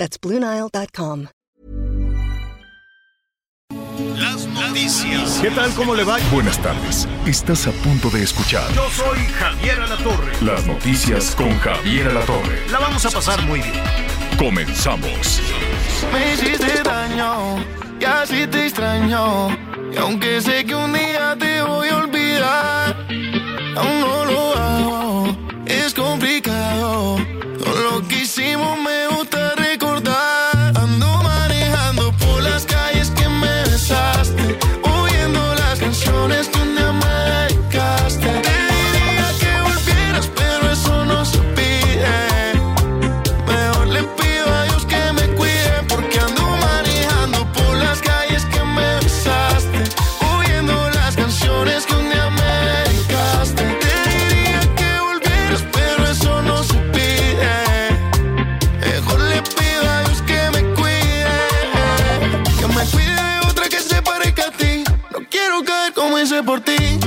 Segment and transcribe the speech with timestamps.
[0.00, 1.26] That's BlueNile.com.
[4.16, 5.38] Las noticias.
[5.42, 5.70] ¿Qué tal?
[5.74, 6.16] ¿Cómo le va?
[6.32, 7.06] Buenas tardes.
[7.26, 10.32] Estás a punto de escuchar Yo soy Javier Alatorre.
[10.40, 12.66] las noticias con Javier Alatorre.
[12.70, 13.74] La vamos a pasar muy bien.
[14.38, 15.42] Comenzamos.
[16.14, 17.58] Me hiciste daño
[18.00, 19.50] y así te extraño.
[19.92, 23.06] Y aunque sé que un día te voy a olvidar,
[23.76, 24.79] aún no lo hago.
[66.42, 66.99] Por ti.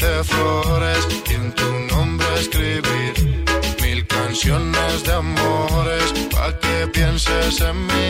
[0.00, 3.44] Enviarte flores en tu nombre escribir
[3.82, 8.09] mil canciones de amores pa' que pienses en mí.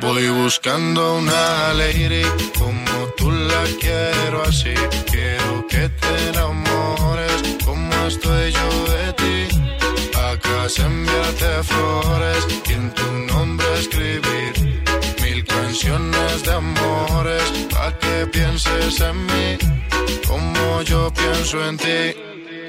[0.00, 2.24] Voy buscando una lady
[2.58, 4.74] como tú la quiero así.
[5.08, 9.56] Quiero que te enamores como estoy yo de ti.
[10.18, 14.52] Acá enviarte flores y en tu nombre escribir
[15.22, 19.58] mil canciones de amores pa' que pienses en mí
[20.26, 22.33] como yo pienso en ti.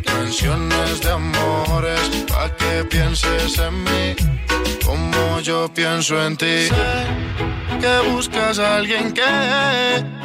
[0.00, 4.38] canciones de amores pa' que pienses en mí
[4.88, 6.68] como yo pienso en ti.
[6.68, 9.22] Sé que buscas a alguien que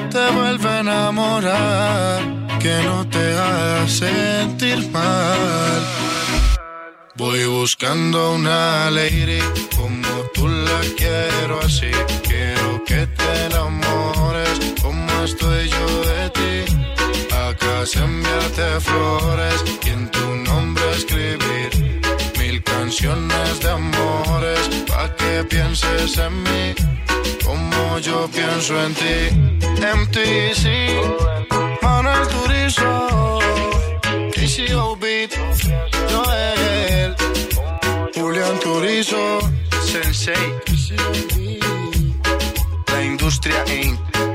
[0.10, 2.22] te vuelva a enamorar,
[2.60, 5.82] que no te haga sentir mal.
[7.16, 9.44] Voy buscando una lady
[9.76, 11.92] como tú la quiero así.
[12.24, 16.74] Quiero que te enamores como estoy yo de ti
[17.62, 21.70] enviarte flores y en tu nombre escribir
[22.40, 26.76] mil canciones de amores pa' que pienses en mí
[27.46, 29.18] como yo pienso en ti.
[30.00, 30.66] MTC,
[31.82, 33.40] para el turismo,
[34.34, 35.32] TCO Beat,
[36.10, 37.16] Joel,
[38.16, 39.40] Julián Turizo,
[39.84, 40.36] Sensei,
[42.88, 44.33] la industria Inc.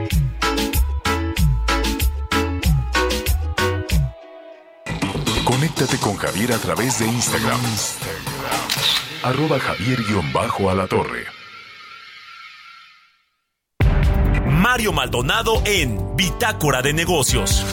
[5.78, 7.60] Conéctate con Javier a través de Instagram.
[9.22, 11.26] Arroba Javier-Alatorre.
[14.44, 17.64] Mario Maldonado en Bitácora de Negocios.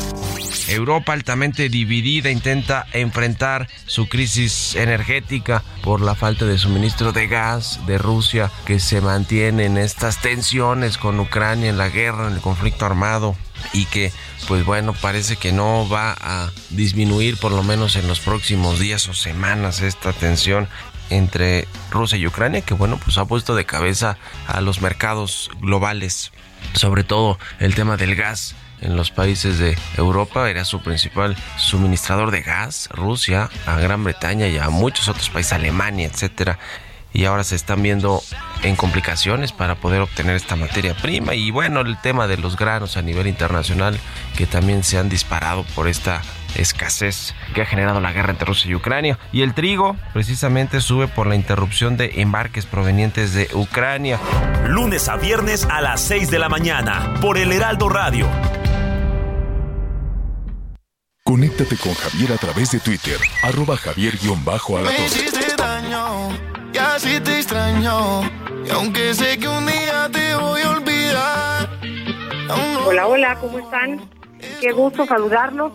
[0.68, 7.80] Europa altamente dividida intenta enfrentar su crisis energética por la falta de suministro de gas
[7.88, 12.42] de Rusia que se mantiene en estas tensiones con Ucrania en la guerra, en el
[12.42, 13.36] conflicto armado
[13.74, 14.12] y que
[14.48, 19.08] pues bueno parece que no va a disminuir por lo menos en los próximos días
[19.08, 20.68] o semanas esta tensión
[21.10, 24.18] entre Rusia y Ucrania que bueno pues ha puesto de cabeza
[24.48, 26.32] a los mercados globales
[26.74, 32.32] sobre todo el tema del gas en los países de Europa era su principal suministrador
[32.32, 36.60] de gas, Rusia, a Gran Bretaña y a muchos otros países, Alemania, etcétera.
[37.16, 38.22] Y ahora se están viendo
[38.62, 41.34] en complicaciones para poder obtener esta materia prima.
[41.34, 43.98] Y bueno, el tema de los granos a nivel internacional
[44.38, 46.22] que también se han disparado por esta
[46.56, 49.18] escasez que ha generado la guerra entre Rusia y Ucrania.
[49.32, 54.20] Y el trigo precisamente sube por la interrupción de embarques provenientes de Ucrania.
[54.68, 58.28] Lunes a viernes a las 6 de la mañana por el Heraldo Radio.
[61.24, 64.90] Conéctate con Javier a través de Twitter, arroba javier-alatorre.
[66.76, 68.20] Y así te extraño.
[68.74, 71.70] Aunque sé que un día te voy a olvidar.
[72.86, 74.02] Hola, hola, ¿cómo están?
[74.60, 75.72] Qué gusto saludarlos.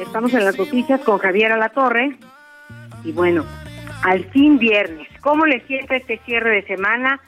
[0.00, 2.16] Estamos en las noticias con Javier Alatorre.
[3.04, 3.44] Y bueno,
[4.02, 5.06] al fin viernes.
[5.20, 7.20] ¿Cómo le siente este cierre de semana?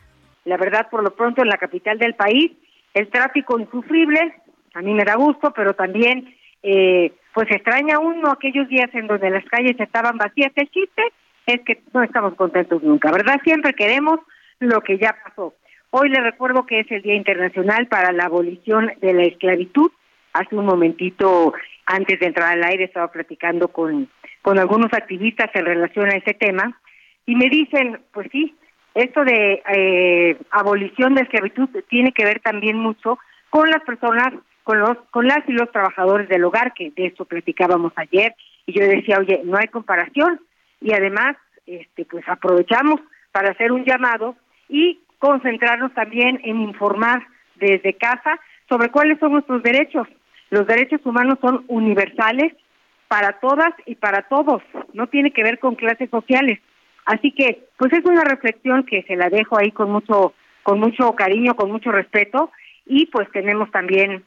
[0.45, 2.51] La verdad, por lo pronto en la capital del país,
[2.95, 4.35] el tráfico insufrible,
[4.75, 6.35] a mí me da gusto, pero también
[6.65, 10.51] eh, pues extraña uno aquellos días en donde las calles estaban vacías.
[10.57, 11.05] El chiste
[11.53, 13.41] es que no estamos contentos nunca, ¿verdad?
[13.45, 14.21] Siempre queremos
[14.59, 15.55] lo que ya pasó.
[15.91, 19.91] Hoy le recuerdo que es el Día Internacional para la Abolición de la Esclavitud.
[20.33, 21.53] Hace un momentito,
[21.87, 24.09] antes de entrar al aire, estaba platicando con,
[24.43, 26.79] con algunos activistas en relación a ese tema
[27.27, 28.55] y me dicen, pues sí,
[28.95, 33.19] esto de eh, abolición de esclavitud tiene que ver también mucho
[33.49, 34.33] con las personas,
[34.65, 38.35] con los, con las y los trabajadores del hogar, que de eso platicábamos ayer,
[38.67, 40.41] y yo decía, oye, no hay comparación,
[40.81, 41.37] y además,
[41.67, 43.01] este, pues aprovechamos
[43.33, 44.37] para hacer un llamado
[44.69, 50.09] y concentrarnos también en informar desde casa sobre cuáles son nuestros derechos.
[50.51, 52.55] Los derechos humanos son universales
[53.09, 54.63] para todas y para todos,
[54.93, 56.61] no tiene que ver con clases sociales.
[57.07, 60.33] Así que, pues es una reflexión que se la dejo ahí con mucho,
[60.63, 62.53] con mucho cariño, con mucho respeto,
[62.87, 64.23] y pues tenemos también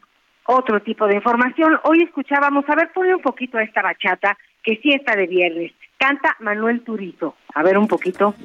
[0.46, 1.80] otro tipo de información.
[1.84, 5.72] Hoy escuchábamos, a ver, ponle un poquito a esta bachata, que sí está de viernes.
[5.98, 7.36] Canta Manuel Turizo.
[7.54, 8.36] A ver un poquito.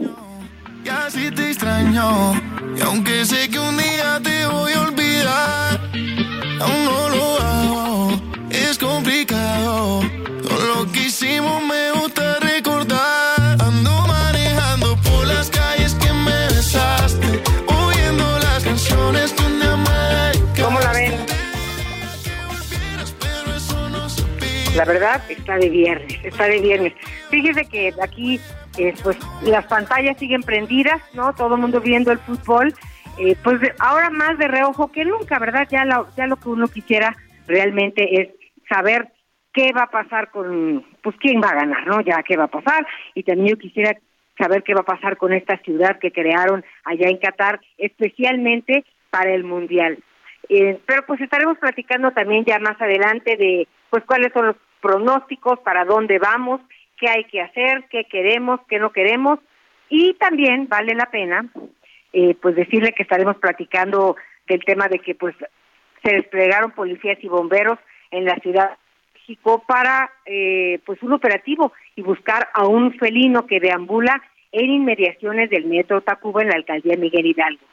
[0.84, 2.34] Y así te extraño.
[2.76, 5.80] Y aunque sé que un día te voy a olvidar,
[6.60, 8.12] aún no lo hago.
[8.50, 10.00] Es complicado.
[10.42, 12.27] Todo lo que hicimos me gusta
[24.78, 26.92] La verdad, está de viernes, está de viernes.
[27.30, 28.38] Fíjese que aquí,
[28.78, 31.34] eh, pues, las pantallas siguen prendidas, ¿no?
[31.34, 32.72] Todo el mundo viendo el fútbol.
[33.18, 35.66] Eh, pues ahora más de reojo que nunca, ¿verdad?
[35.68, 37.16] Ya lo, ya lo que uno quisiera
[37.48, 38.28] realmente es
[38.68, 39.08] saber
[39.52, 42.00] qué va a pasar con, pues, quién va a ganar, ¿no?
[42.00, 42.86] Ya qué va a pasar.
[43.14, 43.98] Y también yo quisiera
[44.38, 49.34] saber qué va a pasar con esta ciudad que crearon allá en Qatar, especialmente para
[49.34, 49.98] el Mundial.
[50.48, 55.58] Eh, pero pues estaremos platicando también ya más adelante de pues cuáles son los pronósticos,
[55.60, 56.60] para dónde vamos,
[56.98, 59.38] qué hay que hacer, qué queremos, qué no queremos
[59.88, 61.46] y también vale la pena
[62.12, 64.16] eh, pues decirle que estaremos platicando
[64.46, 65.34] del tema de que pues
[66.02, 67.78] se desplegaron policías y bomberos
[68.10, 73.46] en la ciudad de México para eh, pues un operativo y buscar a un felino
[73.46, 77.64] que deambula en inmediaciones del metro Tacuba en la alcaldía Miguel Hidalgo.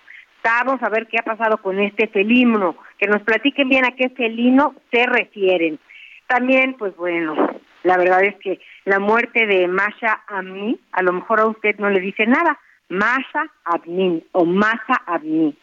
[0.44, 4.10] Vamos a ver qué ha pasado con este felino, que nos platiquen bien a qué
[4.10, 5.80] felino se refieren.
[6.28, 7.36] También, pues bueno,
[7.84, 11.90] la verdad es que la muerte de Masha Amni, a lo mejor a usted no
[11.90, 15.56] le dice nada, Masha Amni o Masha Amni,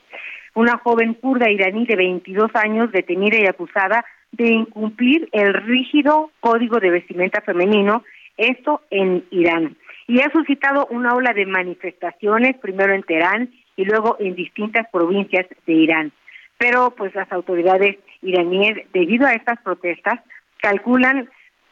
[0.55, 6.79] una joven kurda iraní de 22 años detenida y acusada de incumplir el rígido código
[6.79, 8.05] de vestimenta femenino,
[8.37, 9.77] esto en Irán.
[10.09, 15.47] y ha suscitado una ola de manifestaciones, primero en Teherán y luego en distintas provincias
[15.67, 16.13] de Irán.
[16.59, 20.21] Pero pues las autoridades iraníes, debido a estas protestas,
[20.63, 21.29] calculan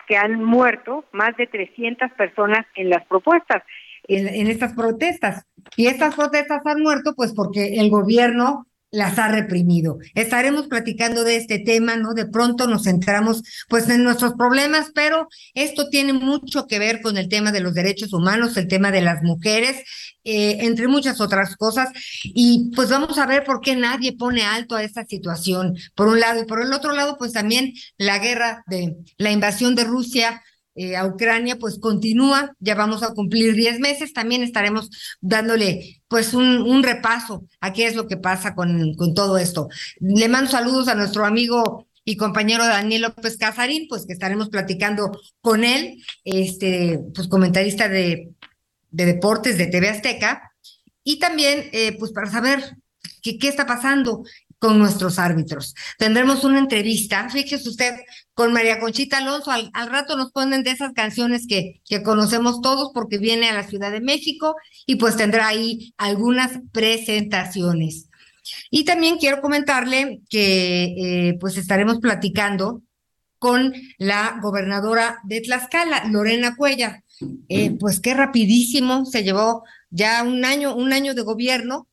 [0.06, 3.62] que han muerto más de 300 personas en las propuestas.
[4.08, 5.46] En, en, estas protestas.
[5.76, 9.98] Y estas protestas han muerto pues porque el gobierno las ha reprimido.
[10.14, 12.14] Estaremos platicando de este tema, ¿no?
[12.14, 17.16] De pronto nos centramos pues en nuestros problemas, pero esto tiene mucho que ver con
[17.16, 19.84] el tema de los derechos humanos, el tema de las mujeres,
[20.24, 21.88] eh, entre muchas otras cosas.
[22.24, 26.20] Y pues vamos a ver por qué nadie pone alto a esta situación, por un
[26.20, 30.42] lado, y por el otro lado, pues también la guerra de la invasión de Rusia
[30.74, 34.88] eh, a Ucrania, pues continúa, ya vamos a cumplir 10 meses, también estaremos
[35.20, 39.68] dándole pues un, repaso a qué es lo que pasa con, todo esto.
[40.00, 45.10] Le mando saludos a nuestro amigo y compañero Daniel López Casarín, pues que estaremos platicando
[45.40, 48.30] con él, este, pues comentarista de,
[48.90, 50.52] de deportes de TV Azteca,
[51.02, 52.76] y también eh, pues para saber
[53.22, 54.22] qué, qué está pasando
[54.60, 55.74] con nuestros árbitros.
[55.98, 57.94] Tendremos una entrevista, fíjese usted,
[58.40, 59.50] con María Conchita Alonso.
[59.50, 63.68] Al, rato nos ponen de esas canciones que, que conocemos todos porque viene a la
[63.68, 64.56] Ciudad de México
[64.86, 68.08] y pues tendrá ahí algunas presentaciones.
[68.70, 72.80] Y también quiero comentarle que eh, pues estaremos platicando
[73.38, 77.04] con la gobernadora de Tlaxcala, Lorena Cuella.
[77.50, 81.89] Eh, pues qué rapidísimo se llevó ya un año, un año de gobierno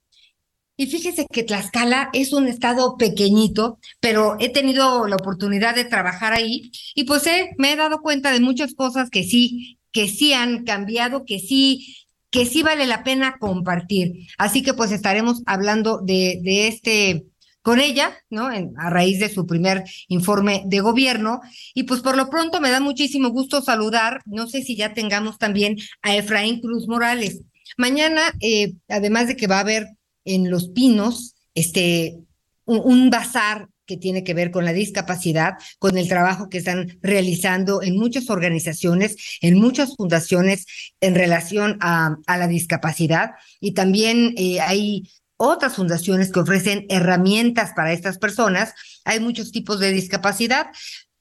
[0.78, 6.34] y fíjese que Tlaxcala es un estado pequeñito, pero he tenido la oportunidad de trabajar
[6.34, 7.24] ahí y pues
[7.58, 12.06] me he dado cuenta de muchas cosas que sí, que sí han cambiado, que sí,
[12.30, 14.14] que sí vale la pena compartir.
[14.38, 17.26] Así que pues estaremos hablando de, de este
[17.64, 18.48] con ella, ¿no?
[18.48, 21.42] a raíz de su primer informe de gobierno.
[21.74, 25.38] Y pues por lo pronto me da muchísimo gusto saludar, no sé si ya tengamos
[25.38, 27.42] también a Efraín Cruz Morales.
[27.78, 29.97] Mañana, eh, además de que va a haber
[30.28, 32.20] en Los Pinos, este,
[32.66, 37.82] un, bazar que tiene que ver con la discapacidad, con el trabajo que están realizando
[37.82, 40.66] en muchas organizaciones, en muchas fundaciones
[41.00, 43.32] en relación a, la discapacidad.
[43.62, 48.74] Y también eh, hay otras fundaciones que ofrecen herramientas para estas personas.
[49.06, 50.68] Hay muchos tipos de discapacidad,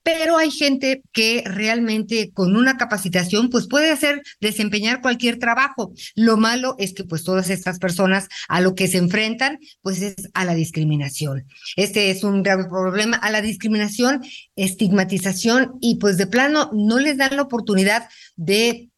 [0.07, 5.93] pero hay gente que realmente con una capacitación pues puede hacer desempeñar cualquier trabajo.
[6.15, 10.15] Lo malo es que pues todas estas personas a lo que se enfrentan pues es
[10.33, 11.49] a la discriminación.
[11.75, 14.23] Este es un grave problema, a la discriminación,
[14.55, 18.91] estigmatización y pues de plano no les dan la oportunidad de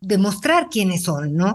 [0.00, 1.54] demostrar quiénes son, ¿no?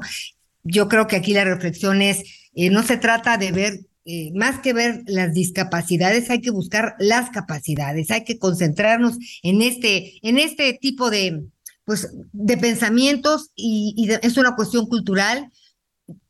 [0.63, 2.24] Yo creo que aquí la reflexión es,
[2.55, 6.95] eh, no se trata de ver eh, más que ver las discapacidades, hay que buscar
[7.00, 11.43] las capacidades, hay que concentrarnos en este, en este tipo de,
[11.85, 15.51] pues, de pensamientos y, es una cuestión cultural.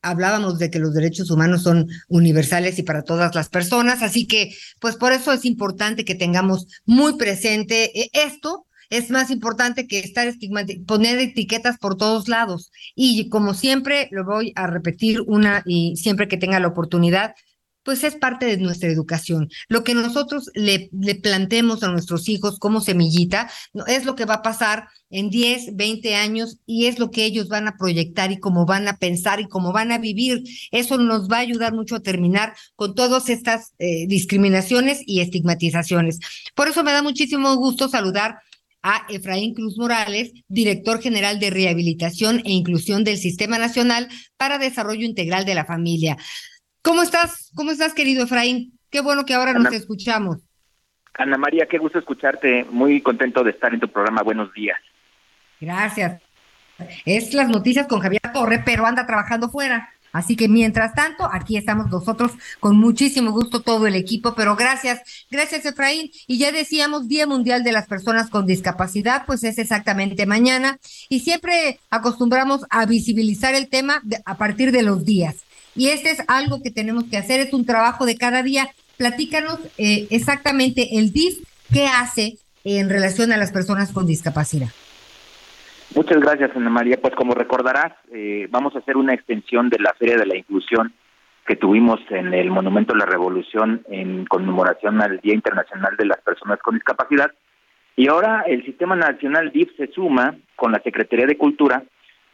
[0.01, 4.55] Hablábamos de que los derechos humanos son universales y para todas las personas, así que,
[4.79, 8.67] pues, por eso es importante que tengamos muy presente eh, esto.
[8.89, 10.33] Es más importante que estar
[10.85, 12.71] poner etiquetas por todos lados.
[12.95, 17.33] Y como siempre, lo voy a repetir una y siempre que tenga la oportunidad,
[17.85, 19.49] pues es parte de nuestra educación.
[19.69, 23.49] Lo que nosotros le, le plantemos a nuestros hijos como semillita
[23.87, 27.47] es lo que va a pasar en 10, 20 años y es lo que ellos
[27.47, 30.43] van a proyectar y cómo van a pensar y cómo van a vivir.
[30.71, 36.19] Eso nos va a ayudar mucho a terminar con todas estas eh, discriminaciones y estigmatizaciones.
[36.55, 38.39] Por eso me da muchísimo gusto saludar
[38.81, 45.05] a Efraín Cruz Morales, director general de Rehabilitación e Inclusión del Sistema Nacional para Desarrollo
[45.05, 46.17] Integral de la Familia.
[46.85, 47.51] ¿Cómo estás?
[47.55, 48.77] ¿Cómo estás, querido Efraín?
[48.91, 50.37] Qué bueno que ahora nos escuchamos.
[51.15, 52.63] Ana María, qué gusto escucharte.
[52.65, 54.21] Muy contento de estar en tu programa.
[54.21, 54.77] Buenos días.
[55.59, 56.21] Gracias.
[57.03, 59.89] Es las noticias con Javier Torre, pero anda trabajando fuera.
[60.11, 65.25] Así que mientras tanto, aquí estamos nosotros con muchísimo gusto todo el equipo, pero gracias,
[65.31, 66.11] gracias Efraín.
[66.27, 70.77] Y ya decíamos, Día Mundial de las Personas con Discapacidad, pues es exactamente mañana.
[71.09, 75.44] Y siempre acostumbramos a visibilizar el tema a partir de los días.
[75.75, 78.67] Y este es algo que tenemos que hacer, es un trabajo de cada día.
[78.97, 81.39] Platícanos eh, exactamente el DIF,
[81.73, 84.69] qué hace en relación a las personas con discapacidad.
[85.93, 86.99] Muchas gracias, Ana María.
[86.99, 90.93] Pues como recordarás, eh, vamos a hacer una extensión de la Feria de la Inclusión
[91.45, 96.19] que tuvimos en el Monumento de la Revolución en conmemoración al Día Internacional de las
[96.21, 97.31] Personas con Discapacidad.
[97.95, 101.83] Y ahora el Sistema Nacional DIF se suma con la Secretaría de Cultura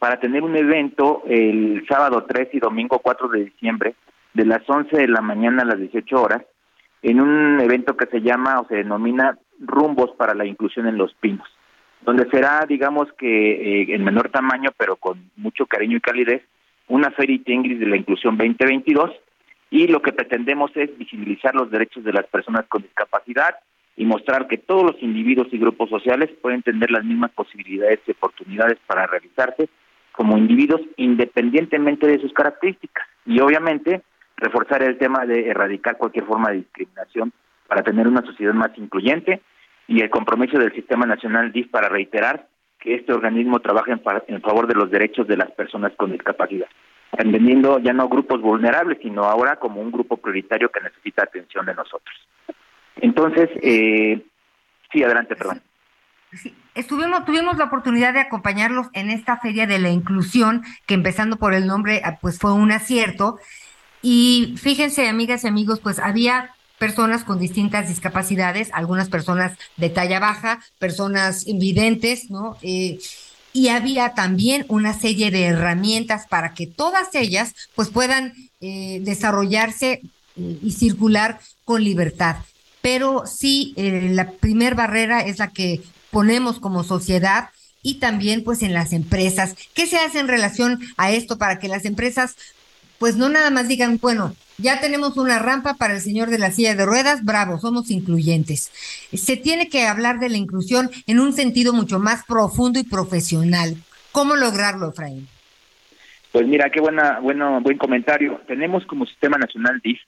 [0.02, 3.94] para tener un evento el sábado 3 y domingo 4 de diciembre,
[4.34, 6.42] de las 11 de la mañana a las 18 horas,
[7.02, 11.14] en un evento que se llama o se denomina Rumbos para la Inclusión en los
[11.14, 11.46] Pinos.
[12.00, 16.42] donde será, digamos que eh, en menor tamaño, pero con mucho cariño y calidez,
[16.88, 19.12] una feria Tiengris de la inclusión 2022
[19.70, 23.54] y lo que pretendemos es visibilizar los derechos de las personas con discapacidad
[23.96, 28.10] y mostrar que todos los individuos y grupos sociales pueden tener las mismas posibilidades y
[28.10, 29.68] oportunidades para realizarse
[30.12, 34.02] como individuos independientemente de sus características y obviamente
[34.36, 37.32] reforzar el tema de erradicar cualquier forma de discriminación
[37.68, 39.40] para tener una sociedad más incluyente
[39.88, 42.46] y el compromiso del Sistema Nacional DIF para reiterar
[42.78, 46.66] que este organismo trabaja en, favor de los derechos de las personas con discapacidad,
[47.12, 51.74] entendiendo ya no grupos vulnerables, sino ahora como un grupo prioritario que necesita atención de
[51.74, 52.14] nosotros.
[52.96, 54.20] Entonces, eh,
[54.90, 55.60] sí, adelante, perdón.
[56.40, 61.36] Sí, estuvimos, tuvimos la oportunidad de acompañarlos en esta feria de la inclusión, que empezando
[61.36, 63.38] por el nombre, ah, pues fue un acierto.
[64.00, 70.18] Y fíjense, amigas y amigos, pues había personas con distintas discapacidades, algunas personas de talla
[70.18, 72.56] baja, personas invidentes, ¿no?
[72.62, 72.98] Eh,
[73.52, 80.00] y había también una serie de herramientas para que todas ellas pues puedan eh, desarrollarse
[80.36, 82.38] eh, y circular con libertad.
[82.80, 87.48] Pero sí, la primer barrera es la que ponemos como sociedad
[87.82, 89.56] y también pues en las empresas.
[89.74, 92.36] ¿Qué se hace en relación a esto para que las empresas
[93.02, 96.52] pues no nada más digan, bueno, ya tenemos una rampa para el señor de la
[96.52, 98.70] silla de ruedas, bravo, somos incluyentes.
[99.12, 103.74] Se tiene que hablar de la inclusión en un sentido mucho más profundo y profesional.
[104.12, 105.26] ¿Cómo lograrlo, Efraín?
[106.30, 108.40] Pues mira, qué buena, bueno, buen comentario.
[108.46, 109.98] Tenemos como Sistema Nacional DIF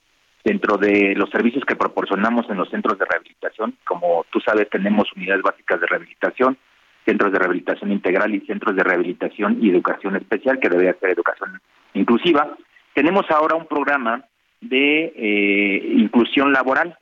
[0.45, 5.11] dentro de los servicios que proporcionamos en los centros de rehabilitación, como tú sabes, tenemos
[5.17, 6.59] unidades básicas de rehabilitación,
[7.07, 11.61] centros de rehabilitación integral y centros de rehabilitación y educación especial, que debe ser educación
[11.95, 12.57] inclusiva.
[12.93, 14.25] Tenemos ahora un programa
[14.61, 16.99] de eh, inclusión laboral.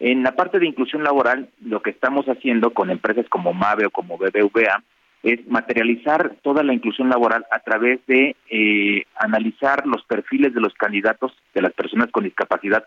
[0.00, 3.90] En la parte de inclusión laboral, lo que estamos haciendo con empresas como MAVE o
[3.90, 4.82] como BBVA
[5.22, 10.74] es materializar toda la inclusión laboral a través de eh, analizar los perfiles de los
[10.74, 12.84] candidatos de las personas con discapacidad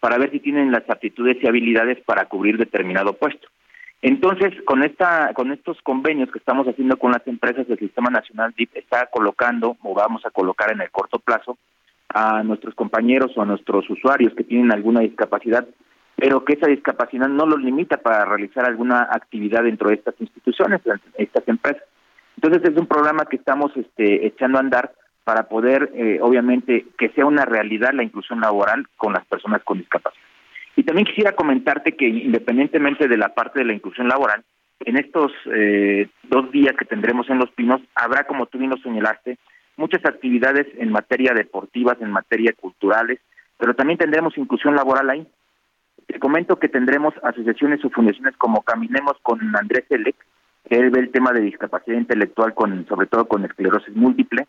[0.00, 3.48] para ver si tienen las aptitudes y habilidades para cubrir determinado puesto.
[4.02, 8.54] Entonces, con esta, con estos convenios que estamos haciendo con las empresas del Sistema Nacional
[8.56, 11.58] DIP está colocando o vamos a colocar en el corto plazo
[12.08, 15.66] a nuestros compañeros o a nuestros usuarios que tienen alguna discapacidad,
[16.20, 20.80] pero que esa discapacidad no los limita para realizar alguna actividad dentro de estas instituciones,
[21.16, 21.82] estas empresas.
[22.36, 24.92] Entonces es un programa que estamos este, echando a andar
[25.24, 29.78] para poder, eh, obviamente, que sea una realidad la inclusión laboral con las personas con
[29.78, 30.22] discapacidad.
[30.76, 34.44] Y también quisiera comentarte que independientemente de la parte de la inclusión laboral,
[34.80, 38.76] en estos eh, dos días que tendremos en Los Pinos, habrá, como tú bien lo
[38.78, 39.38] señalaste,
[39.76, 43.20] muchas actividades en materia deportivas, en materia culturales,
[43.58, 45.26] pero también tendremos inclusión laboral ahí.
[46.06, 50.16] Te comento que tendremos asociaciones o fundaciones como Caminemos con Andrés Elec,
[50.68, 54.46] que él ve el tema de discapacidad intelectual, con sobre todo con esclerosis múltiple.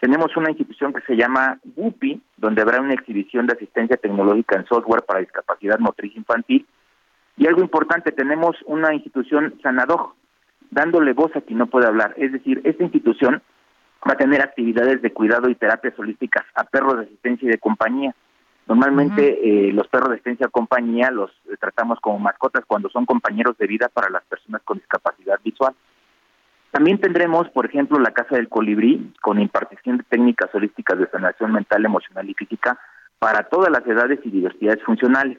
[0.00, 4.66] Tenemos una institución que se llama GUPI, donde habrá una exhibición de asistencia tecnológica en
[4.66, 6.66] software para discapacidad motriz infantil.
[7.36, 10.14] Y algo importante, tenemos una institución Sanadoj,
[10.70, 12.14] dándole voz a quien no puede hablar.
[12.16, 13.42] Es decir, esta institución
[14.06, 17.58] va a tener actividades de cuidado y terapias holísticas a perros de asistencia y de
[17.58, 18.14] compañía.
[18.66, 23.04] Normalmente eh, los perros de asistencia o compañía los eh, tratamos como mascotas cuando son
[23.04, 25.74] compañeros de vida para las personas con discapacidad visual.
[26.70, 31.52] También tendremos, por ejemplo, la Casa del Colibrí, con impartición de técnicas holísticas de sanación
[31.52, 32.78] mental, emocional y física
[33.18, 35.38] para todas las edades y diversidades funcionales.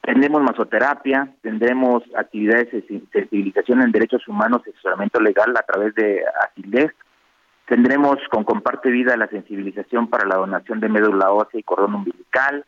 [0.00, 6.22] Tendremos masoterapia, tendremos actividades de sensibilización en derechos humanos y asesoramiento legal a través de
[6.48, 6.92] ASILES,
[7.70, 12.64] Tendremos con Comparte Vida la sensibilización para la donación de médula ósea y cordón umbilical.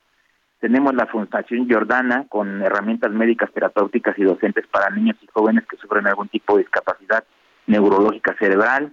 [0.61, 5.77] Tenemos la Fundación Jordana con herramientas médicas terapéuticas y docentes para niños y jóvenes que
[5.79, 7.25] sufren algún tipo de discapacidad
[7.67, 8.93] neurológica cerebral.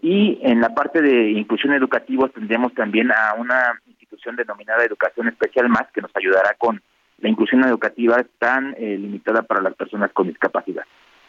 [0.00, 5.68] Y en la parte de inclusión educativa tendremos también a una institución denominada Educación Especial
[5.68, 6.80] Más que nos ayudará con
[7.18, 10.84] la inclusión educativa tan eh, limitada para las personas con discapacidad.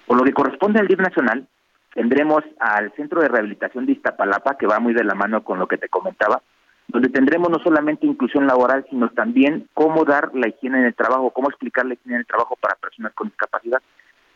[0.07, 1.45] Por lo que corresponde al DIF nacional,
[1.93, 5.67] tendremos al Centro de Rehabilitación de Iztapalapa, que va muy de la mano con lo
[5.67, 6.41] que te comentaba,
[6.87, 11.31] donde tendremos no solamente inclusión laboral, sino también cómo dar la higiene en el trabajo,
[11.31, 13.81] cómo explicar la higiene en el trabajo para personas con discapacidad,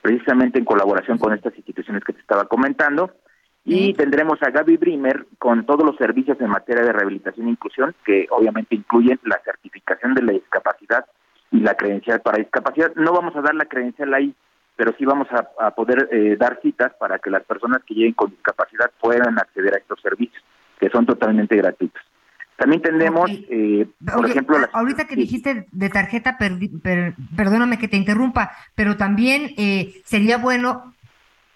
[0.02, 3.12] precisamente en colaboración con estas instituciones que te estaba comentando.
[3.66, 7.94] Y tendremos a Gaby Brimer con todos los servicios en materia de rehabilitación e inclusión,
[8.06, 11.06] que obviamente incluyen la certificación de la discapacidad
[11.52, 12.94] y la credencial para discapacidad.
[12.96, 14.34] No vamos a dar la credencial ahí,
[14.78, 18.30] pero sí vamos a, poder eh, dar citas para que las personas que lleguen con
[18.30, 20.42] discapacidad puedan acceder a estos servicios,
[20.80, 22.02] que son totalmente gratuitos.
[22.56, 24.58] También tenemos, eh, por ejemplo...
[24.74, 26.38] Ahorita que dijiste de tarjeta,
[27.36, 30.94] perdóname que te interrumpa, pero también eh, sería bueno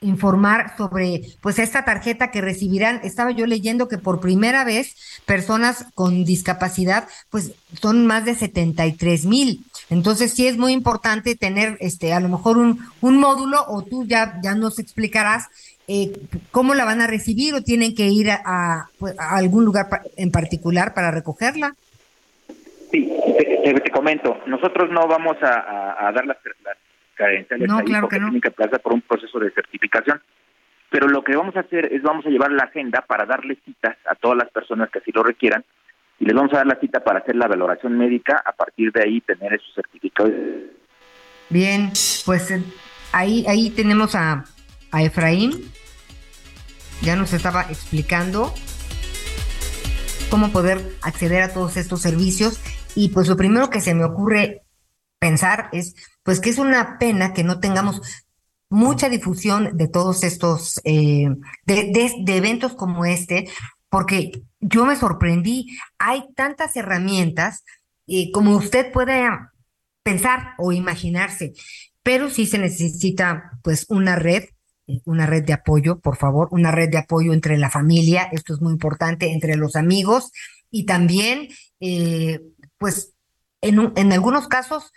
[0.01, 2.99] informar sobre pues esta tarjeta que recibirán.
[3.03, 9.25] Estaba yo leyendo que por primera vez personas con discapacidad pues son más de 73
[9.25, 9.63] mil.
[9.89, 14.05] Entonces sí es muy importante tener este a lo mejor un, un módulo o tú
[14.05, 15.49] ya, ya nos explicarás
[15.87, 16.13] eh,
[16.51, 20.93] cómo la van a recibir o tienen que ir a, pues, algún lugar en particular
[20.93, 21.75] para recogerla.
[22.91, 26.77] Sí, te, comento, nosotros no vamos a, dar las, las
[27.21, 28.27] credenciales no, claro que no.
[28.27, 30.21] tienen que pasar por un proceso de certificación.
[30.89, 33.95] Pero lo que vamos a hacer es vamos a llevar la agenda para darle citas
[34.09, 35.63] a todas las personas que así lo requieran
[36.19, 39.01] y les vamos a dar la cita para hacer la valoración médica, a partir de
[39.01, 40.33] ahí tener esos certificados.
[41.49, 41.89] Bien,
[42.25, 42.63] pues eh,
[43.11, 44.43] ahí ahí tenemos a,
[44.91, 45.51] a Efraín,
[47.01, 48.53] ya nos estaba explicando
[50.29, 52.61] cómo poder acceder a todos estos servicios
[52.95, 54.60] y pues lo primero que se me ocurre
[55.21, 58.01] pensar es pues que es una pena que no tengamos
[58.69, 61.27] mucha difusión de todos estos, eh,
[61.65, 63.49] de, eventos como este,
[63.89, 67.63] porque yo me sorprendí, hay tantas herramientas
[68.07, 69.27] eh, como usted puede
[70.03, 71.53] pensar o imaginarse,
[72.01, 74.45] pero sí se necesita pues una red,
[74.87, 78.53] eh, una red de apoyo, por favor, una red de apoyo entre la familia, esto
[78.53, 80.31] es muy importante, entre los amigos
[80.71, 81.49] y también
[82.77, 83.13] pues
[83.59, 84.91] en, en algunos casos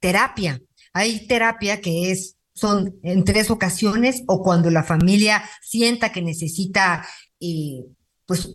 [0.00, 0.60] terapia.
[0.92, 7.06] Hay terapia que es son en tres ocasiones o cuando la familia sienta que necesita
[7.40, 7.84] eh,
[8.26, 8.54] pues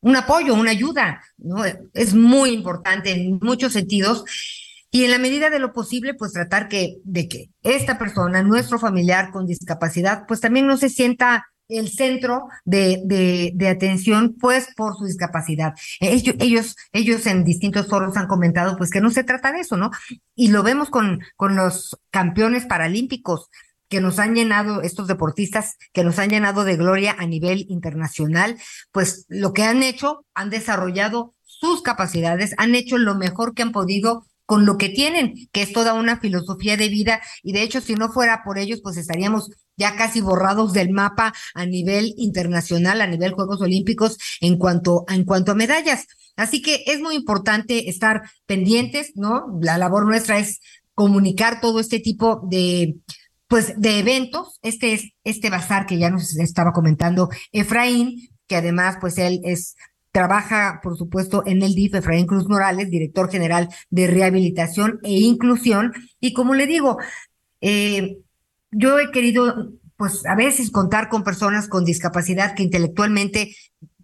[0.00, 1.62] un apoyo, una ayuda, ¿no?
[1.94, 4.24] Es muy importante en muchos sentidos.
[4.90, 8.78] Y en la medida de lo posible, pues tratar que, de que esta persona, nuestro
[8.78, 14.96] familiar con discapacidad, pues también no se sienta el centro de, de, atención, pues por
[14.96, 15.74] su discapacidad.
[16.00, 19.76] Ellos, ellos, ellos en distintos foros han comentado, pues que no se trata de eso,
[19.76, 19.90] ¿no?
[20.34, 23.48] Y lo vemos con, con los campeones paralímpicos
[23.88, 28.56] que nos han llenado, estos deportistas que nos han llenado de gloria a nivel internacional,
[28.92, 33.72] pues lo que han hecho, han desarrollado sus capacidades, han hecho lo mejor que han
[33.72, 37.20] podido con lo que tienen, que es toda una filosofía de vida.
[37.44, 39.50] Y de hecho, si no fuera por ellos, pues estaríamos
[39.80, 45.24] ya casi borrados del mapa a nivel internacional, a nivel Juegos Olímpicos, en cuanto, en
[45.24, 46.06] cuanto a medallas.
[46.36, 49.58] Así que es muy importante estar pendientes, ¿no?
[49.60, 50.60] La labor nuestra es
[50.94, 52.96] comunicar todo este tipo de,
[53.48, 54.58] pues, de eventos.
[54.62, 59.76] Este es este bazar que ya nos estaba comentando Efraín, que además, pues, él es
[60.12, 65.92] trabaja, por supuesto, en el DIF, Efraín Cruz Morales, director general de rehabilitación e inclusión.
[66.20, 66.98] Y como le digo,
[67.60, 68.18] eh,
[68.70, 73.54] yo he querido, pues a veces contar con personas con discapacidad que intelectualmente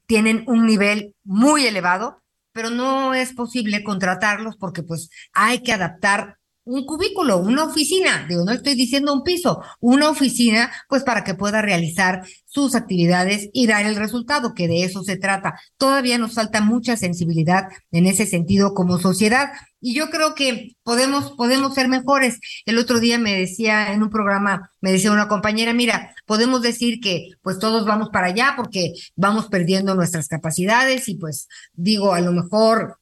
[0.06, 6.38] tienen un nivel muy elevado, pero no es posible contratarlos porque pues hay que adaptar
[6.66, 11.34] un cubículo, una oficina, digo, no estoy diciendo un piso, una oficina, pues para que
[11.34, 15.60] pueda realizar sus actividades y dar el resultado, que de eso se trata.
[15.76, 21.32] Todavía nos falta mucha sensibilidad en ese sentido como sociedad y yo creo que podemos,
[21.36, 22.40] podemos ser mejores.
[22.64, 26.98] El otro día me decía en un programa, me decía una compañera, mira, podemos decir
[27.00, 32.20] que pues todos vamos para allá porque vamos perdiendo nuestras capacidades y pues digo, a
[32.20, 32.98] lo mejor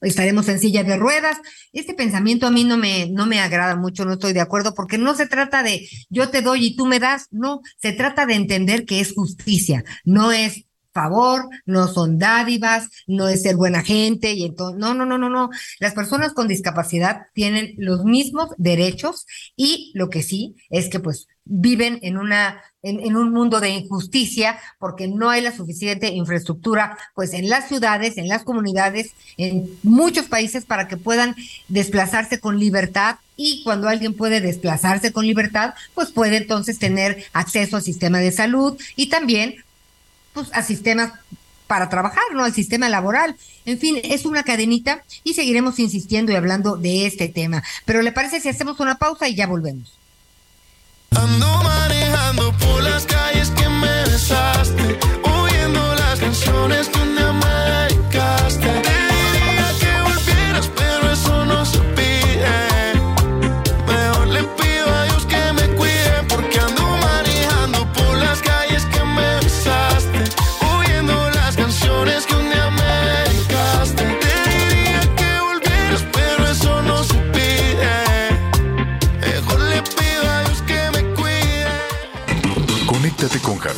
[0.00, 1.38] estaremos en silla de ruedas.
[1.72, 4.98] Este pensamiento a mí no me, no me agrada mucho, no estoy de acuerdo, porque
[4.98, 8.34] no se trata de yo te doy y tú me das, no, se trata de
[8.34, 14.32] entender que es justicia, no es favor, no son dádivas, no es ser buena gente
[14.32, 15.50] y entonces, no, no, no, no, no.
[15.80, 21.28] Las personas con discapacidad tienen los mismos derechos y lo que sí es que pues
[21.44, 27.32] viven en una en, un mundo de injusticia porque no hay la suficiente infraestructura pues
[27.32, 31.36] en las ciudades, en las comunidades, en muchos países para que puedan
[31.68, 37.76] desplazarse con libertad y cuando alguien puede desplazarse con libertad, pues puede entonces tener acceso
[37.76, 39.56] al sistema de salud y también
[40.32, 41.12] pues a sistemas
[41.66, 42.44] para trabajar, ¿no?
[42.44, 43.36] Al sistema laboral.
[43.64, 47.62] En fin, es una cadenita y seguiremos insistiendo y hablando de este tema.
[47.86, 50.01] Pero ¿le parece si hacemos una pausa y ya volvemos?
[51.14, 54.98] Ando manejando por las calles que me besaste,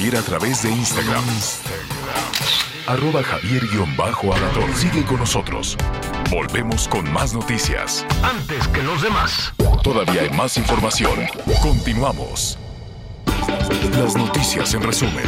[0.04, 1.24] Javier a través de Instagram.
[2.86, 3.62] Arroba javier
[4.76, 5.78] Sigue con nosotros.
[6.30, 8.04] Volvemos con más noticias.
[8.22, 9.54] Antes que los demás.
[9.82, 11.26] Todavía hay más información.
[11.62, 12.58] Continuamos.
[13.96, 15.24] Las noticias en resumen.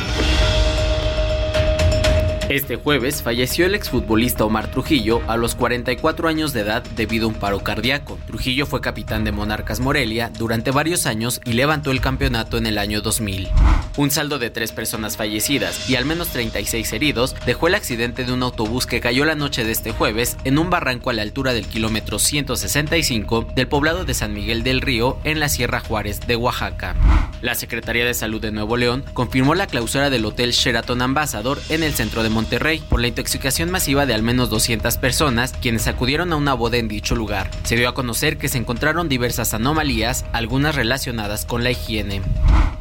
[2.48, 7.30] Este jueves falleció el exfutbolista Omar Trujillo a los 44 años de edad debido a
[7.30, 8.20] un paro cardíaco.
[8.28, 12.78] Trujillo fue capitán de Monarcas Morelia durante varios años y levantó el campeonato en el
[12.78, 13.48] año 2000.
[13.96, 18.32] Un saldo de tres personas fallecidas y al menos 36 heridos dejó el accidente de
[18.32, 21.52] un autobús que cayó la noche de este jueves en un barranco a la altura
[21.52, 26.36] del kilómetro 165 del poblado de San Miguel del Río en la Sierra Juárez de
[26.36, 26.94] Oaxaca.
[27.42, 31.82] La Secretaría de Salud de Nuevo León confirmó la clausura del Hotel Sheraton Ambassador en
[31.82, 36.34] el centro de Monterrey por la intoxicación masiva de al menos 200 personas quienes acudieron
[36.34, 37.50] a una boda en dicho lugar.
[37.64, 42.20] Se dio a conocer que se encontraron diversas anomalías, algunas relacionadas con la higiene.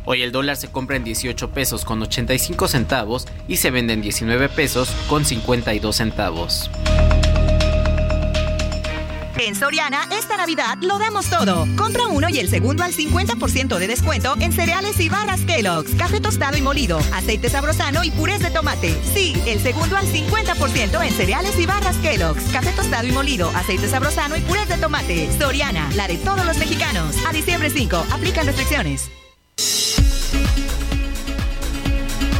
[0.04, 4.02] Hoy el dólar se compra en 18 pesos con 85 centavos y se vende en
[4.02, 6.70] 19 pesos con 52 centavos.
[9.46, 11.68] En Soriana, esta Navidad lo damos todo.
[11.78, 16.20] Compra uno y el segundo al 50% de descuento en cereales y barras Kellogg's, café
[16.20, 19.00] tostado y molido, aceite sabrosano y purés de tomate.
[19.14, 23.88] Sí, el segundo al 50% en cereales y barras Kellogg's, café tostado y molido, aceite
[23.88, 25.30] sabrosano y purés de tomate.
[25.38, 27.16] Soriana, la de todos los mexicanos.
[27.28, 29.12] A diciembre 5, aplican restricciones.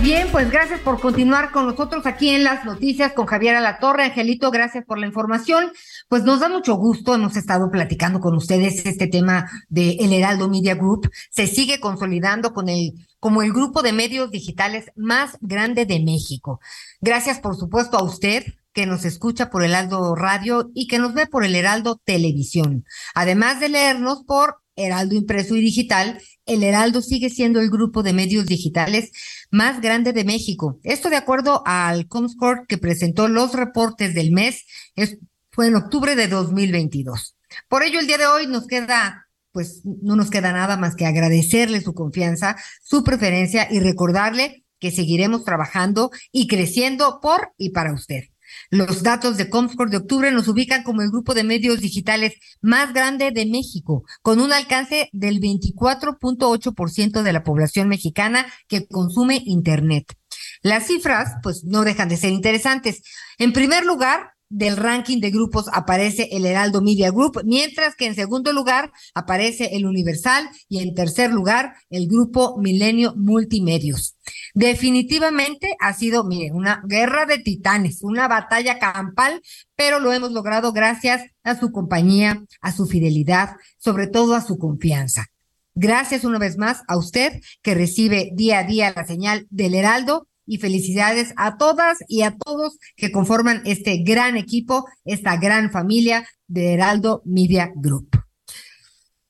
[0.06, 4.04] Bien, pues gracias por continuar con nosotros aquí en las noticias con Javier Alatorre.
[4.04, 5.72] Angelito, gracias por la información.
[6.08, 10.48] Pues nos da mucho gusto, hemos estado platicando con ustedes este tema de El Heraldo
[10.48, 11.10] Media Group.
[11.32, 16.60] Se sigue consolidando con el, como el grupo de medios digitales más grande de México.
[17.02, 21.26] Gracias, por supuesto, a usted que nos escucha por Heraldo Radio y que nos ve
[21.26, 22.86] por el Heraldo Televisión.
[23.16, 28.14] Además de leernos por Heraldo Impreso y Digital, el Heraldo sigue siendo el grupo de
[28.14, 29.12] medios digitales
[29.52, 30.80] más grande de México.
[30.84, 35.18] Esto de acuerdo al Comscore que presentó los reportes del mes, es,
[35.52, 37.36] fue en octubre de 2022.
[37.68, 41.06] Por ello, el día de hoy nos queda, pues no nos queda nada más que
[41.06, 47.94] agradecerle su confianza, su preferencia y recordarle que seguiremos trabajando y creciendo por y para
[47.94, 48.26] usted.
[48.70, 52.94] Los datos de Comscore de octubre nos ubican como el grupo de medios digitales más
[52.94, 60.16] grande de México, con un alcance del 24.8% de la población mexicana que consume Internet.
[60.62, 63.02] Las cifras, pues, no dejan de ser interesantes.
[63.38, 68.16] En primer lugar, del ranking de grupos aparece el Heraldo Media Group, mientras que en
[68.16, 74.16] segundo lugar aparece el Universal y en tercer lugar el grupo Milenio Multimedios.
[74.54, 79.42] Definitivamente ha sido, mire, una guerra de titanes, una batalla campal,
[79.76, 84.58] pero lo hemos logrado gracias a su compañía, a su fidelidad, sobre todo a su
[84.58, 85.26] confianza.
[85.74, 90.30] Gracias una vez más a usted que recibe día a día la señal del Heraldo
[90.46, 96.28] y felicidades a todas y a todos que conforman este gran equipo, esta gran familia
[96.48, 98.10] de Heraldo Media Group.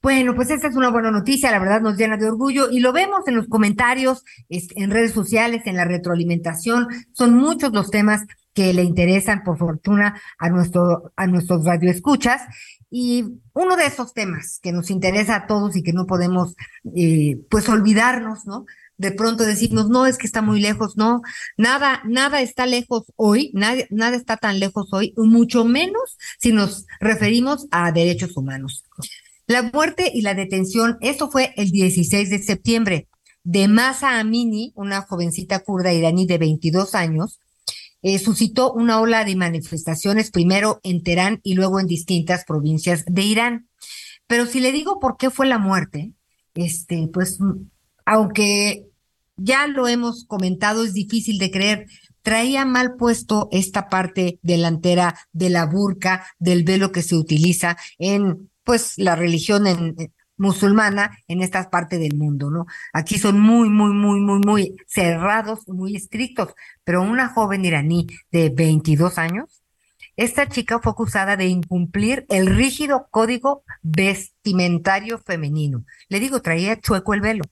[0.01, 2.93] Bueno, pues esta es una buena noticia, la verdad nos llena de orgullo y lo
[2.93, 6.87] vemos en los comentarios, en redes sociales, en la retroalimentación.
[7.11, 8.21] Son muchos los temas
[8.53, 12.41] que le interesan, por fortuna, a, nuestro, a nuestros radioescuchas.
[12.91, 16.55] Y uno de esos temas que nos interesa a todos y que no podemos,
[16.95, 18.65] eh, pues, olvidarnos, ¿no?
[18.97, 21.21] De pronto decimos, no, es que está muy lejos, no,
[21.57, 26.85] nada, nada está lejos hoy, nada, nada está tan lejos hoy, mucho menos si nos
[26.99, 28.83] referimos a derechos humanos.
[29.47, 33.07] La muerte y la detención, esto fue el 16 de septiembre,
[33.43, 37.39] de Masa Amini, una jovencita kurda iraní de 22 años,
[38.01, 43.21] eh, suscitó una ola de manifestaciones primero en Teherán y luego en distintas provincias de
[43.23, 43.69] Irán.
[44.27, 46.13] Pero si le digo por qué fue la muerte,
[46.55, 47.39] este, pues
[48.05, 48.85] aunque
[49.37, 51.87] ya lo hemos comentado, es difícil de creer,
[52.21, 58.49] traía mal puesto esta parte delantera de la burka, del velo que se utiliza en
[58.63, 59.95] pues la religión en,
[60.37, 62.65] musulmana en esta parte del mundo, ¿no?
[62.93, 68.49] Aquí son muy, muy, muy, muy, muy cerrados, muy estrictos, pero una joven iraní de
[68.49, 69.63] 22 años,
[70.17, 75.85] esta chica fue acusada de incumplir el rígido código vestimentario femenino.
[76.07, 77.43] Le digo, traía chueco el velo.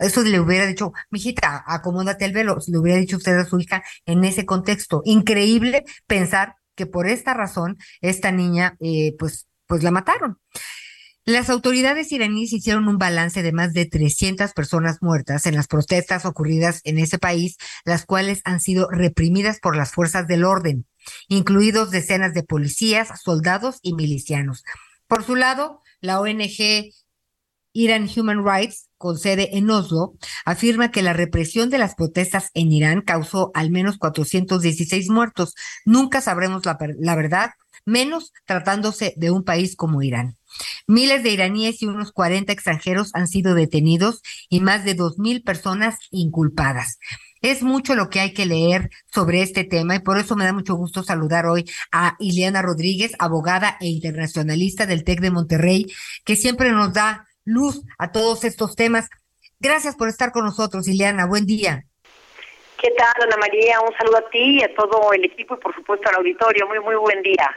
[0.00, 3.84] Eso le hubiera dicho, mijita, acomódate el velo, le hubiera dicho usted a su hija
[4.06, 5.02] en ese contexto.
[5.04, 10.38] Increíble pensar que por esta razón esta niña, eh, pues, pues la mataron.
[11.26, 16.24] Las autoridades iraníes hicieron un balance de más de 300 personas muertas en las protestas
[16.24, 20.86] ocurridas en ese país, las cuales han sido reprimidas por las fuerzas del orden,
[21.28, 24.64] incluidos decenas de policías, soldados y milicianos.
[25.06, 26.90] Por su lado, la ONG
[27.72, 32.72] Iran Human Rights, con sede en Oslo, afirma que la represión de las protestas en
[32.72, 35.54] Irán causó al menos 416 muertos.
[35.84, 37.50] Nunca sabremos la, verdad
[37.86, 40.36] menos tratándose de un país como Irán.
[40.86, 45.96] Miles de iraníes y unos 40 extranjeros han sido detenidos y más de 2.000 personas
[46.10, 46.98] inculpadas.
[47.40, 50.52] Es mucho lo que hay que leer sobre este tema y por eso me da
[50.52, 55.86] mucho gusto saludar hoy a Ileana Rodríguez, abogada e internacionalista del TEC de Monterrey,
[56.24, 59.08] que siempre nos da luz a todos estos temas.
[59.58, 61.26] Gracias por estar con nosotros, Ileana.
[61.26, 61.84] Buen día.
[62.80, 63.80] ¿Qué tal, Ana María?
[63.80, 66.66] Un saludo a ti y a todo el equipo y por supuesto al auditorio.
[66.66, 67.48] Muy, muy buen día.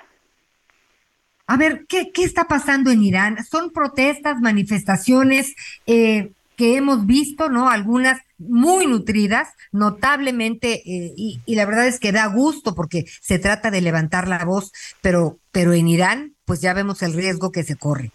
[1.47, 3.43] A ver, ¿qué, qué está pasando en Irán?
[3.45, 7.69] Son protestas, manifestaciones eh, que hemos visto, ¿no?
[7.69, 13.71] Algunas muy nutridas, notablemente, eh, y, la verdad es que da gusto porque se trata
[13.71, 17.75] de levantar la voz, pero, pero en Irán, pues ya vemos el riesgo que se
[17.75, 18.11] corre.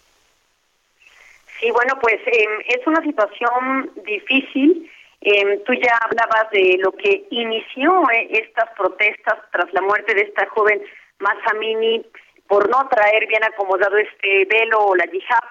[1.59, 4.89] Sí, bueno, pues em, es una situación difícil.
[5.21, 10.21] Eh, tú ya hablabas de lo que inició eh, estas protestas tras la muerte de
[10.21, 10.81] esta joven
[11.19, 12.05] Masamini
[12.47, 15.43] por no traer bien acomodado este velo o la yihad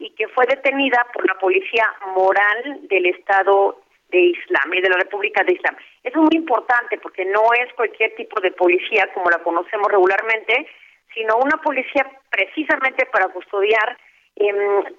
[0.00, 4.96] y que fue detenida por la policía moral del Estado de Islam y de la
[4.96, 5.76] República de Islam.
[6.02, 10.66] Eso es muy importante porque no es cualquier tipo de policía como la conocemos regularmente,
[11.14, 14.02] sino una policía precisamente para custodiar eh,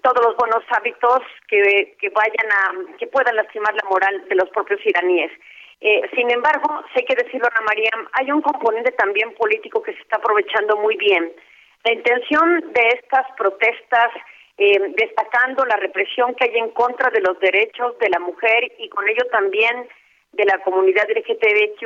[0.01, 4.49] todos los buenos hábitos que, que vayan a que puedan lastimar la moral de los
[4.49, 5.31] propios iraníes.
[5.81, 9.99] Eh, sin embargo, sé que decirlo, Ana María, hay un componente también político que se
[9.99, 11.33] está aprovechando muy bien.
[11.83, 14.09] La intención de estas protestas,
[14.57, 18.87] eh, destacando la represión que hay en contra de los derechos de la mujer y
[18.87, 19.89] con ello también
[20.31, 21.85] de la comunidad LGTBQ+,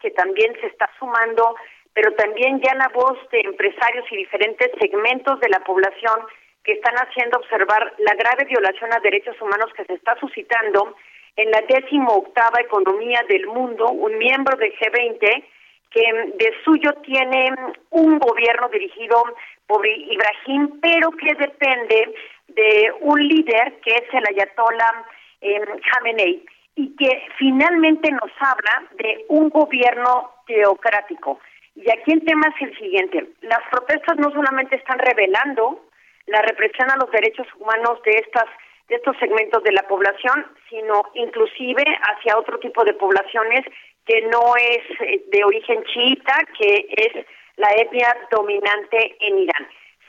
[0.00, 1.54] que también se está sumando,
[1.92, 6.20] pero también ya la voz de empresarios y diferentes segmentos de la población
[6.64, 10.96] que están haciendo observar la grave violación a derechos humanos que se está suscitando
[11.36, 15.44] en la décimo octava economía del mundo, un miembro del G20
[15.90, 17.50] que de suyo tiene
[17.90, 19.22] un gobierno dirigido
[19.66, 22.14] por Ibrahim, pero que depende
[22.48, 25.04] de un líder que es el ayatollah
[25.40, 25.60] eh,
[25.92, 31.38] Khamenei y que finalmente nos habla de un gobierno teocrático.
[31.76, 35.84] Y aquí el tema es el siguiente, las protestas no solamente están revelando
[36.26, 38.46] la represión a los derechos humanos de estas
[38.88, 43.64] de estos segmentos de la población, sino inclusive hacia otro tipo de poblaciones
[44.04, 49.68] que no es eh, de origen chiita, que es la etnia dominante en Irán,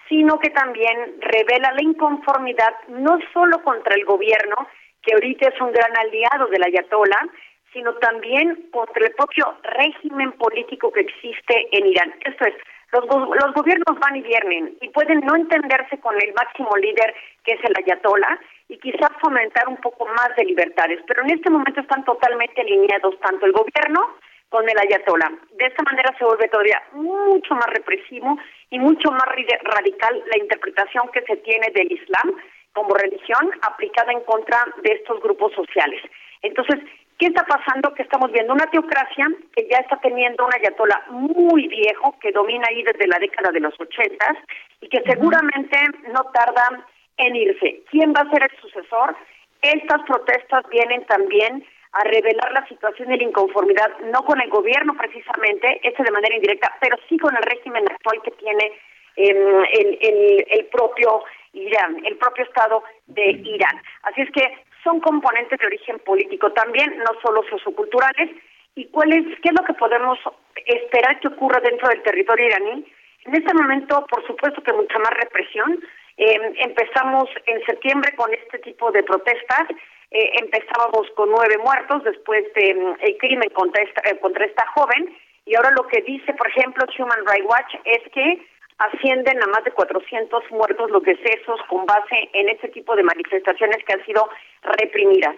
[0.10, 4.56] sino que también revela la inconformidad no solo contra el gobierno,
[5.02, 7.28] que ahorita es un gran aliado del ayatollah,
[7.72, 12.14] sino también contra el propio régimen político que existe en Irán.
[12.26, 12.56] Esto es,
[12.92, 17.54] los, los gobiernos van y vienen y pueden no entenderse con el máximo líder que
[17.54, 21.82] es el ayatollah y quizás fomentar un poco más de libertades, pero en este momento
[21.82, 24.16] están totalmente alineados tanto el gobierno
[24.50, 25.32] con el ayatollah.
[25.58, 28.38] De esta manera se vuelve todavía mucho más represivo
[28.70, 29.28] y mucho más
[29.64, 32.36] radical la interpretación que se tiene del Islam
[32.74, 36.02] como religión aplicada en contra de estos grupos sociales.
[36.42, 36.80] Entonces,
[37.18, 37.94] ¿Qué está pasando?
[37.94, 39.26] Que estamos viendo una teocracia
[39.56, 43.62] que ya está teniendo un ayatola muy viejo que domina ahí desde la década de
[43.62, 44.38] los ochentas
[44.82, 45.78] y que seguramente
[46.12, 46.86] no tarda
[47.18, 47.84] en irse.
[47.90, 49.16] ¿Quién va a ser el sucesor?
[49.62, 54.94] Estas protestas vienen también a revelar la situación de la inconformidad, no con el gobierno
[54.98, 58.74] precisamente, este de manera indirecta, pero sí con el régimen actual que tiene
[59.16, 61.24] em, el, el, el propio
[61.54, 63.82] Irán, el propio Estado de Irán.
[64.04, 68.30] Así es que son componentes de origen político también, no solo socioculturales.
[68.76, 70.18] ¿Y cuál es, qué es lo que podemos
[70.66, 72.86] esperar que ocurra dentro del territorio iraní?
[73.26, 75.84] En este momento, por supuesto que mucha más represión.
[76.18, 79.68] Eh, empezamos en septiembre con este tipo de protestas.
[80.12, 84.66] Eh, empezábamos con nueve muertos después del mm, el crimen contra esta, eh, contra esta
[84.68, 85.18] joven.
[85.46, 88.40] Y ahora lo que dice, por ejemplo, Human Rights Watch es que
[88.78, 93.84] ascienden a más de 400 muertos los decesos con base en este tipo de manifestaciones
[93.86, 94.30] que han sido
[94.64, 95.36] reprimidas.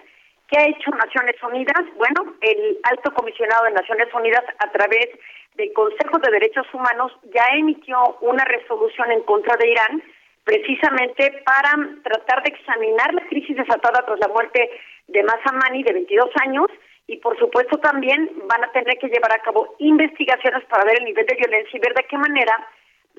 [0.47, 1.84] ¿Qué ha hecho Naciones Unidas?
[1.97, 5.10] Bueno, el alto comisionado de Naciones Unidas a través
[5.56, 10.03] del Consejo de Derechos Humanos ya emitió una resolución en contra de Irán
[10.45, 14.70] precisamente para tratar de examinar la crisis desatada tras la muerte
[15.07, 16.68] de Masamani de 22 años
[17.07, 21.05] y por supuesto también van a tener que llevar a cabo investigaciones para ver el
[21.05, 22.68] nivel de violencia y ver de qué manera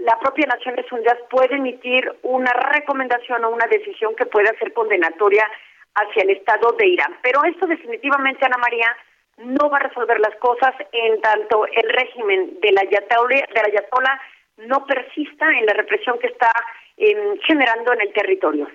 [0.00, 5.48] la propia Naciones Unidas puede emitir una recomendación o una decisión que pueda ser condenatoria
[5.94, 7.16] hacia el Estado de Irán.
[7.22, 8.96] Pero esto definitivamente, Ana María,
[9.38, 14.20] no va a resolver las cosas en tanto el régimen de la Ayatollah,
[14.58, 16.50] no persista en la represión que está
[16.96, 18.68] em, generando en el territorio.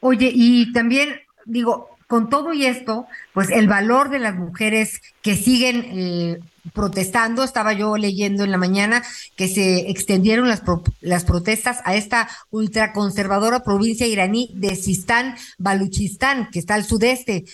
[0.00, 5.36] Oye, y también digo, con todo y esto, pues el valor de las mujeres que
[5.36, 6.40] siguen eh,
[6.72, 9.04] protestando, estaba yo leyendo en la mañana
[9.36, 10.62] que se extendieron las,
[11.02, 17.44] las protestas a esta ultraconservadora provincia iraní de Sistán, Baluchistán, que está al sudeste.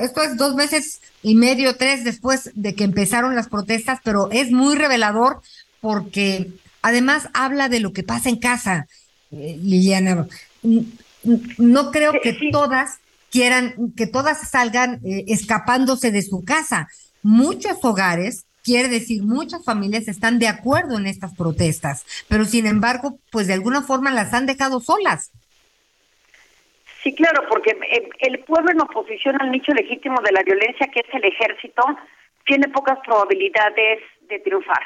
[0.00, 4.50] esto es dos meses y medio, tres después de que empezaron las protestas, pero es
[4.50, 5.40] muy revelador
[5.80, 6.50] porque
[6.82, 8.88] además habla de lo que pasa en casa,
[9.30, 10.26] eh, Liliana.
[11.58, 12.98] No creo que todas
[13.34, 16.86] quieran, que todas salgan eh, escapándose de su casa
[17.24, 23.18] muchos hogares, quiere decir muchas familias están de acuerdo en estas protestas, pero sin embargo,
[23.32, 25.32] pues de alguna forma las han dejado solas.
[27.02, 27.76] Sí, claro, porque
[28.20, 31.82] el pueblo en oposición al nicho legítimo de la violencia, que es el ejército,
[32.46, 34.82] tiene pocas probabilidades de triunfar.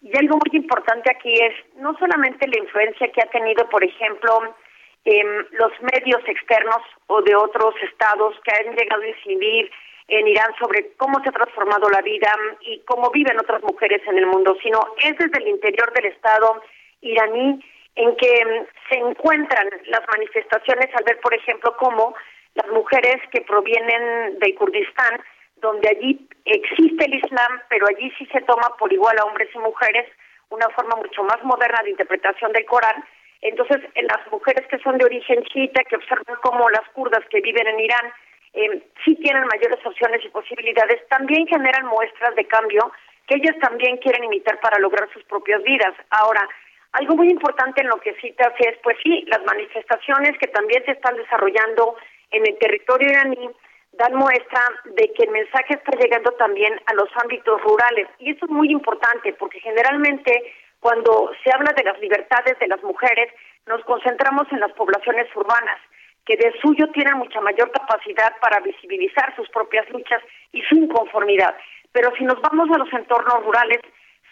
[0.00, 4.56] Y algo muy importante aquí es no solamente la influencia que ha tenido, por ejemplo,
[5.04, 9.70] en los medios externos o de otros estados que han llegado a incidir
[10.08, 14.18] en Irán sobre cómo se ha transformado la vida y cómo viven otras mujeres en
[14.18, 16.62] el mundo, sino es desde el interior del Estado
[17.00, 17.64] iraní
[17.96, 22.14] en que mm, se encuentran las manifestaciones al ver, por ejemplo, cómo
[22.54, 25.22] las mujeres que provienen del Kurdistán,
[25.56, 29.58] donde allí existe el Islam, pero allí sí se toma por igual a hombres y
[29.58, 30.06] mujeres
[30.48, 33.04] una forma mucho más moderna de interpretación del Corán.
[33.42, 37.66] Entonces, las mujeres que son de origen chiita, que observan cómo las kurdas que viven
[37.66, 38.12] en Irán
[38.52, 42.92] eh, sí tienen mayores opciones y posibilidades, también generan muestras de cambio
[43.26, 45.94] que ellas también quieren imitar para lograr sus propias vidas.
[46.10, 46.46] Ahora,
[46.92, 50.92] algo muy importante en lo que citas es, pues sí, las manifestaciones que también se
[50.92, 51.96] están desarrollando
[52.32, 53.50] en el territorio iraní
[53.92, 58.08] dan muestra de que el mensaje está llegando también a los ámbitos rurales.
[58.18, 62.82] Y eso es muy importante porque generalmente cuando se habla de las libertades de las
[62.82, 63.32] mujeres,
[63.66, 65.78] nos concentramos en las poblaciones urbanas
[66.24, 70.22] que de suyo tienen mucha mayor capacidad para visibilizar sus propias luchas
[70.52, 71.54] y su inconformidad.
[71.92, 73.80] Pero si nos vamos a los entornos rurales,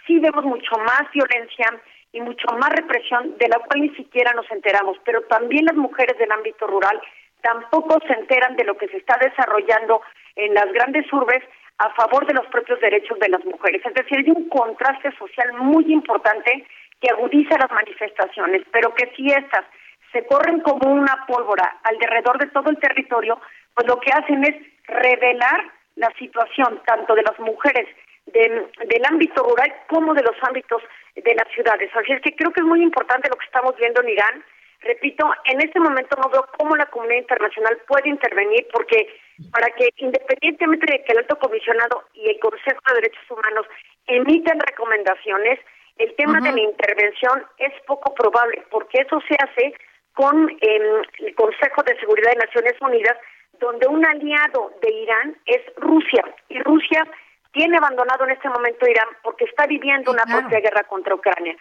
[0.06, 1.66] sí vemos mucho más violencia
[2.12, 4.96] y mucho más represión de la cual ni siquiera nos enteramos.
[5.04, 7.00] Pero también las mujeres del ámbito rural
[7.42, 10.00] tampoco se enteran de lo que se está desarrollando
[10.36, 11.42] en las grandes urbes
[11.78, 13.80] a favor de los propios derechos de las mujeres.
[13.84, 16.66] Es decir, hay un contraste social muy importante
[17.00, 19.64] que agudiza las manifestaciones, pero que si estas
[20.12, 23.40] se corren como una pólvora alrededor de todo el territorio,
[23.74, 24.56] pues lo que hacen es
[24.88, 25.64] revelar
[25.96, 27.86] la situación tanto de las mujeres
[28.26, 30.82] del ámbito rural como de los ámbitos
[31.14, 31.90] de las ciudades.
[31.94, 34.44] Así es que creo que es muy importante lo que estamos viendo en Irán.
[34.80, 39.08] Repito, en este momento no veo cómo la comunidad internacional puede intervenir porque
[39.52, 43.66] para que independientemente de que el alto comisionado y el Consejo de Derechos Humanos
[44.06, 45.60] emiten recomendaciones,
[45.98, 49.74] el tema de la intervención es poco probable porque eso se hace
[50.14, 53.16] con el Consejo de Seguridad de Naciones Unidas,
[53.60, 56.24] donde un aliado de Irán es Rusia.
[56.48, 57.06] Y Rusia
[57.52, 61.56] tiene abandonado en este momento Irán porque está viviendo una propia guerra contra Ucrania.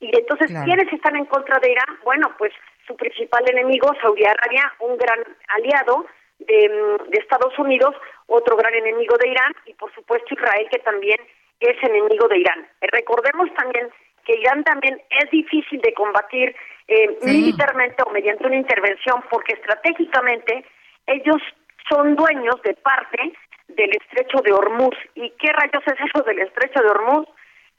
[0.00, 1.98] Y entonces, ¿quiénes están en contra de Irán?
[2.04, 2.52] Bueno, pues
[2.86, 6.06] su principal enemigo, Saudi Arabia, un gran aliado
[6.46, 7.94] de, de Estados Unidos,
[8.26, 11.18] otro gran enemigo de Irán, y por supuesto Israel, que también
[11.60, 12.68] es enemigo de Irán.
[12.80, 13.90] Recordemos también
[14.24, 16.54] que Irán también es difícil de combatir
[16.88, 20.64] eh, militarmente o mediante una intervención, porque estratégicamente
[21.06, 21.40] ellos
[21.88, 23.32] son dueños de parte
[23.68, 24.96] del estrecho de Hormuz.
[25.14, 27.26] ¿Y qué rayos es eso del estrecho de Hormuz?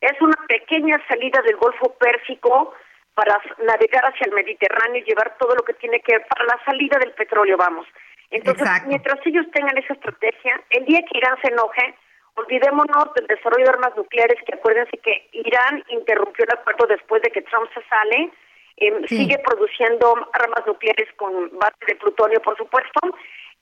[0.02, 2.74] Es una pequeña salida del Golfo Pérsico
[3.14, 6.60] para navegar hacia el Mediterráneo y llevar todo lo que tiene que ver para la
[6.66, 7.88] salida del petróleo, vamos.
[8.32, 11.94] Entonces, mientras ellos tengan esa estrategia, el día que Irán se enoje,
[12.36, 17.30] olvidémonos del desarrollo de armas nucleares, que acuérdense que Irán interrumpió el acuerdo después de
[17.30, 18.32] que Trump se sale,
[18.78, 23.00] Em, sigue produciendo armas nucleares con base de plutonio, por supuesto.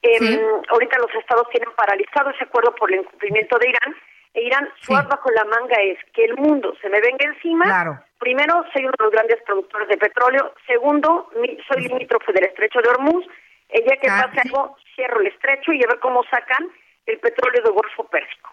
[0.01, 0.39] Em,
[0.69, 3.95] ahorita los estados tienen paralizado ese acuerdo por el incumplimiento de Irán.
[4.33, 8.05] E Irán, su bajo la manga es que el mundo se me venga encima.
[8.17, 10.53] Primero, soy uno de los grandes productores de petróleo.
[10.65, 11.29] Segundo,
[11.67, 13.25] soy limítrofe del estrecho de Hormuz.
[13.71, 16.67] El día que pase algo, cierro el estrecho y a ver cómo sacan
[17.05, 18.49] el petróleo del Golfo Pérsico.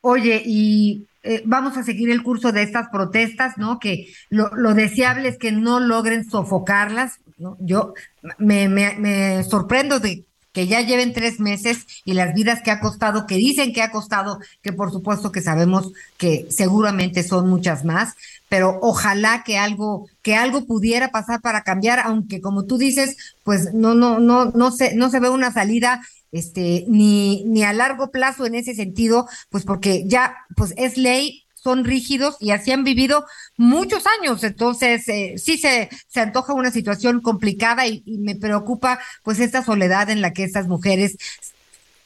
[0.00, 3.78] Oye, y eh, vamos a seguir el curso de estas protestas, ¿no?
[3.78, 7.56] Que lo, deseable es que no logren sofocarlas, ¿no?
[7.60, 7.94] Yo
[8.38, 12.80] me, me, me sorprendo de que ya lleven tres meses y las vidas que ha
[12.80, 17.84] costado, que dicen que ha costado, que por supuesto que sabemos que seguramente son muchas
[17.84, 18.14] más,
[18.48, 23.74] pero ojalá que algo, que algo pudiera pasar para cambiar, aunque como tú dices, pues
[23.74, 28.10] no, no, no, no se, no se ve una salida este, ni, ni a largo
[28.10, 32.84] plazo en ese sentido, pues porque ya, pues es ley, son rígidos y así han
[32.84, 33.24] vivido
[33.56, 34.44] muchos años.
[34.44, 40.10] Entonces, eh, sí se, se antoja una situación complicada y, me preocupa pues esta soledad
[40.10, 41.16] en la que estas mujeres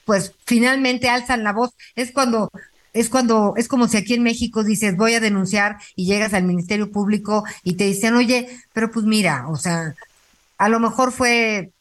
[0.04, 1.72] pues finalmente alzan la voz.
[1.96, 2.50] Es cuando
[2.92, 6.44] es cuando, es como si aquí en México dices, voy a denunciar y llegas al
[6.44, 9.94] Ministerio Público y te dicen, oye, pero pues mira, o sea,
[10.58, 11.72] a lo mejor fue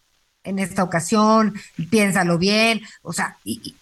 [0.44, 1.54] en esta ocasión,
[1.90, 3.76] piénsalo bien, o sea, y,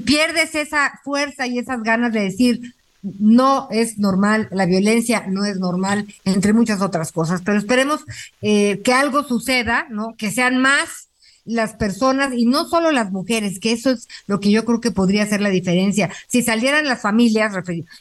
[0.00, 5.58] pierdes esa fuerza y esas ganas de decir, no es normal, la violencia no es
[5.58, 8.04] normal, entre muchas otras cosas, pero esperemos
[8.42, 10.14] eh, que algo suceda, ¿no?
[10.16, 11.05] Que sean más
[11.46, 14.90] las personas y no solo las mujeres, que eso es lo que yo creo que
[14.90, 16.10] podría hacer la diferencia.
[16.28, 17.54] Si salieran las familias,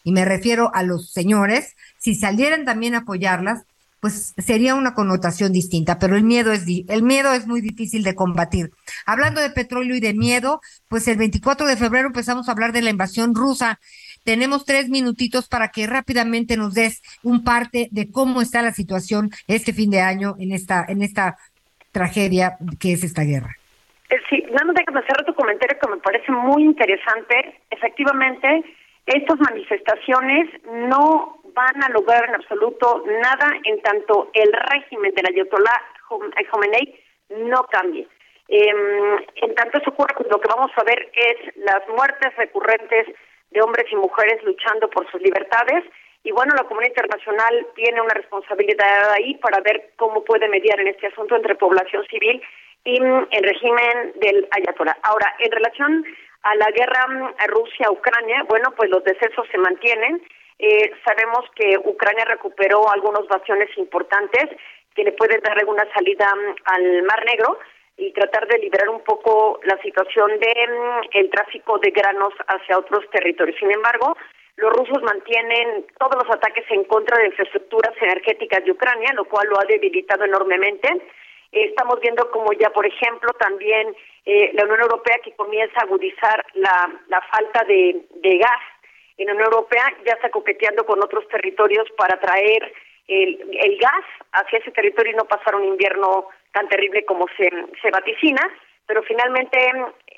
[0.04, 3.64] y me refiero a los señores, si salieran también a apoyarlas,
[4.06, 8.14] pues sería una connotación distinta, pero el miedo es el miedo es muy difícil de
[8.14, 8.72] combatir.
[9.06, 12.84] Hablando de petróleo y de miedo, pues el 24 de febrero empezamos a hablar de
[12.84, 13.80] la invasión rusa.
[14.24, 19.32] Tenemos tres minutitos para que rápidamente nos des un parte de cómo está la situación
[19.48, 21.38] este fin de año en esta en esta
[21.96, 23.56] tragedia que es esta guerra.
[24.10, 27.62] Eh, sí, nada más déjame hacer tu comentario que me parece muy interesante.
[27.72, 28.64] Efectivamente,
[29.06, 30.50] estas manifestaciones
[30.92, 35.82] no van a lograr en absoluto nada en tanto el régimen de la Ayatollah
[36.52, 37.00] Khomeini
[37.50, 38.08] no cambie.
[38.48, 43.08] Em, en tanto eso ocurre, pues lo que vamos a ver es las muertes recurrentes
[43.52, 45.84] de hombres y mujeres luchando por sus libertades
[46.26, 50.88] y bueno, la comunidad internacional tiene una responsabilidad ahí para ver cómo puede mediar en
[50.88, 52.42] este asunto entre población civil
[52.84, 54.98] y mm, el régimen del Ayatollah.
[55.04, 56.04] Ahora, en relación
[56.42, 60.20] a la guerra mm, Rusia-Ucrania, bueno, pues los decesos se mantienen.
[60.58, 64.46] Eh, sabemos que Ucrania recuperó algunos bastiones importantes
[64.96, 67.60] que le pueden dar alguna salida mm, al Mar Negro
[67.98, 70.54] y tratar de liberar un poco la situación de
[71.12, 73.60] el tráfico de granos hacia otros territorios.
[73.60, 74.18] Sin embargo,
[74.58, 79.48] los rusos mantienen todos los ataques en contra de infraestructuras energéticas de Ucrania, lo cual
[79.50, 80.90] lo ha debilitado enormemente.
[81.52, 83.96] estamos viendo como ya, por ejemplo, también
[84.26, 88.62] eh, la Unión Europea que comienza a agudizar la, falta de, de gas
[89.18, 92.74] en la Unión Europea, ya está coqueteando con otros territorios para traer
[93.08, 97.50] el, el gas hacia ese territorio y no pasar un invierno tan terrible como se,
[97.82, 98.42] se vaticina.
[98.88, 99.58] Pero finalmente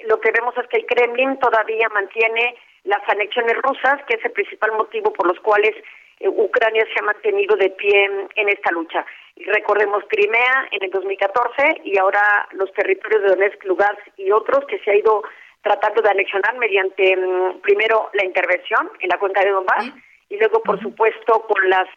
[0.05, 2.55] lo que vemos es que el Kremlin todavía mantiene
[2.87, 5.75] las anexiones rusas, que es el principal motivo por los cuales
[6.19, 9.05] eh, Ucrania se ha mantenido de pie en, esta lucha.
[9.35, 14.65] Y recordemos Crimea en el 2014 y ahora los territorios de Donetsk, Lugansk y otros
[14.67, 15.21] que se ha ido
[15.61, 19.91] tratando de anexionar mediante mm, primero la intervención en la cuenca de Donbass
[20.29, 21.87] y luego, por supuesto, con las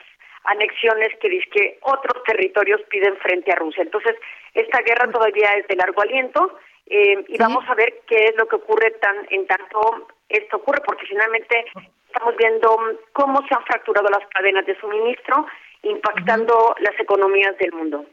[0.45, 3.83] anexiones que que otros territorios piden frente a Rusia.
[3.83, 4.17] Entonces,
[4.55, 8.49] esta guerra todavía es de largo aliento eh, y vamos a ver qué es lo
[8.49, 11.65] que ocurre tan en tanto esto ocurre, porque finalmente
[12.07, 12.77] estamos viendo
[13.13, 15.47] cómo se han fracturado las cadenas de suministro,
[15.83, 18.07] impactando las economías del mundo.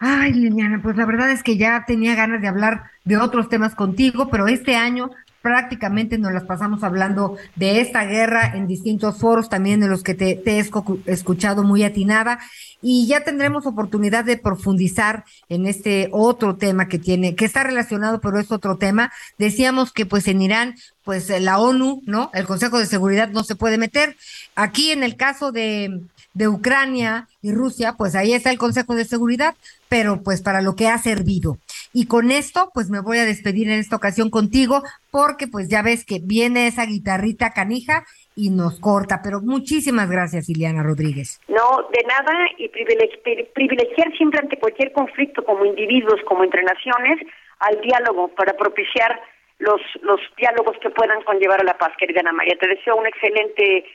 [0.00, 3.74] Ay, Liliana, pues la verdad es que ya tenía ganas de hablar de otros temas
[3.74, 5.10] contigo, pero este año
[5.48, 10.12] prácticamente nos las pasamos hablando de esta guerra en distintos foros, también de los que
[10.12, 10.62] te, he
[11.06, 12.38] escuchado muy atinada,
[12.82, 18.20] y ya tendremos oportunidad de profundizar en este otro tema que tiene, que está relacionado,
[18.20, 19.10] pero es otro tema.
[19.38, 22.30] Decíamos que pues en Irán, pues la ONU, ¿no?
[22.34, 24.16] El Consejo de Seguridad no se puede meter.
[24.54, 26.02] Aquí en el caso de,
[26.34, 29.54] de Ucrania y Rusia, pues ahí está el Consejo de Seguridad,
[29.88, 31.56] pero pues para lo que ha servido.
[31.98, 35.82] Y con esto, pues me voy a despedir en esta ocasión contigo, porque pues ya
[35.82, 38.04] ves que viene esa guitarrita canija
[38.36, 39.18] y nos corta.
[39.20, 41.40] Pero muchísimas gracias, Ileana Rodríguez.
[41.48, 47.18] No, de nada, y privilegiar siempre ante cualquier conflicto como individuos, como entre naciones,
[47.58, 49.20] al diálogo para propiciar
[49.58, 52.54] los, los diálogos que puedan conllevar a la paz, querida Ana María.
[52.60, 53.86] Te deseo un excelente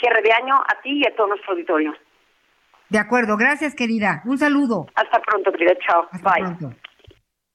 [0.00, 1.94] cierre de año a ti y a todo nuestro auditorio.
[2.88, 4.22] De acuerdo, gracias querida.
[4.24, 4.86] Un saludo.
[4.94, 5.74] Hasta pronto, querida.
[5.86, 6.08] Chao.
[6.10, 6.74] Hasta Pronto.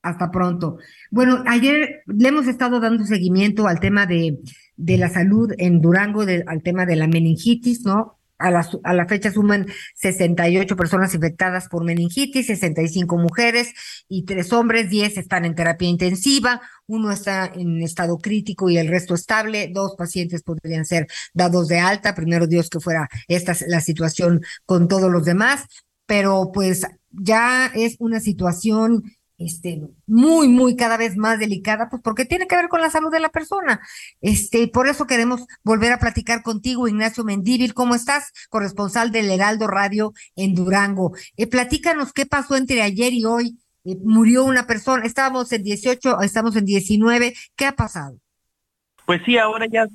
[0.06, 0.78] Hasta pronto.
[1.10, 4.38] Bueno, ayer le hemos estado dando seguimiento al tema de,
[4.78, 8.20] de la salud en Durango, al tema de la meningitis, ¿no?
[8.38, 13.74] A la, a la fecha suman 68 personas infectadas por meningitis, 65 mujeres
[14.08, 18.90] y tres hombres, 10 están en terapia intensiva, uno está en estado crítico y el
[18.90, 23.82] resto estable, dos pacientes podrían ser dados de alta, primero Dios que fuera esta la
[23.82, 25.66] situación con todos los demás,
[26.06, 29.04] pero pues ya es una situación
[29.38, 33.12] este, muy, muy cada vez más delicada, pues porque tiene que ver con la salud
[33.12, 33.82] de la persona.
[34.22, 37.74] Este, por eso queremos volver a platicar contigo, Ignacio Mendívil.
[37.74, 38.32] ¿Cómo estás?
[38.50, 41.14] Corresponsal del Heraldo Radio en Durango.
[41.38, 43.60] Eh, platícanos qué pasó entre ayer y hoy.
[43.84, 47.34] Eh, murió una persona, estábamos en 18, estamos en 19.
[47.56, 48.20] ¿Qué ha pasado?
[49.06, 49.88] Pues sí, ahora ya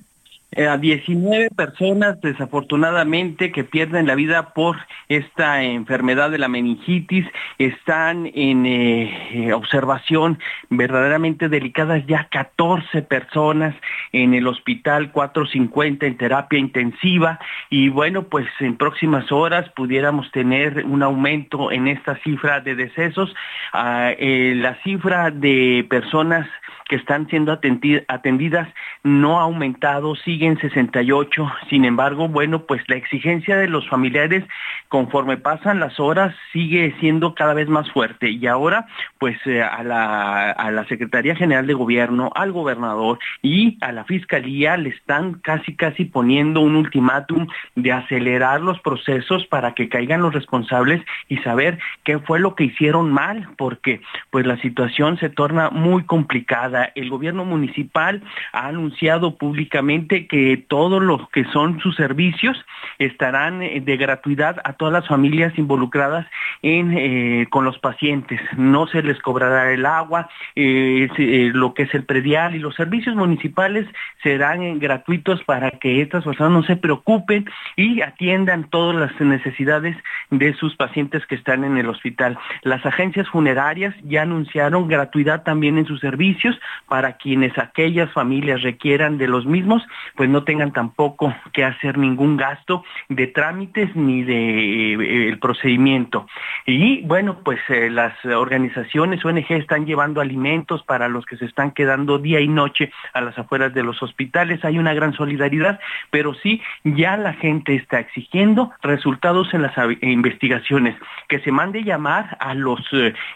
[0.56, 4.76] a 19 personas desafortunadamente que pierden la vida por
[5.08, 7.24] esta enfermedad de la meningitis.
[7.58, 10.38] Están en eh, eh, observación
[10.68, 13.74] verdaderamente delicadas ya 14 personas
[14.12, 17.38] en el hospital 450 en terapia intensiva.
[17.70, 23.34] Y bueno pues en próximas horas pudiéramos tener un aumento en esta cifra de decesos.
[23.72, 26.48] Ah, la cifra de personas
[26.90, 28.68] que están siendo atendidas
[29.04, 31.52] no ha aumentado, siguen 68.
[31.68, 34.42] Sin embargo, bueno, pues la exigencia de los familiares
[34.88, 38.30] conforme pasan las horas sigue siendo cada vez más fuerte.
[38.30, 38.86] Y ahora,
[39.18, 44.04] pues eh, a, la, a la Secretaría General de Gobierno, al gobernador y a la
[44.04, 50.22] Fiscalía le están casi, casi poniendo un ultimátum de acelerar los procesos para que caigan
[50.22, 55.28] los responsables y saber qué fue lo que hicieron mal, porque pues la situación se
[55.28, 58.22] torna muy complicada el gobierno municipal
[58.52, 62.64] ha anunciado públicamente que todos los que son sus servicios
[63.00, 66.24] estarán eh, de gratuidad a todas las familias involucradas
[66.62, 68.40] en, eh, con los pacientes.
[68.56, 71.08] No se les cobrará el agua, eh,
[71.52, 73.88] lo que es el predial y los servicios municipales
[74.22, 79.96] serán gratuitos para que estas personas no se preocupen y atiendan todas las necesidades
[80.30, 82.38] de sus pacientes que están en el hospital.
[82.62, 86.56] Las agencias funerarias ya anunciaron gratuidad también en sus servicios
[86.86, 89.82] para quienes aquellas familias requieran de los mismos,
[90.20, 96.26] pues no tengan tampoco que hacer ningún gasto de trámites ni de eh, el procedimiento.
[96.66, 101.70] Y bueno, pues eh, las organizaciones ONG están llevando alimentos para los que se están
[101.70, 104.62] quedando día y noche a las afueras de los hospitales.
[104.62, 110.96] Hay una gran solidaridad, pero sí ya la gente está exigiendo resultados en las investigaciones,
[111.30, 112.82] que se mande llamar a los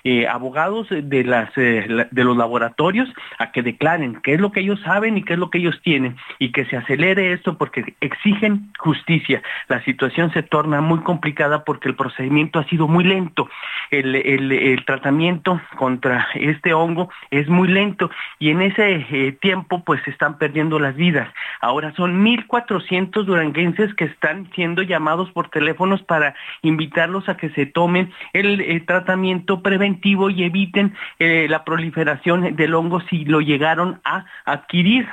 [0.04, 3.08] eh, abogados de las de los laboratorios
[3.38, 5.80] a que declaren qué es lo que ellos saben y qué es lo que ellos
[5.82, 9.42] tienen y que se acelere esto porque exigen justicia.
[9.68, 13.48] La situación se torna muy complicada porque el procedimiento ha sido muy lento.
[13.90, 20.10] El, tratamiento contra este hongo es muy lento y en ese eh, tiempo pues se
[20.10, 21.28] están perdiendo las vidas.
[21.60, 27.66] Ahora son 1.400 duranguenses que están siendo llamados por teléfonos para invitarlos a que se
[27.66, 34.26] tomen el, tratamiento preventivo y eviten eh, la proliferación del hongo si lo llegaron a
[34.44, 35.08] adquirir.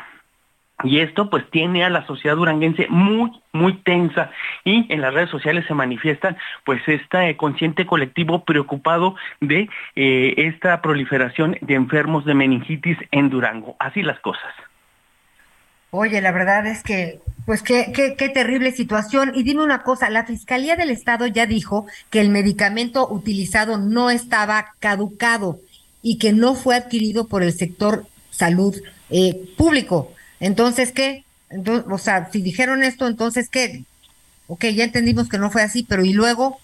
[0.83, 4.31] Y esto pues tiene a la sociedad duranguense muy, muy tensa
[4.63, 10.81] y en las redes sociales se manifiestan pues este consciente colectivo preocupado de eh, esta
[10.81, 13.75] proliferación de enfermos de meningitis en Durango.
[13.79, 14.53] Así las cosas.
[15.93, 19.33] Oye, la verdad es que, pues qué, qué, qué terrible situación.
[19.35, 24.09] Y dime una cosa, la Fiscalía del Estado ya dijo que el medicamento utilizado no
[24.09, 25.59] estaba caducado
[26.01, 28.75] y que no fue adquirido por el sector salud
[29.09, 30.13] eh, público.
[30.41, 31.23] Entonces, ¿qué?
[31.49, 33.85] Entonces, o sea, si dijeron esto, entonces, ¿qué?
[34.47, 36.59] Ok, ya entendimos que no fue así, pero ¿y luego?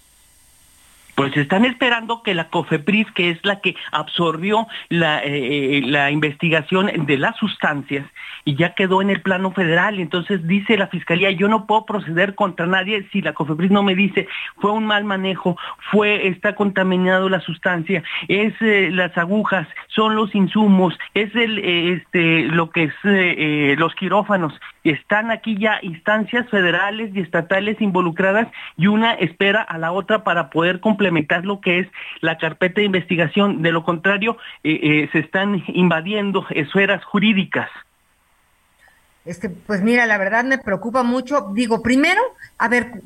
[1.18, 6.12] Pues están esperando que la COFEPRIS, que es la que absorbió la, eh, eh, la
[6.12, 8.06] investigación de las sustancias,
[8.46, 10.00] y ya quedó en el plano federal.
[10.00, 13.96] Entonces dice la fiscalía, yo no puedo proceder contra nadie si la COFEPRIS no me
[13.96, 15.58] dice fue un mal manejo,
[15.92, 22.44] fue está contaminado la sustancia, es eh, las agujas, son los insumos, es el este
[22.44, 24.54] lo que es los quirófanos.
[24.92, 30.50] Están aquí ya instancias federales y estatales involucradas y una espera a la otra para
[30.50, 31.88] poder complementar lo que es
[32.22, 33.62] la carpeta de investigación.
[33.62, 37.70] De lo contrario, se están invadiendo esferas jurídicas.
[39.26, 41.52] Este, pues mira, la verdad me preocupa mucho.
[41.54, 42.22] Digo, primero,
[42.58, 43.02] a ver,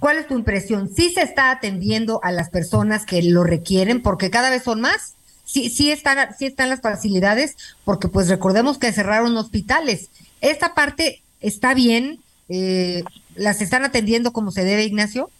[0.00, 0.88] ¿cuál es tu impresión?
[0.88, 4.02] ¿Sí se está atendiendo a las personas que lo requieren?
[4.02, 5.14] Porque cada vez son más.
[5.44, 10.10] Sí, sí están, sí están las facilidades, porque pues recordemos que cerraron hospitales.
[10.44, 12.20] Esta parte está bien,
[12.50, 13.02] eh,
[13.34, 15.30] las están atendiendo como se debe, Ignacio.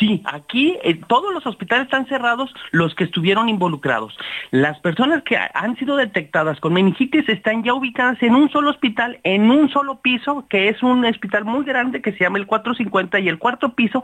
[0.00, 4.16] Sí, aquí eh, todos los hospitales están cerrados, los que estuvieron involucrados.
[4.50, 9.20] Las personas que han sido detectadas con meningitis están ya ubicadas en un solo hospital,
[9.24, 13.20] en un solo piso, que es un hospital muy grande que se llama el 450
[13.20, 14.02] y el cuarto piso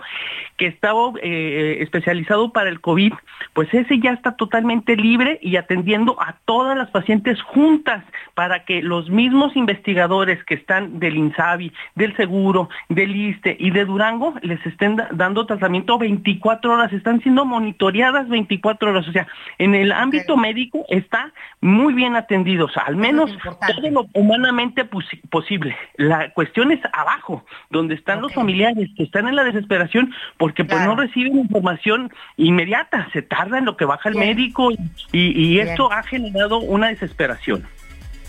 [0.59, 3.15] que estaba eh, especializado para el COVID,
[3.55, 8.83] pues ese ya está totalmente libre y atendiendo a todas las pacientes juntas para que
[8.83, 14.65] los mismos investigadores que están del INSABI, del Seguro, del ISTE y de Durango les
[14.67, 19.27] estén dando tratamiento 24 horas, están siendo monitoreadas 24 horas, o sea,
[19.59, 25.77] en el ámbito médico está muy bien atendidos, al menos todo lo humanamente posible.
[25.97, 30.81] La cuestión es abajo, donde están los familiares que están en la desesperación porque pues
[30.85, 34.71] no reciben información inmediata, se tarda en lo que baja el médico
[35.13, 37.65] y, esto ha generado una desesperación.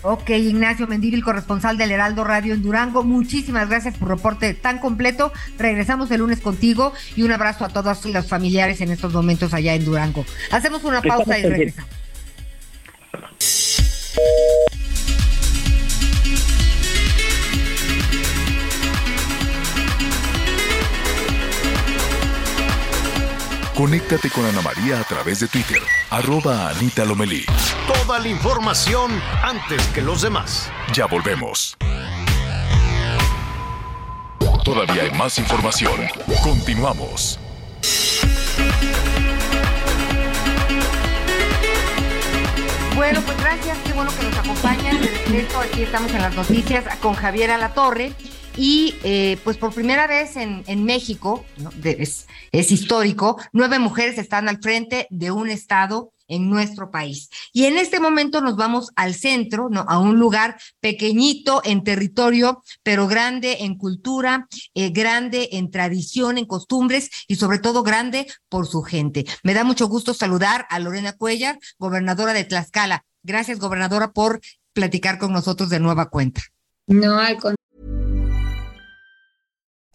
[0.04, 5.34] Ok, Ignacio Mendívil, corresponsal del Heraldo Radio en Durango, muchísimas gracias por reporte tan completo.
[5.58, 9.74] Regresamos el lunes contigo y un abrazo a todos los familiares en estos momentos allá
[9.74, 10.26] en Durango.
[10.52, 11.90] Hacemos una pausa y regresamos.
[23.78, 27.46] Conéctate con Ana María a través de Twitter, arroba Anita Lomelí.
[27.86, 29.12] Toda la información
[29.44, 30.72] antes que los demás.
[30.94, 31.78] Ya volvemos.
[34.64, 36.08] Todavía hay más información.
[36.42, 37.40] Continuamos.
[42.96, 45.02] Bueno, pues gracias, qué bueno que nos acompañan.
[45.02, 48.14] De esto aquí estamos en las noticias con Javier Alatorre.
[48.58, 51.46] Y eh, pues por primera vez en, en México,
[51.84, 57.30] es, es histórico, nueve mujeres están al frente de un estado en nuestro país.
[57.54, 59.86] Y en este momento nos vamos al centro, ¿no?
[59.88, 66.46] a un lugar pequeñito en territorio, pero grande en cultura, eh, grande en tradición, en
[66.46, 69.26] costumbres y sobre todo grande por su gente.
[69.44, 73.06] Me da mucho gusto saludar a Lorena Cuellar, gobernadora de Tlaxcala.
[73.24, 74.42] Gracias, gobernadora, por
[74.74, 76.42] platicar con nosotros de nueva cuenta.
[76.88, 77.38] No, al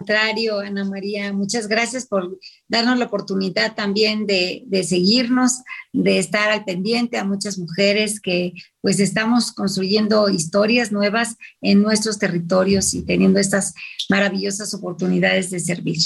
[0.00, 2.38] Contrario, Ana María, muchas gracias por
[2.68, 5.60] darnos la oportunidad también de, de seguirnos,
[5.92, 12.18] de estar al pendiente a muchas mujeres que pues estamos construyendo historias nuevas en nuestros
[12.18, 13.74] territorios y teniendo estas
[14.08, 15.98] maravillosas oportunidades de servir.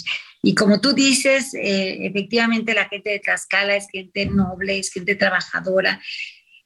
[0.42, 5.14] Y como tú dices, eh, efectivamente la gente de Tlaxcala es gente noble, es gente
[5.14, 6.02] trabajadora,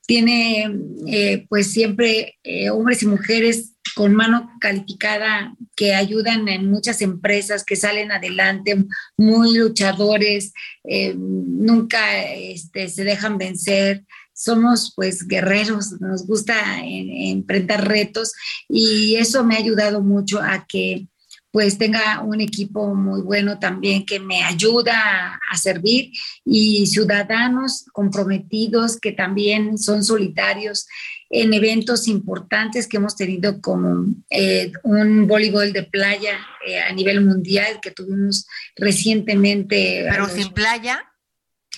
[0.06, 0.74] tiene
[1.06, 7.64] eh, pues siempre eh, hombres y mujeres con mano calificada que ayudan en muchas empresas
[7.64, 8.84] que salen adelante,
[9.16, 10.52] muy luchadores,
[10.84, 14.04] eh, nunca este, se dejan vencer.
[14.32, 18.34] Somos pues guerreros, nos gusta enfrentar retos
[18.68, 21.08] y eso me ha ayudado mucho a que
[21.50, 26.12] pues tenga un equipo muy bueno también que me ayuda a, servir
[26.44, 30.86] y ciudadanos comprometidos que también son solitarios
[31.30, 37.24] en eventos importantes que hemos tenido como eh, un voleibol de playa eh, a nivel
[37.24, 40.06] mundial que tuvimos recientemente.
[40.10, 41.04] Pero sin playa.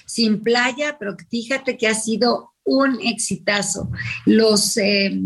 [0.07, 3.91] Sin playa, pero fíjate que ha sido un exitazo.
[4.27, 5.19] Los, eh,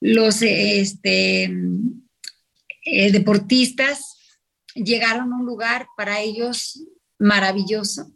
[0.00, 1.44] los, este,
[2.84, 4.18] eh, deportistas
[4.74, 6.82] llegaron a un lugar para ellos
[7.18, 8.12] maravilloso.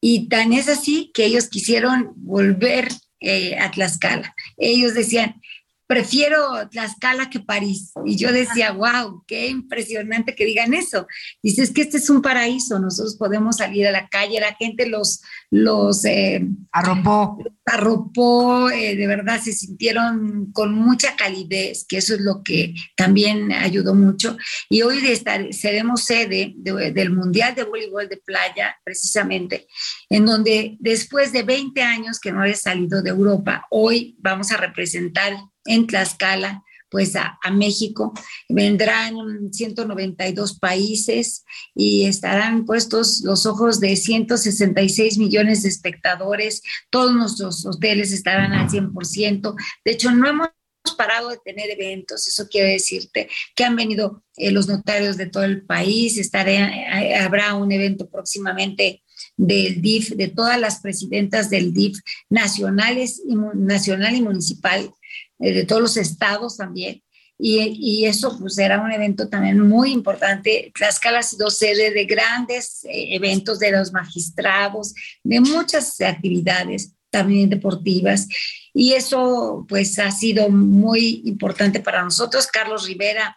[0.00, 2.88] Y tan es así que ellos quisieron volver
[3.20, 4.34] eh, a Tlaxcala.
[4.58, 5.40] Ellos decían,
[5.88, 7.92] prefiero Tlaxcala que París.
[8.04, 11.06] Y yo decía, wow, qué impresionante que digan eso.
[11.42, 15.22] Dices que este es un paraíso, nosotros podemos salir a la calle, la gente los,
[15.50, 17.38] los eh, arropó.
[17.64, 23.52] Arropó, eh, de verdad se sintieron con mucha calidez, que eso es lo que también
[23.52, 24.36] ayudó mucho.
[24.68, 29.66] Y hoy de estar, seremos sede del Mundial de Voleibol de Playa, precisamente,
[30.08, 34.56] en donde después de 20 años que no había salido de Europa, hoy vamos a
[34.56, 35.34] representar
[35.64, 38.12] en Tlaxcala, pues a, México.
[38.48, 39.14] Vendrán
[39.52, 46.62] 192 países y estarán puestos los ojos de 166 millones de espectadores.
[46.90, 49.54] Todos nuestros hoteles estarán al 100%.
[49.84, 50.48] De hecho, no hemos
[50.96, 55.44] parado de tener eventos, eso quiere decirte que han venido eh, los notarios de todo
[55.44, 59.02] el país, eh, habrá un evento próximamente
[59.36, 64.92] del DIF, de todas las presidentas del DIF nacionales y, nacional y municipal
[65.38, 67.02] de todos los estados también.
[67.40, 70.72] Y, y, eso pues era un evento también muy importante.
[70.74, 77.48] Tlaxcala ha sido sede de grandes eh, eventos de los magistrados, de muchas actividades también
[77.48, 78.26] deportivas.
[78.74, 82.48] Y eso pues ha sido muy importante para nosotros.
[82.48, 83.36] Carlos Rivera.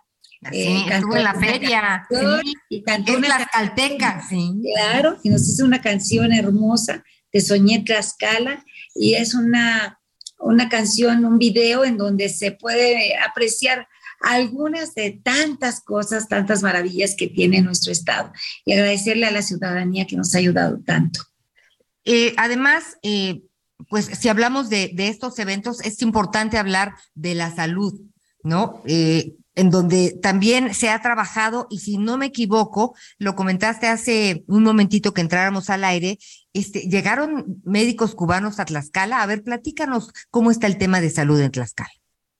[0.51, 2.07] eh, en la feria
[2.67, 4.51] y cantó en Tlaxcalteca, sí.
[4.75, 10.00] Claro, y nos hizo una canción hermosa de Soñé Tlaxcala y es una
[10.41, 13.87] una canción, un video en donde se puede apreciar
[14.21, 18.31] algunas de tantas cosas, tantas maravillas que tiene nuestro Estado
[18.65, 21.21] y agradecerle a la ciudadanía que nos ha ayudado tanto.
[22.05, 23.41] Eh, además, eh,
[23.89, 27.99] pues si hablamos de, estos eventos, es importante hablar de la salud,
[28.43, 28.81] ¿no?
[28.85, 34.43] Eh, en donde también se ha trabajado, y si no me equivoco, lo comentaste hace
[34.47, 36.17] un momentito que entráramos al aire,
[36.53, 39.21] este, llegaron médicos cubanos a Tlaxcala.
[39.21, 41.91] A ver, platícanos cómo está el tema de salud en Tlaxcala.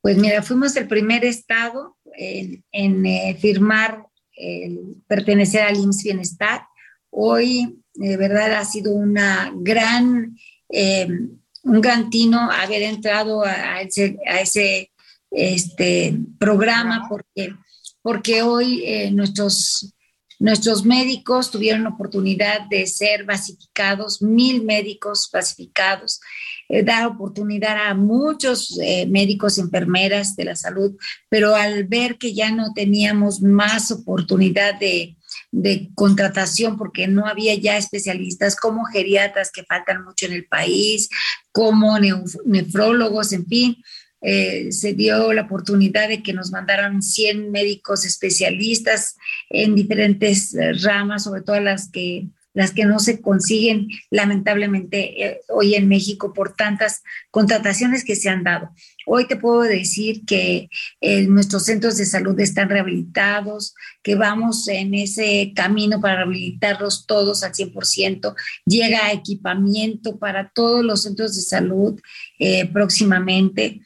[0.01, 4.05] Pues mira, fuimos el primer estado en, eh, firmar
[4.35, 6.63] el pertenecer al IMSS Bienestar.
[7.11, 10.35] Hoy, de verdad, ha sido una gran,
[10.69, 11.07] eh,
[11.63, 14.90] un gran tino haber entrado a ese, a ese
[15.31, 17.55] este programa porque,
[18.01, 19.93] porque hoy eh, nuestros,
[20.39, 26.19] nuestros médicos tuvieron oportunidad de ser basificados, mil médicos basificados,
[26.67, 30.95] eh, dar oportunidad a muchos eh, médicos, enfermeras de la salud,
[31.29, 35.15] pero al ver que ya no teníamos más oportunidad de,
[35.51, 41.09] de contratación porque no había ya especialistas como geriatras que faltan mucho en el país,
[41.51, 41.97] como
[42.45, 43.77] nefrólogos, en fin,
[44.21, 49.17] eh, se dio la oportunidad de que nos mandaran 100 médicos especialistas
[49.49, 55.41] en diferentes eh, ramas, sobre todo las que, las que no se consiguen lamentablemente eh,
[55.49, 57.01] hoy en México por tantas
[57.31, 58.69] contrataciones que se han dado.
[59.07, 60.69] Hoy te puedo decir que
[61.27, 67.51] nuestros centros de salud están rehabilitados, que vamos en ese camino para rehabilitarlos todos al
[67.51, 68.35] 100%.
[68.67, 71.99] Llega equipamiento para todos los centros de salud
[72.71, 73.81] próximamente.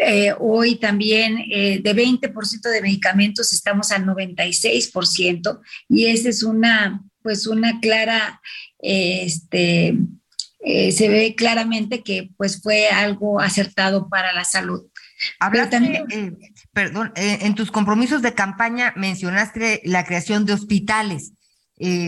[0.00, 7.02] Eh, hoy también eh, de 20% de medicamentos estamos al 96% y esa es una,
[7.22, 8.40] pues una clara,
[8.78, 9.96] este,
[10.60, 14.84] eh, se ve claramente que pues fue algo acertado para la salud.
[15.68, 16.06] también,
[16.72, 21.32] perdón, en tus compromisos de campaña mencionaste la creación de hospitales.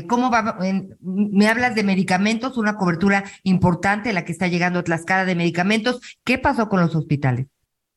[0.08, 0.58] ¿Cómo va?
[1.00, 6.00] me hablas de medicamentos, una cobertura importante la que está llegando a Tlaxcala de medicamentos.
[6.24, 7.46] ¿Qué pasó con los hospitales?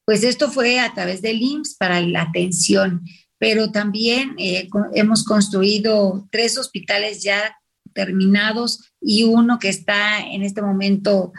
[0.05, 3.05] Pues esto fue a través del IMSS para la atención,
[3.37, 7.57] pero también eh, hemos construido tres hospitales ya
[7.93, 11.31] terminados y uno que está en este momento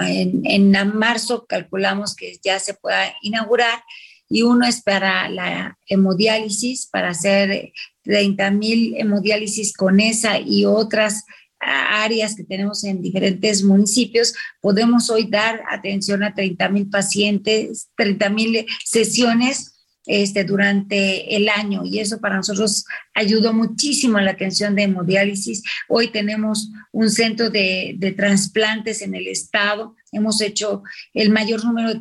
[0.00, 3.82] en, en, marzo, calculamos que ya se pueda inaugurar,
[4.28, 7.72] y uno es para la hemodiálisis, para hacer
[8.02, 11.24] 30 mil hemodiálisis con esa y otras
[11.60, 18.28] áreas que tenemos en diferentes municipios, podemos hoy dar atención a 30 mil pacientes, 30
[18.30, 19.74] mil sesiones
[20.08, 25.62] este, durante el año y eso para nosotros ayudó muchísimo a la atención de hemodiálisis.
[25.86, 30.82] Hoy tenemos un centro de, de trasplantes en el estado, hemos hecho
[31.12, 32.00] el mayor número de,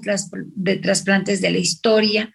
[0.56, 2.34] de trasplantes de la historia.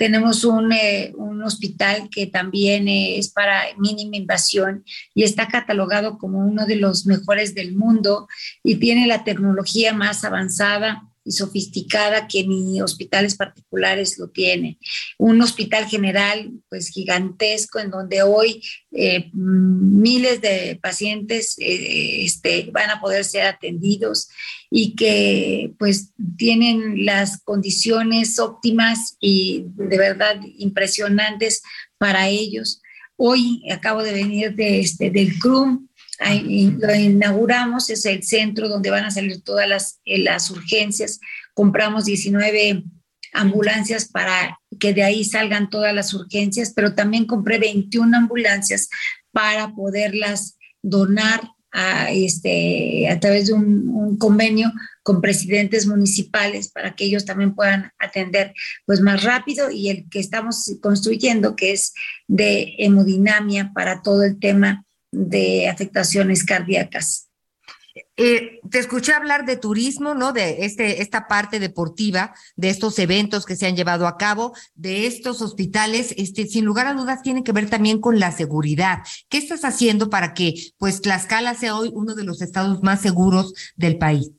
[0.00, 4.82] Tenemos un, eh, un hospital que también es para mínima invasión
[5.14, 8.26] y está catalogado como uno de los mejores del mundo
[8.64, 14.78] y tiene la tecnología más avanzada y sofisticada que ni hospitales particulares lo tienen.
[15.18, 18.62] Un hospital general, pues gigantesco, en donde hoy
[18.92, 24.28] eh, miles de pacientes eh, este, van a poder ser atendidos
[24.70, 31.62] y que pues tienen las condiciones óptimas y de verdad impresionantes
[31.98, 32.80] para ellos.
[33.16, 35.89] Hoy acabo de venir de, este, del CRUM,
[36.20, 41.20] lo inauguramos, es el centro donde van a salir todas las, eh, las urgencias.
[41.54, 42.84] Compramos 19
[43.32, 48.88] ambulancias para que de ahí salgan todas las urgencias, pero también compré 21 ambulancias
[49.32, 51.40] para poderlas donar
[51.72, 54.72] a, este, a través de un, un, convenio
[55.04, 58.52] con presidentes municipales para que ellos también puedan atender
[58.86, 61.94] pues más rápido y el que estamos construyendo que es
[62.26, 67.30] de hemodinamia para todo el tema de afectaciones cardíacas.
[68.16, 70.32] Eh, te escuché hablar de turismo, ¿no?
[70.32, 75.06] De este, esta parte deportiva, de estos eventos que se han llevado a cabo, de
[75.06, 78.98] estos hospitales, este, sin lugar a dudas, tiene que ver también con la seguridad.
[79.28, 83.54] ¿Qué estás haciendo para que, pues, Tlaxcala sea hoy uno de los estados más seguros
[83.76, 84.30] del país?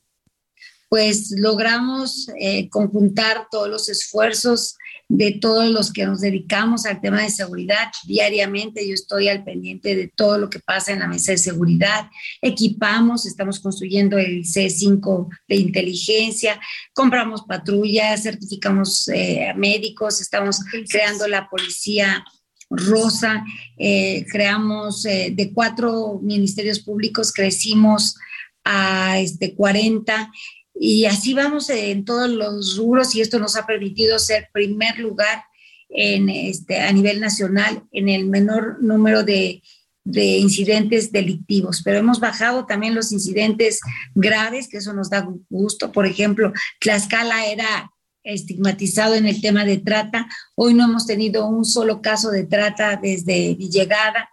[0.88, 4.76] Pues logramos eh, conjuntar todos los esfuerzos
[5.14, 8.88] de todos los que nos dedicamos al tema de seguridad diariamente.
[8.88, 12.08] Yo estoy al pendiente de todo lo que pasa en la mesa de seguridad.
[12.40, 16.58] Equipamos, estamos construyendo el C5 de inteligencia,
[16.94, 22.24] compramos patrullas, certificamos eh, médicos, estamos creando la policía
[22.70, 23.44] rosa,
[23.76, 28.16] eh, creamos eh, de cuatro ministerios públicos, crecimos
[28.64, 30.32] a este, 40
[30.74, 35.44] y así vamos en todos los rubros y esto nos ha permitido ser primer lugar
[35.88, 39.62] en este, a nivel nacional en el menor número de,
[40.04, 43.80] de incidentes delictivos, pero hemos bajado también los incidentes
[44.14, 45.92] graves, que eso nos da gusto.
[45.92, 47.92] Por ejemplo, Tlaxcala era
[48.24, 50.28] estigmatizado en el tema de trata.
[50.54, 54.28] Hoy no hemos tenido un solo caso de trata desde mi llegada.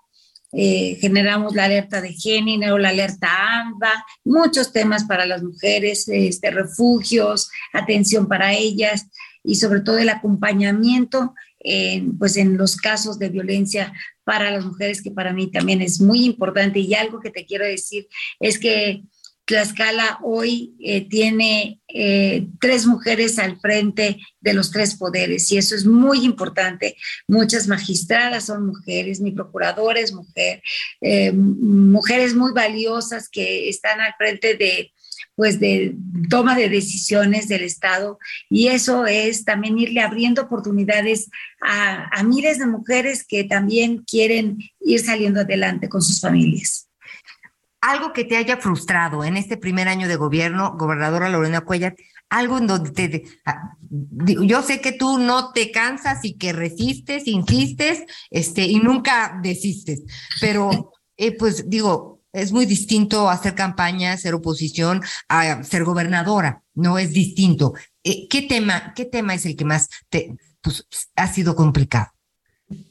[0.51, 3.27] Eh, generamos la alerta de género, la alerta
[3.59, 9.07] AMBA, muchos temas para las mujeres, este, refugios, atención para ellas
[9.43, 13.93] y sobre todo el acompañamiento en, pues en los casos de violencia
[14.23, 16.79] para las mujeres, que para mí también es muy importante.
[16.79, 18.07] Y algo que te quiero decir
[18.39, 19.03] es que
[19.49, 25.73] Tlaxcala hoy eh, tiene eh, tres mujeres al frente de los tres poderes y eso
[25.73, 26.95] es muy importante.
[27.27, 30.61] Muchas magistradas son mujeres, mi procuradora es mujer,
[31.01, 34.91] eh, mujeres muy valiosas que están al frente de
[35.33, 35.95] pues de
[36.29, 38.19] toma de decisiones del Estado
[38.51, 41.27] y eso es también irle abriendo oportunidades
[41.59, 46.88] a, a miles de mujeres que también quieren ir saliendo adelante con sus familias.
[47.81, 51.95] Algo que te haya frustrado en este primer año de gobierno, gobernadora Lorena Cuellar,
[52.29, 57.27] algo en donde te, ah, yo sé que tú no te cansas y que resistes,
[57.27, 60.03] insistes, este, y nunca desistes,
[60.39, 66.99] pero eh, pues digo, es muy distinto hacer campaña, ser oposición, a ser gobernadora, no
[66.99, 67.73] es distinto.
[68.03, 72.11] Eh, ¿Qué tema, qué tema es el que más te, pues, ha sido complicado?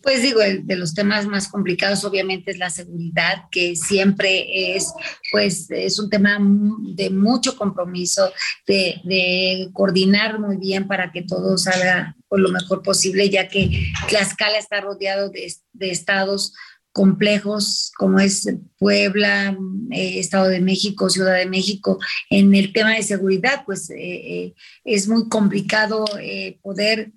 [0.02, 4.92] Pues digo, de los temas más complicados obviamente es la seguridad, que siempre es,
[5.30, 8.32] pues, es un tema de mucho compromiso,
[8.66, 14.58] de, coordinar muy bien para que todo salga por lo mejor posible, ya que Tlaxcala
[14.58, 16.54] está rodeado de, estados
[16.90, 18.48] complejos como es
[18.78, 19.56] Puebla,
[19.92, 21.98] eh, Estado de México, Ciudad de México,
[22.30, 24.54] en el tema de seguridad, pues eh, eh,
[24.84, 26.04] es muy complicado
[26.62, 27.12] poder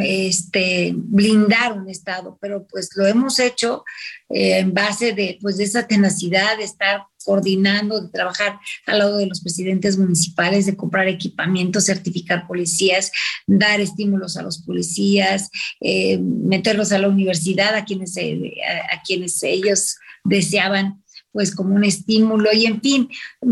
[0.00, 3.84] este, blindar un Estado, pero pues lo hemos hecho
[4.28, 9.26] en base de, pues, de esa tenacidad de estar coordinando, de trabajar al lado de
[9.26, 13.12] los presidentes municipales, de comprar equipamiento, certificar policías,
[13.46, 15.50] dar estímulos a los policías,
[15.80, 22.52] eh, meterlos a la universidad a quienes, a, quienes ellos deseaban pues como un estímulo
[22.52, 23.08] y en fin,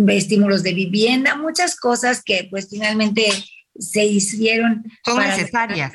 [0.09, 3.27] estímulos de vivienda, muchas cosas que pues finalmente
[3.79, 4.85] se hicieron.
[5.05, 5.93] Son necesarias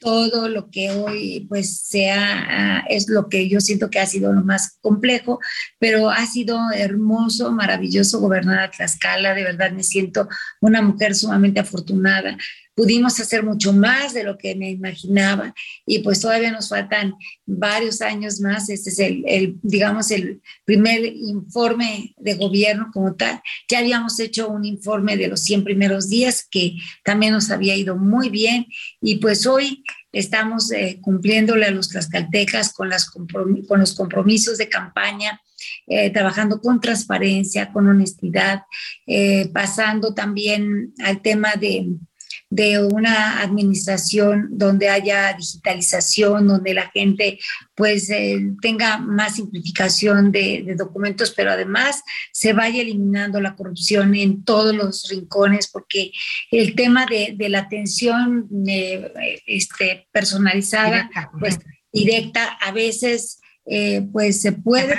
[0.00, 4.32] todo lo que hoy pues sea, ah, es lo que yo siento que ha sido
[4.32, 5.40] lo más complejo,
[5.78, 10.28] pero ha sido hermoso, maravilloso gobernar a Tlaxcala, de verdad me siento
[10.60, 12.36] una mujer sumamente afortunada
[12.74, 15.54] pudimos hacer mucho más de lo que me imaginaba
[15.86, 17.14] y pues todavía nos faltan
[17.46, 18.68] varios años más.
[18.68, 23.40] Este es el, digamos, el primer informe de gobierno como tal.
[23.68, 27.96] Ya habíamos hecho un informe de los 100 primeros días que también nos había ido
[27.96, 28.66] muy bien
[29.00, 34.68] y pues hoy estamos eh, cumpliéndole a los tlaxcaltecas con, las con los compromisos de
[34.68, 35.40] campaña.
[35.86, 38.62] Eh, trabajando con transparencia, con honestidad,
[39.06, 41.86] eh, pasando también al tema de,
[42.54, 47.40] de una administración donde haya digitalización, donde la gente
[47.74, 54.44] pues eh, tenga más simplificación de, documentos, pero además se vaya eliminando la corrupción en
[54.44, 56.12] todos los rincones, porque
[56.52, 61.58] el tema de, la atención eh, este, personalizada, pues
[61.92, 64.94] directa, a veces eh, pues se puede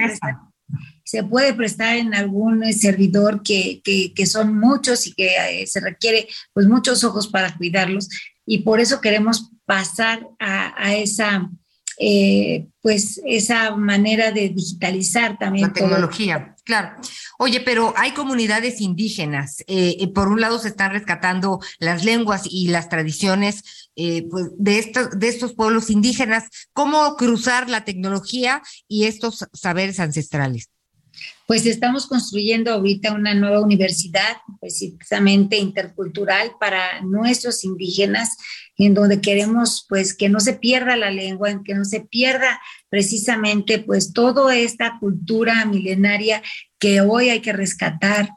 [1.16, 5.80] se puede prestar en algún eh, servidor que, que, son muchos y que eh, se
[5.80, 8.10] requiere pues muchos ojos para cuidarlos
[8.46, 11.50] y por eso queremos pasar a, esa
[11.98, 15.68] eh, pues esa manera de digitalizar también.
[15.68, 16.98] La tecnología, claro.
[17.40, 19.64] Oye, pero hay comunidades indígenas.
[20.14, 25.30] por un lado se están rescatando las lenguas y las tradiciones pues, de, estos, de
[25.30, 26.44] estos pueblos indígenas.
[26.74, 30.70] ¿Cómo cruzar la tecnología y estos saberes ancestrales?
[31.48, 38.36] Pues estamos construyendo ahorita una nueva universidad, precisamente intercultural para nuestros indígenas,
[38.78, 42.60] en donde queremos pues que no se pierda la lengua, en que no se pierda
[42.90, 46.42] precisamente pues toda esta cultura milenaria
[46.80, 48.30] que hoy hay que rescatar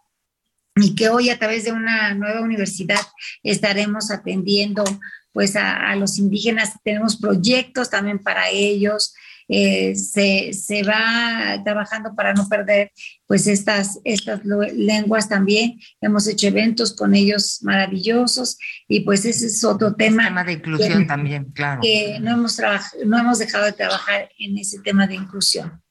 [0.76, 3.00] y que hoy a través de una nueva universidad
[3.42, 4.84] estaremos atendiendo
[5.32, 9.14] pues a, a los indígenas, tenemos proyectos también para ellos,
[9.48, 12.92] eh, se, se, va trabajando para no perder
[13.26, 15.80] pues estas, estas lenguas también.
[16.00, 20.24] Hemos hecho eventos con ellos maravillosos y pues ese es otro tema.
[20.24, 21.80] tema de inclusión también, claro.
[21.82, 22.60] Que no hemos,
[23.06, 25.82] no hemos dejado de trabajar en ese tema de inclusión.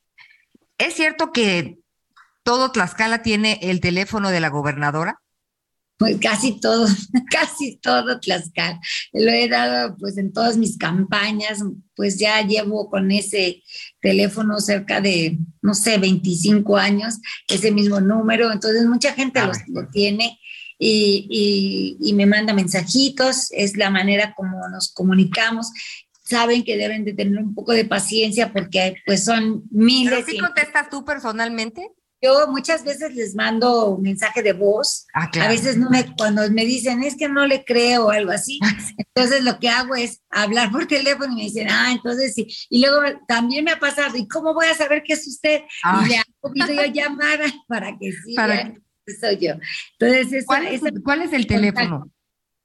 [0.78, 1.80] ¿Es cierto que
[2.44, 5.20] todo Tlaxcala tiene el teléfono de la gobernadora?
[5.98, 6.86] Pues casi todo,
[7.32, 8.80] casi todo Tlaxcala.
[9.14, 11.64] Lo he dado pues en todas mis campañas,
[11.96, 13.64] pues ya llevo con ese
[14.00, 17.16] teléfono cerca de, no sé, 25 años,
[17.48, 20.38] ese mismo número, entonces mucha gente lo, lo tiene
[20.80, 25.72] y, y, me manda mensajitos, es la manera como nos comunicamos.
[26.24, 30.14] Saben que deben de tener un poco de paciencia porque pues son miles.
[30.14, 31.90] ¿Pero sí contestas tú personalmente?
[32.22, 35.06] Yo muchas veces les mando un mensaje de voz.
[35.14, 35.50] Ah, claro.
[35.50, 38.60] A veces no me, cuando me dicen es que no le creo o algo así,
[38.98, 42.48] entonces lo que hago es hablar por teléfono y me dicen, ah, entonces sí.
[42.70, 45.62] Y luego también me ha pasado, ¿y cómo voy a saber que es usted?
[46.06, 48.34] Y le hago videollamada para que sí.
[48.36, 48.74] Para-
[49.22, 49.54] soy yo.
[50.00, 52.12] Entonces, ¿Cuál es, esa- cuál es el teléfono?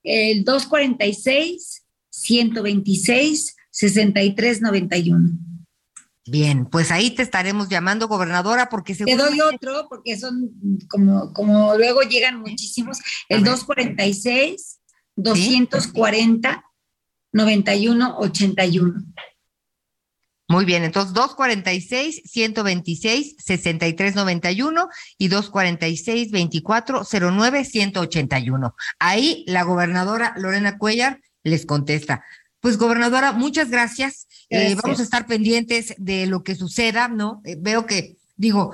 [0.03, 5.31] El 246 126 6391.
[6.25, 10.51] Bien, pues ahí te estaremos llamando, gobernadora, porque Te seguro doy otro porque son
[10.89, 12.99] como, como luego llegan muchísimos.
[13.29, 14.81] El 246
[15.17, 16.65] 240
[17.33, 18.95] 91 81.
[20.49, 28.75] Muy bien, entonces 246 126 6391 y 246 2409 181.
[28.99, 32.23] Ahí la gobernadora Lorena Cuellar les contesta.
[32.61, 34.29] Pues gobernadora, muchas gracias.
[34.53, 37.41] Eh, vamos a estar pendientes de lo que suceda, ¿no?
[37.45, 38.73] Eh, veo que, digo,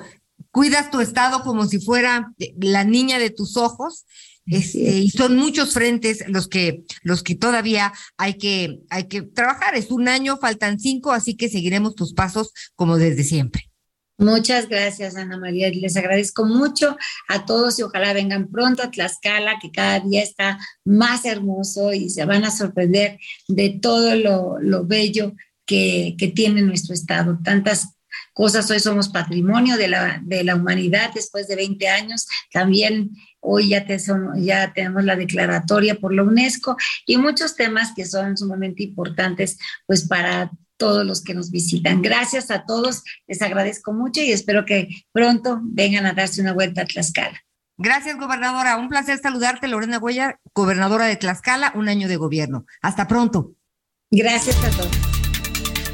[0.50, 4.04] cuidas tu estado como si fuera eh, la niña de tus ojos.
[4.44, 9.76] Este, y son muchos frentes los que, los que todavía hay que, hay que trabajar.
[9.76, 13.70] Es un año, faltan cinco, así que seguiremos tus pasos como desde siempre.
[14.16, 15.70] Muchas gracias, Ana María.
[15.70, 16.96] Les agradezco mucho
[17.28, 22.10] a todos y ojalá vengan pronto a Tlaxcala, que cada día está más hermoso y
[22.10, 25.34] se van a sorprender de todo lo, lo bello
[25.68, 27.38] que, que tiene nuestro estado.
[27.44, 27.94] Tantas
[28.32, 32.26] cosas, hoy somos patrimonio de la, de la humanidad después de 20 años.
[32.52, 33.10] También
[33.40, 38.06] hoy ya, te son- ya tenemos la declaratoria por la UNESCO y muchos temas que
[38.06, 42.00] son sumamente importantes pues para todos los que nos visitan.
[42.02, 46.82] Gracias a todos, les agradezco mucho y espero que pronto vengan a darse una vuelta
[46.82, 47.40] a Tlaxcala.
[47.76, 48.76] Gracias, gobernadora.
[48.76, 52.64] Un placer saludarte, Lorena Huella, gobernadora de Tlaxcala, un año de gobierno.
[52.80, 53.52] Hasta pronto.
[54.10, 55.17] Gracias a todos.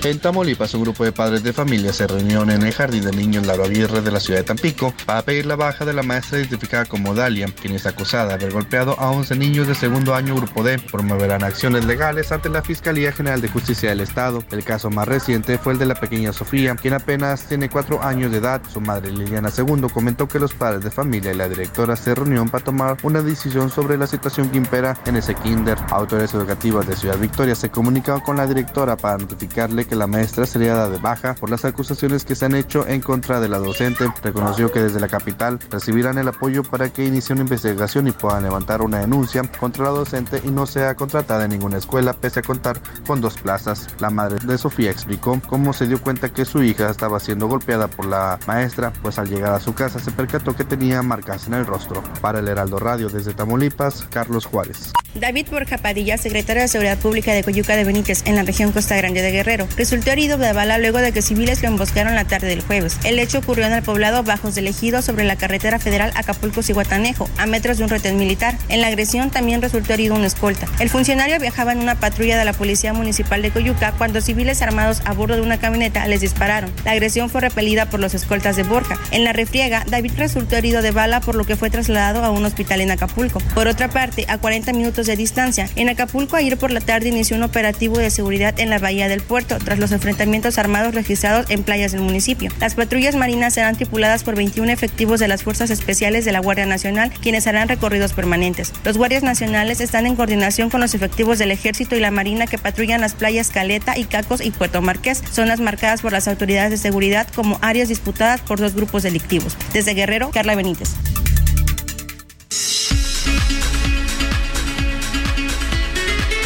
[0.05, 3.47] En Tamaulipas, un grupo de padres de familia se reunió en el Jardín de Niños
[3.47, 6.85] Lauro Aguirre de la ciudad de Tampico para pedir la baja de la maestra identificada
[6.85, 10.63] como Dalia, quien es acusada de haber golpeado a 11 niños de segundo año Grupo
[10.63, 10.79] D.
[10.79, 14.45] Promoverán acciones legales ante la Fiscalía General de Justicia del Estado.
[14.51, 18.31] El caso más reciente fue el de la pequeña Sofía, quien apenas tiene 4 años
[18.31, 18.61] de edad.
[18.71, 22.51] Su madre Liliana II comentó que los padres de familia y la directora se reunieron
[22.51, 25.79] para tomar una decisión sobre la situación que impera en ese kinder.
[25.89, 30.47] Autoridades educativas de Ciudad Victoria se comunicaron con la directora para notificarle que la maestra
[30.47, 33.59] sería dada de baja por las acusaciones que se han hecho en contra de la
[33.59, 34.07] docente.
[34.23, 38.45] Reconoció que desde la capital recibirán el apoyo para que inicie una investigación y puedan
[38.45, 42.43] levantar una denuncia contra la docente y no sea contratada en ninguna escuela pese a
[42.43, 43.89] contar con dos plazas.
[44.01, 47.89] La madre de Sofía explicó cómo se dio cuenta que su hija estaba siendo golpeada
[47.89, 51.55] por la maestra, pues al llegar a su casa se percató que tenía marcas en
[51.55, 52.03] el rostro.
[52.21, 54.93] Para el Heraldo Radio desde Tamaulipas, Carlos Juárez.
[55.15, 58.97] David Borja Padilla, secretario de Seguridad Pública de Coyuca de Benítez, en la región Costa
[58.97, 62.47] Grande de Guerrero, resultó herido de bala luego de que civiles lo emboscaron la tarde
[62.47, 62.97] del jueves.
[63.05, 67.45] El hecho ocurrió en el poblado Bajos del Ejido sobre la carretera federal Acapulco-Cihuatanejo, a
[67.45, 68.57] metros de un retén militar.
[68.71, 70.67] En la agresión también resultó herido un escolta.
[70.81, 75.03] El funcionario viajaba en una patrulla de la Policía Municipal de Coyuca cuando civiles armados
[75.05, 76.73] a bordo de una camioneta les dispararon.
[76.87, 78.99] La agresión fue repelida por los escoltas de Borja.
[79.11, 82.47] En la refriega, David resultó herido de bala por lo que fue trasladado a un
[82.47, 83.41] hospital en Acapulco.
[83.55, 87.37] Por otra parte, a 40 minutos de distancia, en Acapulco ayer por la tarde inició
[87.37, 91.63] un operativo de seguridad en la bahía del puerto tras los enfrentamientos armados registrados en
[91.63, 92.51] playas del municipio.
[92.61, 96.67] Las patrullas marinas serán tripuladas por 21 efectivos de las Fuerzas Especiales de la Guardia
[96.67, 98.73] Nacional, quienes harán recorridos permanentes.
[98.85, 102.59] Los guardias nacionales están en coordinación con los efectivos del Ejército y la Marina que
[102.59, 107.27] patrullan las playas Caleta, Icacos y Puerto Marqués, zonas marcadas por las autoridades de seguridad
[107.35, 109.57] como áreas disputadas por dos grupos delictivos.
[109.73, 110.91] Desde Guerrero, Carla Benítez.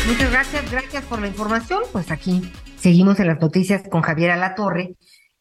[0.07, 1.83] Muchas gracias, gracias por la información.
[1.93, 4.97] Pues aquí seguimos en las noticias con Javier Alatorre.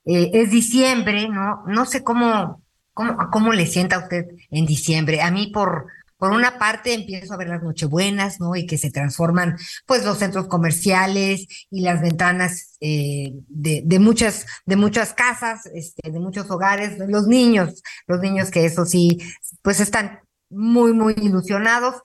[0.06, 1.64] Eh, es diciembre, ¿no?
[1.68, 5.22] No sé cómo, cómo, cómo le sienta a usted en diciembre.
[5.22, 5.88] A mí, por,
[6.18, 8.56] por una parte, empiezo a ver las Nochebuenas, ¿no?
[8.56, 14.46] Y que se transforman, pues, los centros comerciales y las ventanas eh, de, de muchas,
[14.66, 19.20] de muchas casas, este, de muchos hogares, los niños, los niños que eso sí,
[19.62, 21.96] pues están muy, muy ilusionados.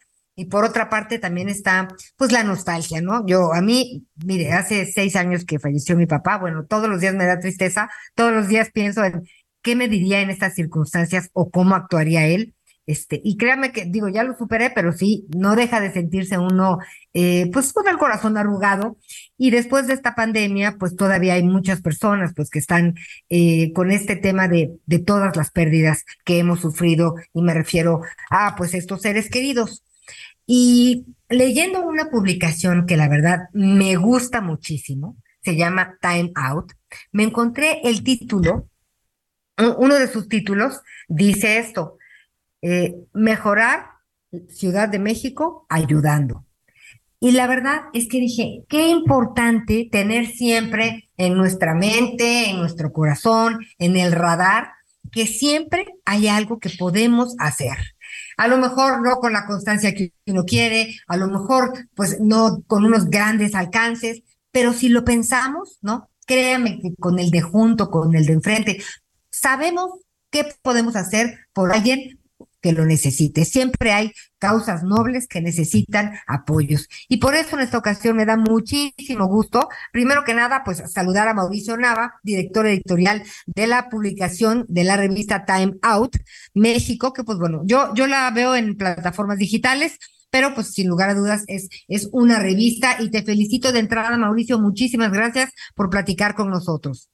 [0.42, 1.86] Y por otra parte también está,
[2.16, 3.24] pues, la nostalgia, ¿no?
[3.24, 7.14] Yo, a mí, mire, hace seis años que falleció mi papá, bueno, todos los días
[7.14, 9.22] me da tristeza, todos los días pienso en
[9.62, 12.54] qué me diría en estas circunstancias o cómo actuaría él.
[12.86, 16.78] Este, y créame que, digo, ya lo superé, pero sí, no deja de sentirse uno,
[17.14, 18.98] eh, pues, con el corazón arrugado.
[19.38, 22.96] Y después de esta pandemia, pues todavía hay muchas personas, pues, que están
[23.28, 28.00] eh, con este tema de, de todas las pérdidas que hemos sufrido, y me refiero
[28.28, 29.84] a, pues, estos seres queridos.
[30.46, 36.72] Y leyendo una publicación que la verdad me gusta muchísimo, se llama Time Out,
[37.10, 38.68] me encontré el título,
[39.78, 41.98] uno de sus títulos dice esto,
[42.62, 43.86] eh, mejorar
[44.48, 46.46] Ciudad de México ayudando.
[47.20, 52.92] Y la verdad es que dije, qué importante tener siempre en nuestra mente, en nuestro
[52.92, 54.72] corazón, en el radar,
[55.12, 57.91] que siempre hay algo que podemos hacer.
[58.36, 62.62] A lo mejor no con la constancia que uno quiere, a lo mejor pues no
[62.66, 66.08] con unos grandes alcances, pero si lo pensamos, ¿no?
[66.26, 68.82] Créame que con el de junto, con el de enfrente,
[69.30, 69.90] sabemos
[70.30, 72.21] qué podemos hacer por alguien
[72.62, 73.44] que lo necesite.
[73.44, 76.88] Siempre hay causas nobles que necesitan apoyos.
[77.08, 81.28] Y por eso en esta ocasión me da muchísimo gusto, primero que nada, pues saludar
[81.28, 86.16] a Mauricio Nava, director editorial de la publicación de la revista Time Out
[86.54, 89.98] México, que pues bueno, yo, yo la veo en plataformas digitales,
[90.30, 94.16] pero pues sin lugar a dudas es, es una revista y te felicito de entrada,
[94.16, 97.10] Mauricio, muchísimas gracias por platicar con nosotros.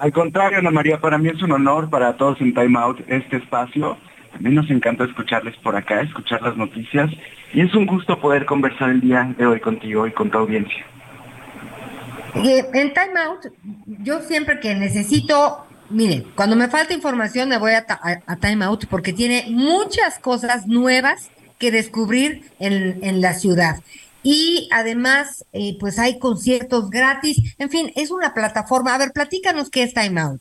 [0.00, 3.36] Al contrario, Ana María, para mí es un honor para todos en Time Out este
[3.36, 3.98] espacio.
[4.32, 7.10] A mí nos encanta escucharles por acá, escuchar las noticias
[7.52, 10.86] y es un gusto poder conversar el día de hoy contigo y con tu audiencia.
[12.34, 13.52] En Time Out,
[14.02, 17.84] yo siempre que necesito, mire, cuando me falta información me voy a,
[18.26, 23.76] a, Time Out porque tiene muchas cosas nuevas que descubrir en, en la ciudad
[24.22, 28.94] y además eh, pues hay conciertos gratis, en fin, es una plataforma.
[28.94, 30.40] A ver, platícanos qué es Time Out.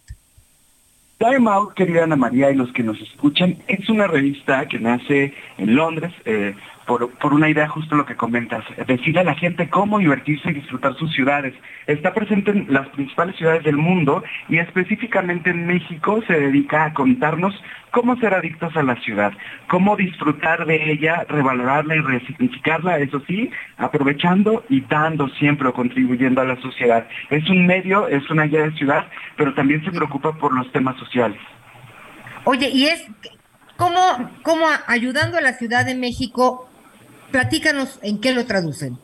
[1.20, 5.34] Time Out, querida Ana María y los que nos escuchan, es una revista que nace
[5.58, 6.56] en Londres, eh,
[6.90, 10.96] por, una idea justo lo que comentas, decirle a la gente cómo divertirse y disfrutar
[10.96, 11.54] sus ciudades.
[11.86, 16.94] Está presente en las principales ciudades del mundo y específicamente en México se dedica a
[16.96, 17.54] contarnos
[17.92, 19.34] cómo ser adictos a la ciudad,
[19.68, 26.42] cómo disfrutar de ella, revalorarla y resignificarla, eso sí, aprovechando y dando siempre o contribuyendo
[26.42, 27.08] a la sociedad.
[27.30, 29.06] Es un medio, es una guía de ciudad,
[29.38, 31.40] pero también se preocupa por los temas sociales.
[32.46, 33.06] Oye, y es
[33.78, 36.69] cómo, cómo ayudando a la Ciudad de México
[37.32, 38.98] Platícanos en qué lo traducen.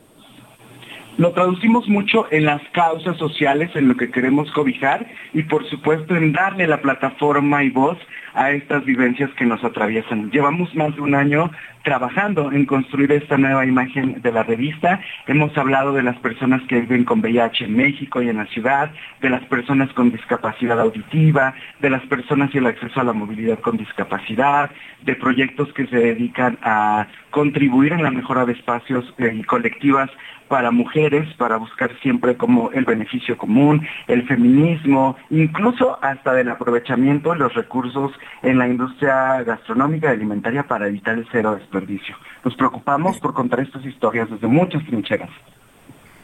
[1.18, 6.14] Lo traducimos mucho en las causas sociales, en lo que queremos cobijar y por supuesto
[6.14, 7.96] en darle la plataforma y voz
[8.34, 10.30] a estas vivencias que nos atraviesan.
[10.30, 11.50] Llevamos más de un año
[11.84, 15.00] trabajando en construir esta nueva imagen de la revista.
[15.26, 18.90] Hemos hablado de las personas que viven con VIH en México y en la ciudad,
[19.22, 23.60] de las personas con discapacidad auditiva, de las personas y el acceso a la movilidad
[23.60, 24.70] con discapacidad,
[25.02, 30.10] de proyectos que se dedican a contribuir en la mejora de espacios eh, colectivas
[30.48, 37.30] para mujeres, para buscar siempre como el beneficio común, el feminismo, incluso hasta del aprovechamiento
[37.32, 38.12] de los recursos
[38.42, 42.16] en la industria gastronómica y alimentaria para evitar el cero desperdicio.
[42.44, 45.30] Nos preocupamos por contar estas historias desde muchas trincheras.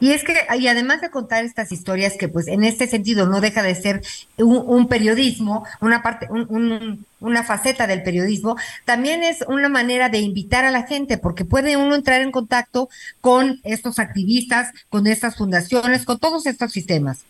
[0.03, 3.41] Y es que, y además de contar estas historias que pues en este sentido no
[3.41, 4.01] deja de ser
[4.37, 10.73] un, periodismo, una parte, una faceta del periodismo, también es una manera de invitar a
[10.73, 12.89] la gente, porque puede uno entrar en contacto
[13.21, 17.25] con estos activistas, con estas fundaciones, con todos estos sistemas.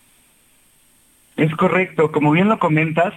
[1.36, 3.12] Es correcto, como bien lo comentas,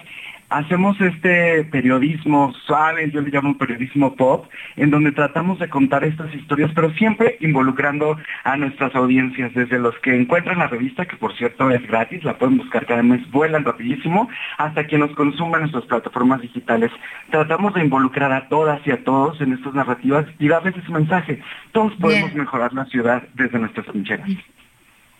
[0.49, 4.45] hacemos este periodismo suave, yo le llamo periodismo pop,
[4.75, 9.97] en donde tratamos de contar estas historias, pero siempre involucrando a nuestras audiencias, desde los
[9.99, 13.65] que encuentran la revista, que por cierto es gratis, la pueden buscar cada mes, vuelan
[13.65, 16.91] rapidísimo, hasta quienes nos consuman en nuestras plataformas digitales.
[17.29, 21.41] Tratamos de involucrar a todas y a todos en estas narrativas y darles ese mensaje.
[21.71, 24.29] Todos podemos mejorar la ciudad desde nuestras trincheras.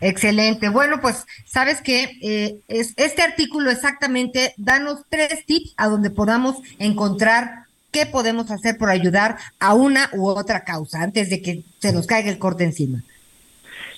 [0.02, 0.70] Excelente.
[0.70, 6.58] Bueno, pues sabes que eh, es, este artículo exactamente, danos tres tips a donde podamos
[6.80, 11.94] encontrar qué podemos hacer por ayudar a una u otra causa antes de que se
[11.94, 13.04] nos caiga el corte encima.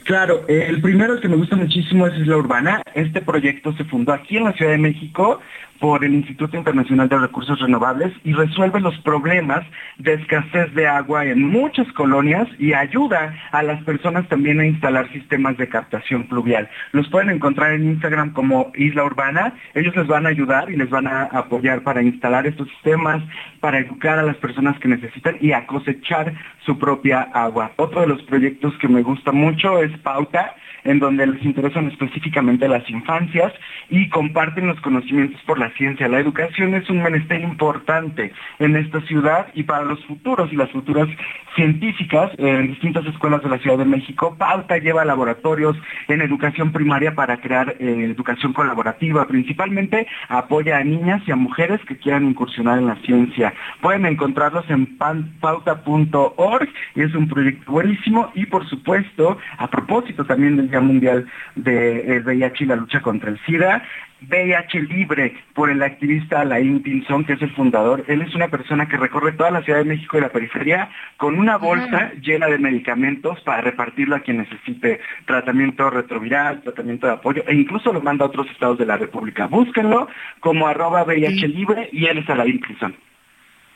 [0.04, 2.82] Claro, el primero que me gusta muchísimo es Isla Urbana.
[2.94, 5.42] Este proyecto se fundó aquí en la Ciudad de México
[5.80, 9.66] por el Instituto Internacional de Recursos Renovables y resuelve los problemas
[9.98, 15.12] de escasez de agua en muchas colonias y ayuda a las personas también a instalar
[15.12, 16.70] sistemas de captación pluvial.
[16.92, 19.54] Los pueden encontrar en Instagram como Isla Urbana.
[19.74, 23.24] Ellos les van a ayudar y les van a apoyar para instalar estos sistemas,
[23.60, 26.34] para educar a las personas que necesitan y a cosechar
[26.66, 27.72] su propia agua.
[27.78, 30.56] Otro de los proyectos que me gusta mucho es Pauta
[30.88, 33.54] en donde les interesan específicamente las infancias
[33.90, 36.08] y comparten los conocimientos por la ciencia.
[36.08, 40.72] La educación es un menester importante en esta ciudad y para los futuros y las
[40.72, 41.08] futuras
[41.56, 44.36] científicas en distintas escuelas de la Ciudad de México.
[44.38, 45.76] Pauta lleva laboratorios
[46.08, 49.28] en educación primaria para crear eh, educación colaborativa.
[49.28, 53.54] Principalmente apoya a niñas y a mujeres que quieran incursionar en la ciencia.
[53.82, 60.58] Pueden encontrarlos en pauta.org y es un proyecto buenísimo y por supuesto, a propósito también
[60.58, 63.84] del Mundial del VIH y la lucha contra el SIDA,
[64.22, 68.04] VIH Libre por el activista Alain Pinzón, que es el fundador.
[68.08, 71.38] Él es una persona que recorre toda la Ciudad de México y la periferia con
[71.38, 77.44] una bolsa llena de medicamentos para repartirlo a quien necesite tratamiento retroviral, tratamiento de apoyo,
[77.48, 79.48] e incluso lo manda a otros estados de la República.
[79.48, 80.08] Búsquenlo
[80.40, 82.96] como arroba VIH Libre y él es Alain Pinzón.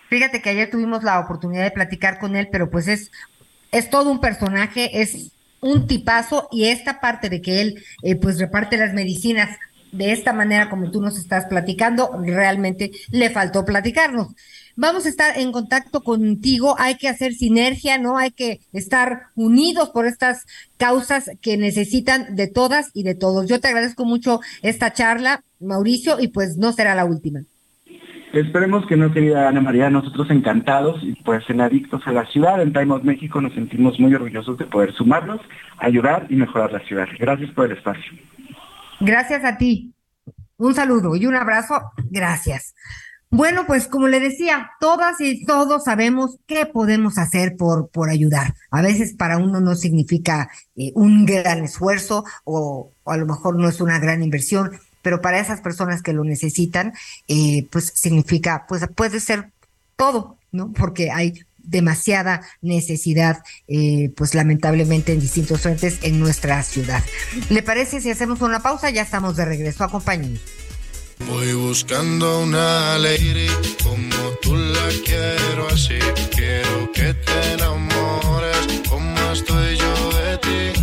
[0.10, 3.12] Fíjate que ayer tuvimos la oportunidad de platicar con él, pero pues es,
[3.72, 8.40] es todo un personaje, es un tipazo y esta parte de que él eh, pues
[8.40, 9.58] reparte las medicinas
[9.92, 14.30] de esta manera como tú nos estás platicando, realmente le faltó platicarnos.
[14.76, 18.18] Vamos a estar en contacto contigo, hay que hacer sinergia, ¿no?
[18.18, 20.46] Hay que estar unidos por estas
[20.78, 23.48] causas que necesitan de todas y de todos.
[23.48, 27.44] Yo te agradezco mucho esta charla, Mauricio, y pues no será la última.
[28.34, 32.62] Esperemos que no, querida Ana María, nosotros encantados y pues en Adictos a la Ciudad,
[32.62, 35.42] en Time of México, nos sentimos muy orgullosos de poder sumarnos,
[35.78, 37.08] ayudar y mejorar la ciudad.
[37.20, 38.12] Gracias por el espacio.
[39.02, 39.94] Gracias a ti.
[40.56, 41.82] Un saludo y un abrazo.
[42.10, 42.74] Gracias.
[43.34, 48.54] Bueno, pues como le decía, todas y todos sabemos qué podemos hacer por, por ayudar.
[48.70, 53.70] A veces para uno no significa eh, un gran esfuerzo o, a lo mejor no
[53.70, 54.72] es una gran inversión,
[55.02, 56.94] pero para esas personas que lo necesitan,
[57.28, 59.52] eh, pues significa, pues puede ser
[59.96, 60.72] todo, ¿no?
[60.74, 67.04] Porque hay demasiada necesidad, eh, pues lamentablemente en distintos frentes en nuestra ciudad.
[67.50, 68.90] ¿Le parece si hacemos una pausa?
[68.90, 69.84] Ya estamos de regreso.
[69.84, 70.42] Acompáñenos.
[71.28, 73.48] Voy buscando una lady
[73.84, 76.00] como tú la quiero así.
[76.36, 80.82] Quiero que te enamores como estoy yo de ti.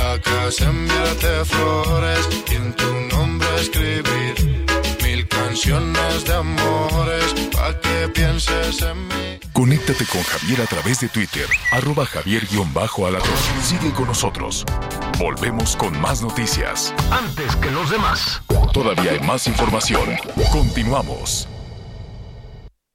[0.00, 4.66] Acá se enviarte flores y en tu nombre escribir
[5.02, 9.40] mil canciones de amores para que pienses en mí.
[9.52, 13.38] Conéctate con Javier a través de Twitter, arroba javier-alatón.
[13.62, 14.64] Sigue con nosotros.
[15.18, 16.94] Volvemos con más noticias.
[17.10, 18.40] Antes que los demás.
[18.72, 20.16] Todavía hay más información.
[20.52, 21.48] Continuamos.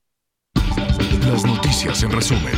[1.28, 2.53] Las noticias en resumen.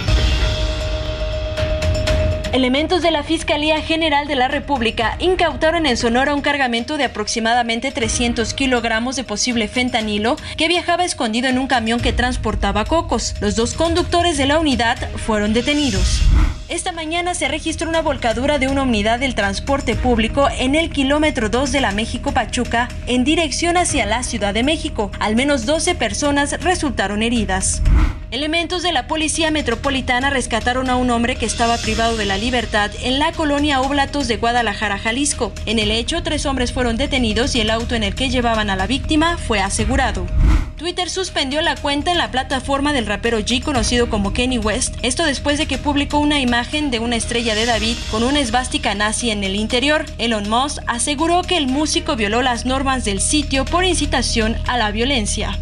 [2.54, 7.92] Elementos de la Fiscalía General de la República incautaron en Sonora un cargamento de aproximadamente
[7.92, 13.34] 300 kilogramos de posible fentanilo que viajaba escondido en un camión que transportaba cocos.
[13.40, 16.22] Los dos conductores de la unidad fueron detenidos.
[16.70, 21.50] Esta mañana se registró una volcadura de una unidad del transporte público en el kilómetro
[21.50, 25.12] 2 de la México-Pachuca en dirección hacia la Ciudad de México.
[25.20, 27.82] Al menos 12 personas resultaron heridas.
[28.34, 32.92] Elementos de la Policía Metropolitana rescataron a un hombre que estaba privado de la libertad
[33.02, 35.54] en la colonia Oblatos de Guadalajara, Jalisco.
[35.66, 38.76] En el hecho, tres hombres fueron detenidos y el auto en el que llevaban a
[38.76, 40.28] la víctima fue asegurado.
[40.76, 45.24] Twitter suspendió la cuenta en la plataforma del rapero G conocido como Kenny West, esto
[45.24, 49.32] después de que publicó una imagen de una estrella de David con una esvástica nazi
[49.32, 50.06] en el interior.
[50.18, 54.92] Elon Musk aseguró que el músico violó las normas del sitio por incitación a la
[54.92, 55.58] violencia.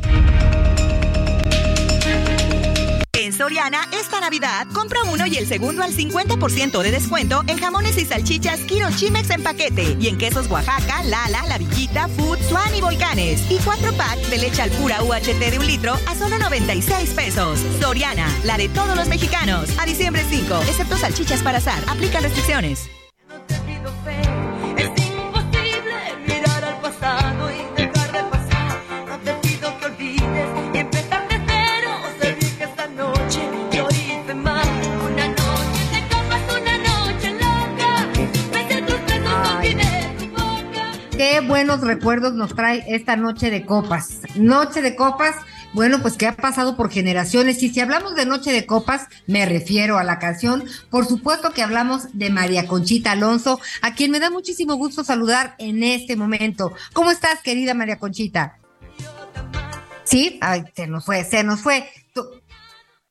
[3.22, 7.95] En Soriana, esta Navidad, compra uno y el segundo al 50% de descuento en jamones
[7.99, 9.95] y salchichas Kiro Chimex en paquete.
[9.99, 13.43] Y en quesos Oaxaca, Lala, La Villita, Food, Swan y Volcanes.
[13.52, 17.60] Y cuatro packs de leche al pura UHT de un litro a solo 96 pesos.
[17.80, 19.69] Soriana, la de todos los mexicanos.
[19.77, 21.84] A diciembre 5, excepto salchichas para azar.
[21.89, 22.89] Aplica restricciones.
[41.62, 44.22] Buenos recuerdos nos trae esta noche de copas.
[44.36, 45.36] Noche de copas,
[45.74, 47.62] bueno, pues que ha pasado por generaciones.
[47.62, 50.64] Y si hablamos de Noche de Copas, me refiero a la canción.
[50.90, 55.54] Por supuesto que hablamos de María Conchita Alonso, a quien me da muchísimo gusto saludar
[55.60, 56.74] en este momento.
[56.94, 58.58] ¿Cómo estás, querida María Conchita?
[60.04, 61.88] Sí, Ay, se nos fue, se nos fue.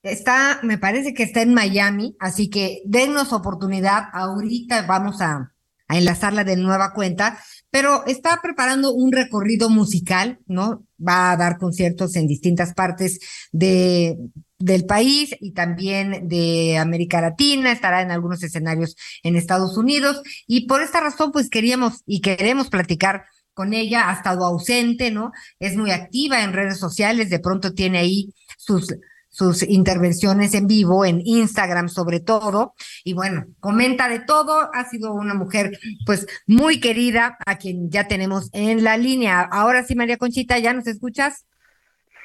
[0.03, 4.09] Está, me parece que está en Miami, así que dennos oportunidad.
[4.13, 5.53] Ahorita vamos a,
[5.87, 7.39] a enlazarla de nueva cuenta,
[7.71, 10.85] pero está preparando un recorrido musical, ¿no?
[10.99, 13.21] Va a dar conciertos en distintas partes
[13.53, 14.17] de,
[14.59, 20.67] del país y también de América Latina, estará en algunos escenarios en Estados Unidos y
[20.67, 23.25] por esta razón pues queríamos y queremos platicar
[23.55, 25.33] con ella, ha estado ausente, ¿no?
[25.59, 28.95] Es muy activa en redes sociales, de pronto tiene ahí sus
[29.31, 32.75] sus intervenciones en vivo, en Instagram sobre todo,
[33.05, 38.09] y bueno, comenta de todo, ha sido una mujer pues muy querida, a quien ya
[38.09, 39.41] tenemos en la línea.
[39.41, 41.47] Ahora sí, María Conchita, ¿ya nos escuchas?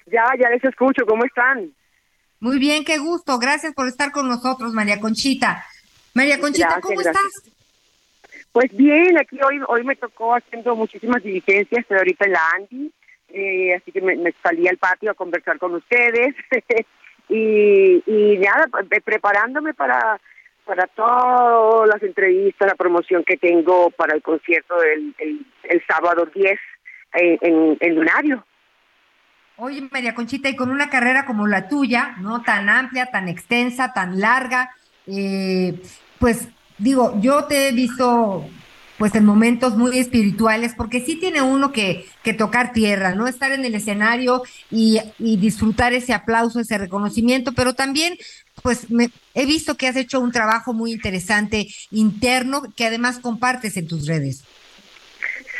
[0.07, 1.71] Ya, ya les escucho, ¿cómo están?
[2.39, 5.63] Muy bien, qué gusto, gracias por estar con nosotros, María Conchita.
[6.15, 7.23] María Conchita, Gracias, ¿cómo gracias.
[7.23, 7.51] estás?
[8.51, 12.91] Pues bien, aquí hoy hoy me tocó haciendo muchísimas diligencias, estoy ahorita en la Andy,
[13.29, 16.35] eh, así que me, me salí al patio a conversar con ustedes
[17.29, 18.67] y, y nada,
[19.03, 20.19] preparándome para
[20.65, 25.15] para todas las entrevistas, la promoción que tengo para el concierto del
[25.63, 26.59] el, sábado 10
[27.13, 28.43] en, en, en Lunario.
[29.57, 32.41] Oye, María Conchita, y con una carrera como la tuya, ¿no?
[32.41, 34.71] Tan amplia, tan extensa, tan larga,
[35.07, 35.79] eh,
[36.19, 38.45] pues digo, yo te he visto
[38.97, 42.05] pues en momentos muy espirituales, porque sí tiene uno que,
[42.37, 43.27] tocar tierra, ¿no?
[43.27, 48.17] Estar en el escenario y, y disfrutar ese aplauso, ese reconocimiento, pero también,
[48.63, 53.77] pues me, he visto que has hecho un trabajo muy interesante interno que además compartes
[53.77, 54.43] en tus redes.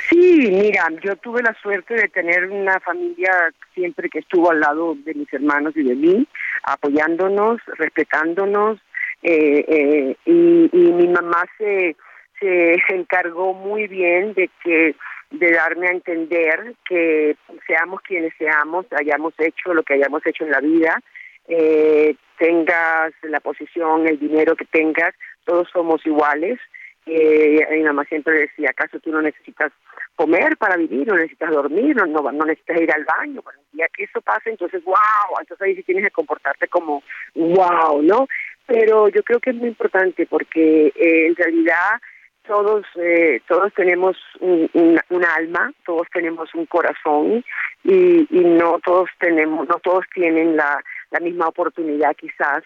[0.10, 3.32] Sí, mira, yo tuve la suerte de tener una familia
[3.74, 6.28] siempre que estuvo al lado de mis hermanos y de mí,
[6.64, 8.80] apoyándonos, respetándonos,
[9.24, 11.96] eh, eh, y, y mi mamá se,
[12.40, 14.96] se encargó muy bien de que
[15.32, 17.36] de darme a entender que
[17.68, 21.02] seamos quienes seamos, hayamos hecho lo que hayamos hecho en la vida,
[21.48, 25.14] eh, tengas la posición, el dinero que tengas,
[25.46, 26.60] todos somos iguales.
[27.06, 29.72] Eh, mi mamá siempre decía, ¿acaso tú no necesitas
[30.16, 33.42] comer para vivir, no necesitas dormir, no, no, no necesitas ir al baño?
[33.44, 37.04] Bueno, el día que eso pase, entonces, wow, entonces ahí sí tienes que comportarte como,
[37.36, 38.28] wow, ¿no?
[38.66, 42.02] Pero yo creo que es muy importante porque eh, en realidad
[42.48, 47.44] todos eh, todos tenemos un, un, alma, todos tenemos un corazón
[47.84, 52.64] y, y no todos tenemos, no todos tienen la, la misma oportunidad quizás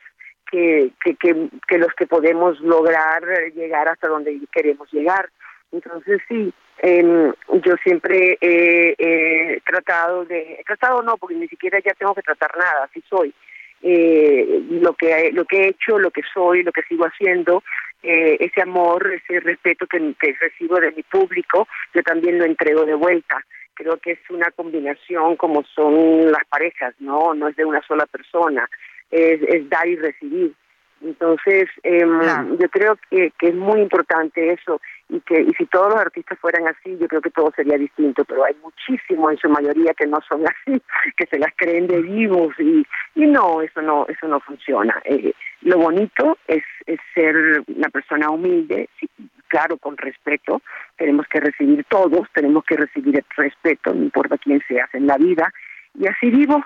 [0.50, 3.22] que, que, que, los que podemos lograr
[3.54, 5.30] llegar hasta donde queremos llegar.
[5.72, 6.52] Entonces sí,
[6.82, 7.32] eh,
[7.64, 12.22] yo siempre he he tratado de, he tratado no, porque ni siquiera ya tengo que
[12.22, 13.34] tratar nada, así soy.
[13.82, 17.64] Eh, lo que lo que he hecho, lo que soy, lo que sigo haciendo,
[18.04, 22.86] eh, ese amor, ese respeto que, que recibo de mi público, yo también lo entrego
[22.86, 23.44] de vuelta.
[23.74, 28.06] Creo que es una combinación como son las parejas, no, no es de una sola
[28.06, 28.70] persona,
[29.10, 30.54] es, es dar y recibir.
[31.02, 32.06] Entonces, eh,
[32.60, 36.38] yo creo que, que es muy importante eso y que y si todos los artistas
[36.40, 40.06] fueran así, yo creo que todo sería distinto, pero hay muchísimos en su mayoría que
[40.06, 40.82] no son así,
[41.18, 45.02] que se las creen de vivos y, y no, eso no eso no funciona.
[45.04, 47.36] Eh, lo bonito es, es ser
[47.68, 48.90] una persona humilde,
[49.48, 50.62] claro, con respeto,
[50.96, 55.18] tenemos que recibir todos, tenemos que recibir el respeto, no importa quién seas en la
[55.18, 55.52] vida,
[55.96, 56.64] y así vivo.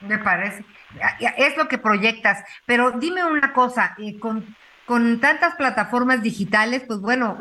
[0.00, 0.64] Me parece.
[1.38, 2.44] Es lo que proyectas.
[2.66, 4.44] Pero dime una cosa, eh, con,
[4.86, 7.38] con tantas plataformas digitales, pues bueno,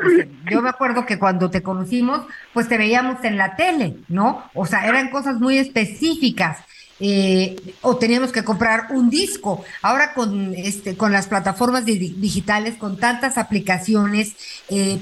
[0.50, 2.22] yo me acuerdo que cuando te conocimos,
[2.54, 4.44] pues te veíamos en la tele, ¿no?
[4.54, 6.60] O sea, eran cosas muy específicas.
[7.04, 9.66] Eh, o teníamos que comprar un disco.
[9.82, 14.36] Ahora con este, con las plataformas digitales, con tantas aplicaciones,
[14.70, 15.00] eh,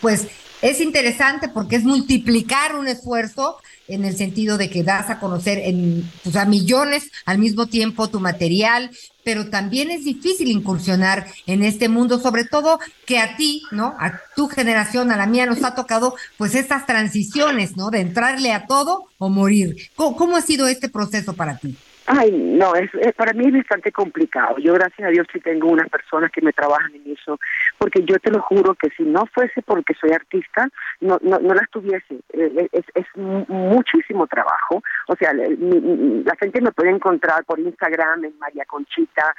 [0.00, 0.28] pues
[0.62, 3.58] es interesante porque es multiplicar un esfuerzo
[3.88, 8.08] en el sentido de que das a conocer en, pues, a millones al mismo tiempo
[8.08, 8.90] tu material,
[9.24, 13.94] pero también es difícil incursionar en este mundo, sobre todo que a ti, ¿no?
[13.98, 17.90] A tu generación, a la mía, nos ha tocado pues estas transiciones, ¿no?
[17.90, 19.90] De entrarle a todo o morir.
[19.94, 21.76] cómo ha sido este proceso para ti?
[22.06, 24.58] Ay, no, es, para mí es bastante complicado.
[24.58, 27.38] Yo, gracias a Dios, sí tengo unas personas que me trabajan en eso,
[27.78, 30.68] porque yo te lo juro que si no fuese porque soy artista,
[31.00, 32.20] no, no, no las tuviese.
[32.34, 34.82] Eh, es, es muchísimo trabajo.
[35.08, 39.34] O sea, la gente me puede encontrar por Instagram en María Conchita-A,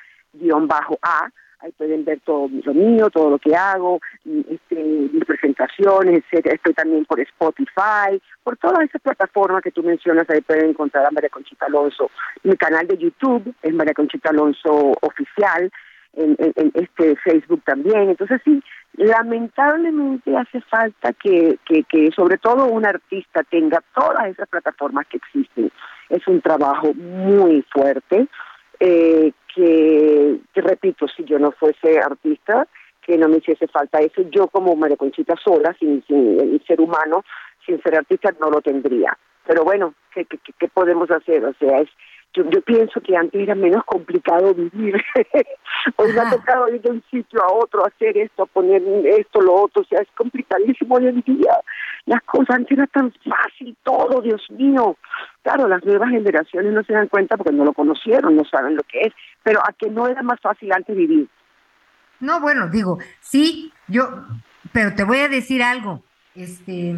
[1.66, 6.56] ahí pueden ver todo lo mío, todo lo que hago, este, mis presentaciones, etcétera.
[6.56, 11.12] Estoy también por Spotify, por todas esas plataformas que tú mencionas, ahí pueden encontrar a
[11.12, 12.10] María Conchita Alonso.
[12.44, 15.72] Mi canal de YouTube es María Conchita Alonso Oficial,
[16.18, 18.10] en, este Facebook también.
[18.10, 18.64] Entonces sí,
[18.94, 25.18] lamentablemente hace falta que, que, que sobre todo un artista tenga todas esas plataformas que
[25.18, 25.72] existen.
[26.10, 28.28] Es un trabajo muy fuerte.
[28.80, 32.68] Eh, que, repito, si yo no fuese artista,
[33.02, 37.24] que no me hiciese falta eso, yo como María Conchita sola, sin, sin ser humano,
[37.66, 39.18] sin ser artista, no lo tendría.
[39.46, 41.46] Pero bueno, ¿qué, qué, qué podemos hacer?
[41.46, 41.90] O sea, es
[42.36, 44.96] yo, yo pienso que antes era menos complicado vivir.
[45.96, 49.54] Hoy me ha tocado ir de un sitio a otro, hacer esto, poner esto, lo
[49.54, 49.82] otro.
[49.82, 51.58] O sea, es complicadísimo hoy en día.
[52.06, 54.98] Las cosas antes era tan fácil todo, Dios mío.
[55.44, 58.84] Claro, las nuevas generaciones no se dan cuenta porque no lo conocieron, no saben lo
[58.84, 59.14] que es.
[59.44, 61.28] Pero a que no era más fácil antes vivir.
[62.20, 64.10] No, bueno, digo, sí, yo,
[64.72, 66.04] pero te voy a decir algo.
[66.34, 66.96] Este,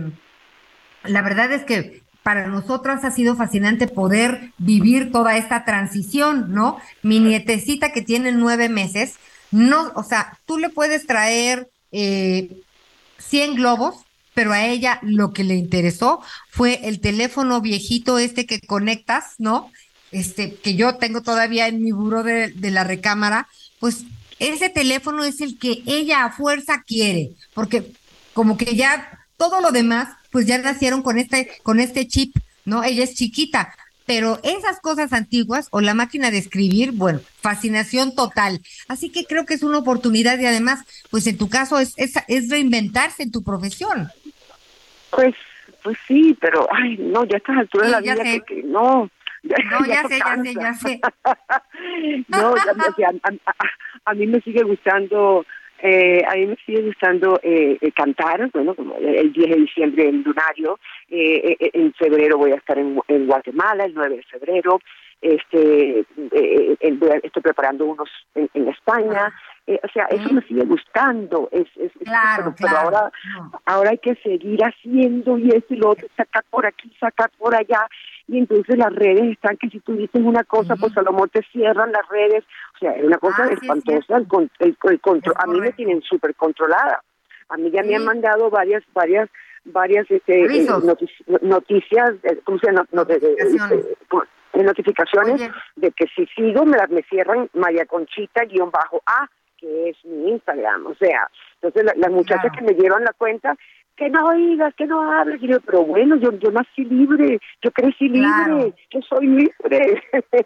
[1.03, 6.78] la verdad es que para nosotras ha sido fascinante poder vivir toda esta transición, ¿no?
[7.02, 9.14] Mi nietecita que tiene nueve meses,
[9.49, 12.52] no, o sea, tú le puedes traer eh,
[13.20, 18.60] 100 globos, pero a ella lo que le interesó fue el teléfono viejito este que
[18.60, 19.72] conectas, ¿no?
[20.12, 23.48] Este, que yo tengo todavía en mi buro de, de la recámara,
[23.80, 24.04] pues
[24.40, 27.94] ese teléfono es el que ella a fuerza quiere, porque
[28.34, 32.36] como que ya todo lo demás pues ya nacieron con este, con este chip,
[32.66, 32.84] ¿no?
[32.84, 33.74] Ella es chiquita,
[34.08, 38.62] pero esas cosas antiguas o la máquina de escribir, bueno, fascinación total.
[38.88, 42.14] Así que creo que es una oportunidad y además, pues en tu caso es, es,
[42.28, 44.10] es reinventarse en tu profesión.
[45.12, 45.36] Pues,
[45.84, 49.10] pues sí, pero, ay, no, ya a estas alturas de la vida que, no.
[49.44, 51.02] Ya, no, ya, sé, ya sé, ya sé.
[52.30, 52.56] no,
[52.98, 53.14] ya,
[54.06, 55.45] a, mí me sigue gustando
[55.80, 60.10] eh, a mí me sigue gustando eh, eh cantar, bueno, como el 10 de diciembre
[60.10, 60.80] en Lunario,
[61.10, 64.80] eh, eh, en febrero voy a estar en, en, Guatemala, el 9 de febrero,
[65.22, 66.06] este,
[67.22, 69.34] estoy preparando unos en, en España,
[69.68, 73.11] o sea, eso me sigue gustando, es, es, claro, pero, ahora,
[73.65, 77.53] ahora hay que seguir haciendo y esto y lo otro, sacar por aquí, sacar por
[77.53, 77.85] allá,
[78.27, 81.30] y entonces las redes están que si tú dices una cosa, pues a lo mejor
[81.30, 82.45] te cierran las redes,
[82.76, 86.34] o sea, es una cosa ah, espantosa, el, el, control, a mí me tienen súper
[86.35, 87.03] controlada,
[87.49, 89.30] a mí ya me han mandado varias, varias,
[89.65, 90.68] varias este, eh,
[91.41, 92.85] noticias, eh, ¿cómo se llama?
[94.53, 95.41] notificaciones.
[95.76, 99.30] de que si sigo me las me cierran María Conchita guion bajo A
[99.60, 101.30] que es mi Instagram, o sea,
[101.62, 103.56] entonces las muchachas que me llevan la cuenta
[103.98, 105.42] que no oigas, que no hables.
[105.42, 110.04] Y yo, pero bueno, yo, yo nací libre, yo crecí libre, yo soy libre.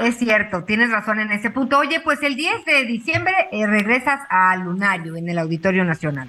[0.00, 1.78] Es, cierto, tienes razón en ese punto.
[1.78, 6.28] Oye, pues el 10 de diciembre eh, regresas a Lunario en el Auditorio Nacional.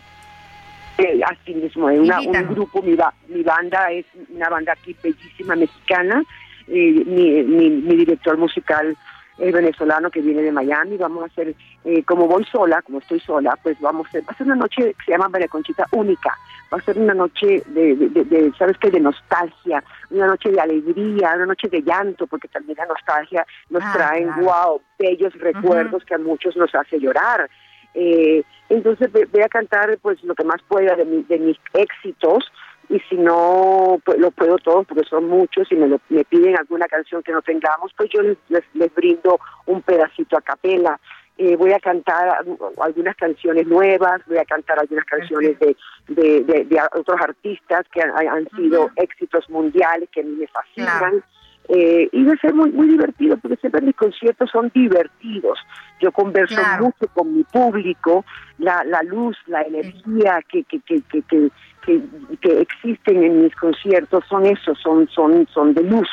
[0.98, 2.96] Eh, así mismo, es una, un grupo, mi,
[3.28, 6.24] mi banda es una banda aquí bellísima mexicana.
[6.70, 8.96] Eh, mi, mi, mi director musical
[9.38, 13.20] el venezolano que viene de Miami, vamos a hacer, eh, como voy sola, como estoy
[13.20, 15.86] sola, pues vamos a hacer, va a ser una noche que se llama María Conchita
[15.92, 16.34] única,
[16.74, 21.34] va a ser una noche de, de, ¿sabes qué?, de nostalgia, una noche de alegría,
[21.36, 26.16] una noche de llanto, porque también la nostalgia nos ah, trae, wow, bellos recuerdos que
[26.16, 27.50] a muchos nos hace llorar.
[27.94, 32.52] Eh, entonces voy a cantar pues lo que más pueda de, mi- de mis éxitos
[32.90, 36.58] y si no pues, lo puedo todos porque son muchos y me, lo- me piden
[36.58, 38.38] alguna canción que no tengamos, pues yo les,
[38.74, 41.00] les, brindo un pedacito a capela.
[41.38, 42.38] Eh, voy a cantar
[42.82, 45.76] algunas canciones nuevas, voy a cantar algunas canciones de,
[46.08, 50.48] de, de- de otros artistas que han, han sido éxitos mundiales que a mí me
[50.48, 51.24] fascinan.
[51.68, 55.58] Eh, y a ser muy, muy divertido porque siempre mis conciertos son divertidos.
[56.00, 56.86] Yo converso Claro.
[56.86, 58.24] mucho con mi público,
[58.60, 61.50] la, la luz, la energía que, que, que, que, que,
[61.84, 62.02] que,
[62.42, 66.08] que existen en mis conciertos son esos, son, son, son de luz,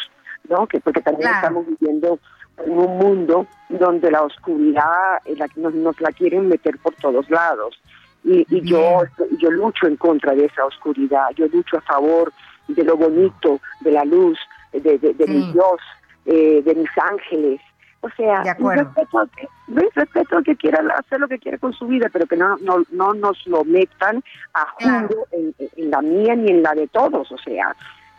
[0.48, 0.66] ¿no?
[0.66, 1.36] Que porque también Claro.
[1.48, 2.18] estamos viviendo
[2.64, 7.28] en un mundo donde la oscuridad eh, la- nos, nos la quieren meter por todos
[7.28, 7.78] lados.
[8.24, 9.02] Y, y yo,
[9.38, 12.32] yo lucho en contra de esa oscuridad, yo lucho a favor
[12.68, 14.38] de lo bonito, de la luz,
[14.72, 15.52] de, de, de mi Sí.
[15.52, 15.80] Dios,
[16.26, 17.60] eh, de mis ángeles.
[18.04, 19.88] O sea, respeto al que, ¿ves?
[19.94, 23.14] respeto que quiera hacer lo que quiera con su vida, pero que no, no, no
[23.14, 24.24] nos lo metan
[24.54, 27.30] a juro en, en la mía ni en la de todos.
[27.30, 27.76] O sea,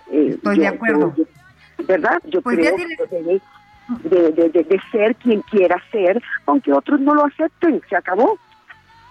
[0.09, 1.13] eh, Estoy de acuerdo.
[1.17, 1.25] yo-
[1.85, 2.21] ¿verdad?
[2.25, 2.85] Yo Pues creo que
[4.07, 7.81] de, de, de, de ser quien quiera ser, aunque otros no lo acepten.
[7.89, 8.38] Se acabó.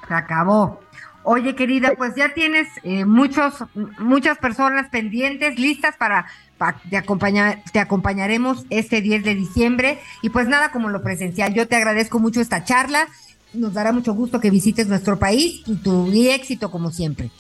[0.09, 0.81] Se acabó.
[1.25, 3.65] Oye, querida, pues ya tienes eh, muchos,
[3.99, 6.27] muchas personas pendientes, listas para,
[6.59, 9.99] pa- te, acompañar, te acompañaremos este 10 de diciembre.
[10.23, 11.55] Y pues nada como lo presencial.
[11.55, 13.07] Yo te agradezco mucho esta charla.
[13.55, 17.31] Nos dará mucho gusto que visites nuestro país y tu y éxito como siempre.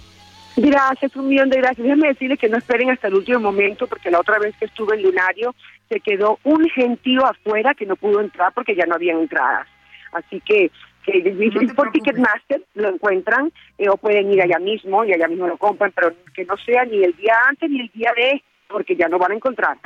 [0.56, 1.82] Gracias, un millón de gracias.
[1.82, 4.96] Déjenme decirles que no esperen hasta el último momento, porque la otra vez que estuve
[4.96, 5.54] en Lunario
[5.88, 9.66] se quedó un gentío afuera que no pudo entrar porque ya no habían entradas.
[10.12, 10.70] Así que,
[11.04, 15.46] que es por Ticketmaster lo encuentran eh, o pueden ir allá mismo y allá mismo
[15.48, 18.96] lo compran, pero que no sea ni el día antes ni el día de, porque
[18.96, 19.78] ya no van a encontrar.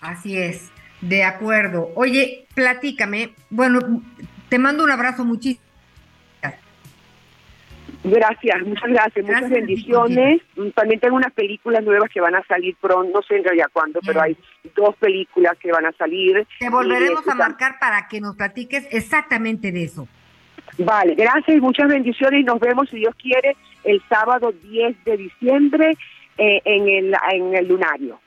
[0.00, 1.90] Así es, de acuerdo.
[1.94, 3.34] Oye, platícame.
[3.50, 3.80] Bueno,
[4.48, 5.69] te mando un abrazo muchísimo.
[8.02, 10.40] Gracias, muchas gracias, muchas bendiciones.
[10.56, 13.66] Mm, También tengo unas películas nuevas que van a salir pronto, no sé en realidad
[13.72, 14.36] cuándo, pero hay
[14.74, 16.46] dos películas que van a salir.
[16.58, 20.08] Te volveremos Y, a marcar para que nos platiques exactamente de eso.
[20.78, 25.16] Vale, gracias y muchas bendiciones y nos vemos, si Dios quiere, el sábado 10 de
[25.16, 25.96] diciembre
[26.38, 28.18] eh, en, el, en el lunario.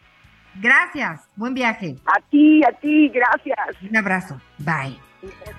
[0.62, 1.96] Gracias, buen viaje.
[2.06, 3.58] A ti, a ti, gracias.
[3.90, 5.00] Un abrazo, bye.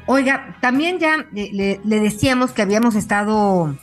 [0.06, 3.74] Oiga, también ya le, le decíamos que habíamos estado,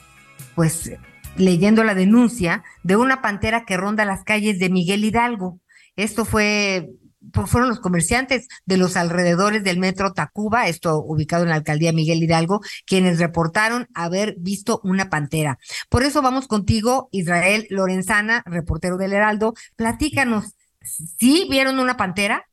[0.56, 0.92] pues,
[1.38, 5.60] leyendo la denuncia de una pantera que ronda las calles de Miguel Hidalgo.
[5.96, 6.90] Esto fue,
[7.34, 11.94] pues, fueron los comerciantes de los alrededores del metro Tacuba, esto ubicado en la alcaldía
[11.94, 15.58] Miguel Hidalgo, quienes reportaron haber visto una pantera.
[15.90, 19.54] Por eso vamos contigo, Israel Lorenzana, reportero del Heraldo.
[19.76, 22.46] Platícanos, ¿sí vieron una pantera?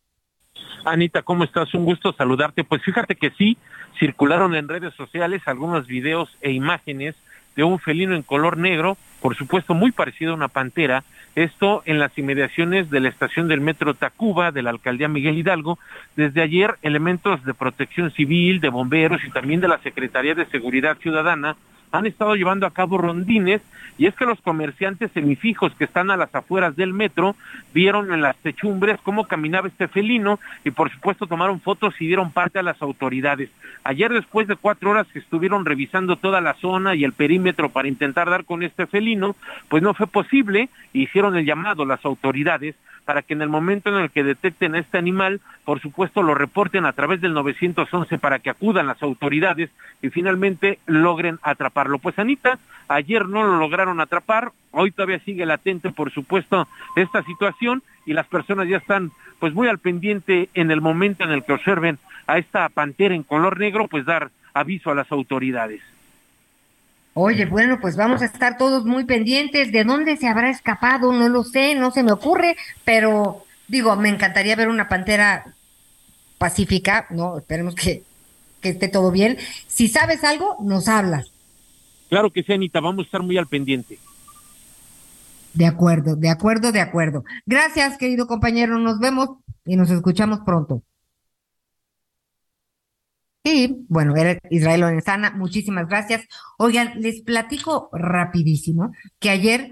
[0.84, 1.72] Anita, ¿cómo estás?
[1.74, 2.64] Un gusto saludarte.
[2.64, 3.58] Pues fíjate que sí,
[3.98, 7.14] circularon en redes sociales algunos videos e imágenes
[7.58, 11.02] de un felino en color negro, por supuesto muy parecido a una pantera,
[11.34, 15.76] esto en las inmediaciones de la estación del metro Tacuba de la alcaldía Miguel Hidalgo.
[16.14, 20.98] Desde ayer, elementos de protección civil, de bomberos y también de la Secretaría de Seguridad
[20.98, 21.56] Ciudadana
[21.92, 23.62] han estado llevando a cabo rondines
[23.96, 27.34] y es que los comerciantes semifijos que están a las afueras del metro
[27.74, 32.30] vieron en las techumbres cómo caminaba este felino y por supuesto tomaron fotos y dieron
[32.30, 33.50] parte a las autoridades.
[33.84, 37.88] Ayer después de cuatro horas que estuvieron revisando toda la zona y el perímetro para
[37.88, 39.34] intentar dar con este felino,
[39.68, 42.76] pues no fue posible, hicieron el llamado las autoridades
[43.08, 46.34] para que en el momento en el que detecten a este animal, por supuesto lo
[46.34, 49.70] reporten a través del 911 para que acudan las autoridades
[50.02, 52.00] y finalmente logren atraparlo.
[52.00, 57.82] Pues Anita, ayer no lo lograron atrapar, hoy todavía sigue latente, por supuesto, esta situación
[58.04, 61.54] y las personas ya están pues muy al pendiente en el momento en el que
[61.54, 65.80] observen a esta pantera en color negro, pues dar aviso a las autoridades.
[67.20, 69.72] Oye, bueno, pues vamos a estar todos muy pendientes.
[69.72, 71.12] ¿De dónde se habrá escapado?
[71.12, 75.52] No lo sé, no se me ocurre, pero digo, me encantaría ver una pantera
[76.38, 77.38] pacífica, ¿no?
[77.38, 78.04] Esperemos que,
[78.60, 79.36] que esté todo bien.
[79.66, 81.32] Si sabes algo, nos hablas.
[82.08, 83.98] Claro que sí, Anita, vamos a estar muy al pendiente.
[85.54, 87.24] De acuerdo, de acuerdo, de acuerdo.
[87.46, 88.78] Gracias, querido compañero.
[88.78, 89.30] Nos vemos
[89.64, 90.84] y nos escuchamos pronto.
[93.48, 96.26] Sí, bueno, era Israel Lorenzana, muchísimas gracias.
[96.58, 99.70] Oigan, les platico rapidísimo que ayer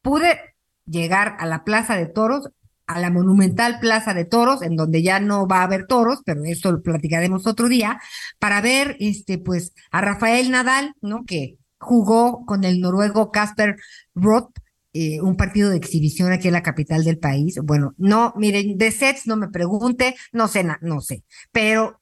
[0.00, 0.40] pude
[0.86, 2.48] llegar a la Plaza de Toros,
[2.86, 6.44] a la monumental Plaza de Toros, en donde ya no va a haber toros, pero
[6.44, 8.00] esto lo platicaremos otro día,
[8.38, 11.24] para ver este, pues, a Rafael Nadal, ¿no?
[11.26, 13.76] Que jugó con el noruego Casper
[14.14, 14.50] Roth,
[14.94, 17.58] eh, un partido de exhibición aquí en la capital del país.
[17.62, 21.22] Bueno, no, miren, de sets no me pregunte, no sé, no sé,
[21.52, 21.99] pero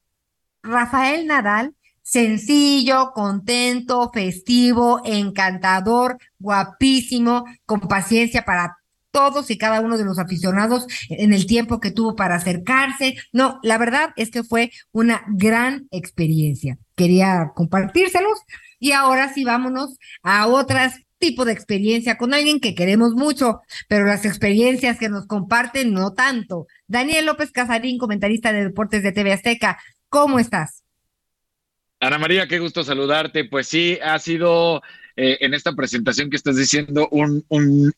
[0.63, 1.75] Rafael Nadal
[2.09, 8.77] sencillo, contento, festivo, encantador, guapísimo, con paciencia para
[9.11, 13.15] todos y cada uno de los aficionados en el tiempo que tuvo para acercarse.
[13.31, 16.79] No, la verdad es que fue una gran experiencia.
[16.95, 18.39] Quería compartírselos
[18.79, 23.59] y ahora sí vámonos a otras tipo de experiencia con alguien que queremos mucho,
[23.89, 26.65] pero las experiencias que nos comparten no tanto.
[26.87, 29.77] Daniel López Casarín, comentarista de deportes de TV Azteca,
[30.09, 30.83] ¿cómo estás?
[32.01, 33.45] Ana María, qué gusto saludarte.
[33.45, 34.81] Pues sí, ha sido
[35.21, 37.43] eh, en esta presentación que estás diciendo un,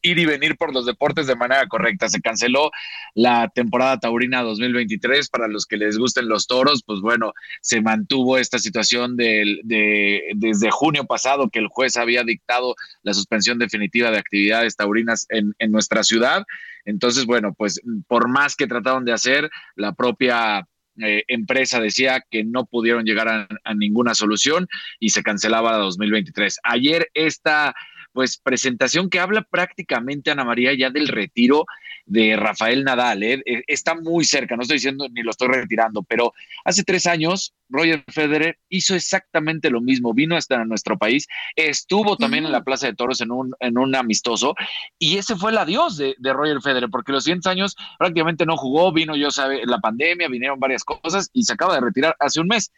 [0.01, 2.09] ir y venir por los deportes de manera correcta.
[2.09, 2.71] Se canceló
[3.13, 8.39] la temporada taurina 2023 para los que les gusten los toros, pues bueno, se mantuvo
[8.39, 12.73] esta situación de, de, desde junio pasado que el juez había dictado
[13.03, 16.43] la suspensión definitiva de actividades taurinas en, en nuestra ciudad.
[16.85, 20.67] Entonces, bueno, pues por más que trataron de hacer, la propia
[20.97, 24.67] eh, empresa decía que no pudieron llegar a, a, ninguna solución
[24.99, 26.59] y se cancelaba la 2023.
[26.63, 27.73] Ayer esta
[28.13, 31.65] pues presentación que habla prácticamente Ana María ya del retiro
[32.05, 33.23] de Rafael Nadal.
[33.23, 33.43] ¿eh?
[33.67, 36.33] Está muy cerca, no estoy diciendo ni lo estoy retirando, pero
[36.65, 42.45] hace tres años Roger Federer hizo exactamente lo mismo, vino hasta nuestro país, estuvo también
[42.45, 44.55] en la Plaza de Toros en un, en un amistoso
[44.99, 48.57] y ese fue el adiós de, de Roger Federer, porque los 100 años prácticamente no
[48.57, 52.39] jugó, vino yo sabe, la pandemia, vinieron varias cosas y se acaba de retirar hace
[52.39, 52.71] un mes.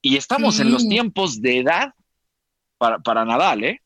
[0.00, 0.62] Y estamos sí.
[0.62, 1.94] en los tiempos de edad
[2.78, 3.80] para, para Nadal, ¿eh?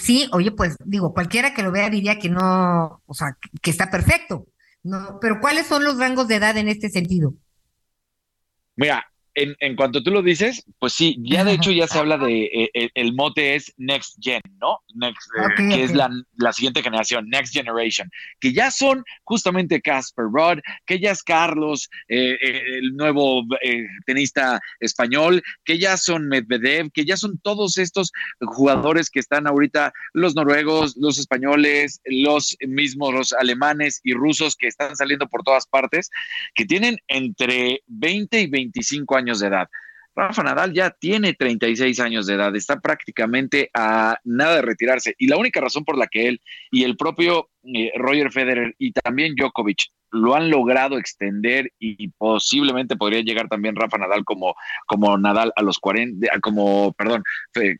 [0.00, 3.90] Sí, oye, pues digo, cualquiera que lo vea diría que no, o sea, que está
[3.90, 4.46] perfecto.
[4.82, 7.34] No, pero ¿cuáles son los rangos de edad en este sentido?
[8.76, 9.04] Mira,
[9.36, 12.44] en, en, cuanto tú lo dices, pues sí, ya de hecho ya se habla de,
[12.44, 14.80] eh, el, el, mote es Next Gen, ¿no?
[14.94, 15.82] Next, eh, okay, que okay.
[15.82, 18.10] es la, la, siguiente generación, Next Generation,
[18.40, 23.42] que ya son justamente Casper Rudd, que ya es Carlos, eh, el nuevo
[24.06, 29.92] tenista español, que ya son Medvedev, que ya son todos estos jugadores que están ahorita,
[30.12, 35.66] los noruegos, los españoles, los mismos los alemanes y rusos que están saliendo por todas
[35.66, 36.10] partes,
[36.54, 39.68] que tienen entre 20 y 25 años años de edad.
[40.14, 45.14] Rafa Nadal ya tiene 36 años de edad, está prácticamente a nada de retirarse.
[45.18, 46.40] Y la única razón por la que él
[46.70, 52.96] y el propio eh, Roger Federer y también Djokovic lo han logrado extender y posiblemente
[52.96, 54.54] podría llegar también Rafa Nadal como,
[54.86, 57.22] como Nadal a los 40, como, perdón,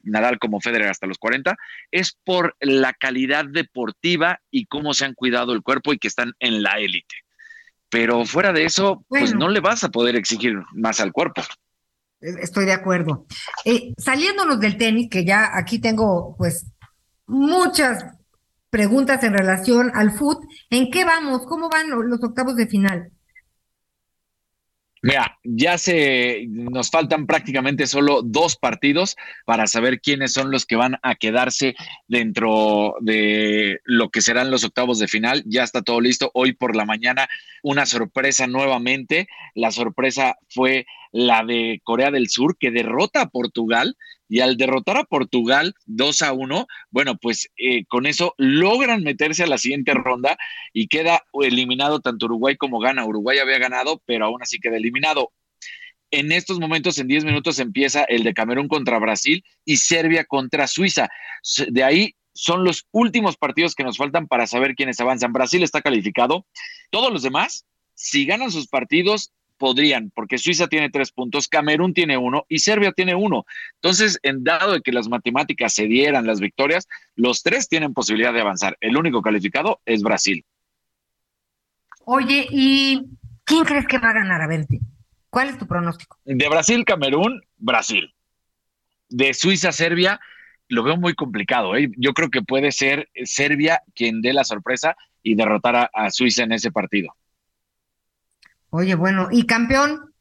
[0.03, 1.57] Nadal como Federer hasta los 40,
[1.91, 6.35] es por la calidad deportiva y cómo se han cuidado el cuerpo y que están
[6.41, 7.26] en la élite
[7.91, 11.43] pero fuera de eso, bueno, pues no le vas a poder exigir más al cuerpo.
[12.21, 13.27] Estoy de acuerdo.
[13.65, 16.67] Eh, saliéndonos del tenis, que ya aquí tengo pues
[17.27, 18.05] muchas
[18.71, 21.47] preguntas en relación al foot, ¿en qué vamos?
[21.47, 23.11] ¿Cómo van los octavos de final?
[25.07, 29.15] Mira, ya se nos faltan prácticamente solo dos partidos
[29.45, 31.77] para saber quiénes son los que van a quedarse
[32.09, 35.45] dentro de lo que serán los octavos de final.
[35.47, 36.33] Ya está todo listo.
[36.35, 37.29] Hoy por la mañana
[37.63, 39.29] una sorpresa nuevamente.
[39.55, 43.97] La sorpresa fue la de Corea del Sur que derrota a Portugal
[44.29, 49.45] y al derrotar a Portugal 2 a 1, bueno, pues eh, con eso logran meterse
[49.45, 50.37] a la siguiente ronda
[50.73, 53.05] y queda eliminado tanto Uruguay como Gana.
[53.05, 55.33] Uruguay había ganado, pero aún así queda eliminado.
[56.11, 60.67] En estos momentos, en 10 minutos, empieza el de Camerún contra Brasil y Serbia contra
[60.67, 61.09] Suiza.
[61.69, 65.33] De ahí son los últimos partidos que nos faltan para saber quiénes avanzan.
[65.33, 66.47] Brasil está calificado.
[66.91, 72.17] Todos los demás, si ganan sus partidos, podrían, porque Suiza tiene tres puntos, Camerún tiene
[72.17, 73.45] uno y Serbia tiene uno.
[73.75, 78.33] Entonces, en dado de que las matemáticas se dieran las victorias, los tres tienen posibilidad
[78.33, 78.77] de avanzar.
[78.81, 80.45] El único calificado es Brasil.
[82.05, 83.03] Oye, ¿y
[83.45, 84.41] quién crees que va a ganar?
[84.41, 84.81] A verte.
[85.31, 86.19] ¿Cuál es tu pronóstico?
[86.25, 88.15] De Brasil, Camerún, Brasil.
[89.09, 90.21] De Suiza, Serbia,
[90.69, 91.77] lo veo muy complicado.
[91.77, 91.91] ¿eh?
[91.97, 96.45] Yo creo que puede ser Serbia quien dé la sorpresa y derrotar a, a Suiza
[96.45, 97.15] en ese partido.
[98.77, 100.13] Oye, bueno, ¿y campeón?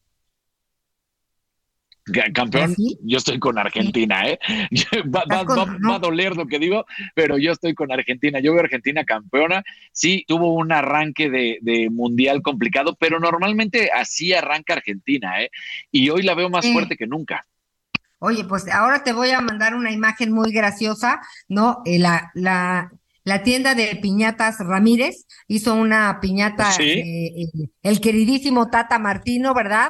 [2.34, 2.98] Campeón, ¿Sí?
[3.02, 4.40] yo estoy con Argentina, ¿eh?
[5.14, 5.90] Va, va, con, va, no.
[5.90, 8.40] va, a doler lo que digo, pero yo estoy con Argentina.
[8.40, 9.62] Yo veo a Argentina campeona.
[9.92, 15.50] Sí, tuvo un arranque de, de, mundial complicado, pero normalmente así arranca Argentina, ¿eh?
[15.92, 16.72] Y hoy la veo más sí.
[16.72, 17.46] fuerte que nunca.
[18.20, 21.20] Oye, pues ahora te voy a mandar una imagen muy graciosa,
[21.50, 21.82] ¿no?
[21.84, 22.90] Eh, la, la,
[23.26, 26.84] la tienda de piñatas Ramírez hizo una piñata, ¿Sí?
[26.84, 29.90] eh, eh, el queridísimo Tata Martino, ¿verdad?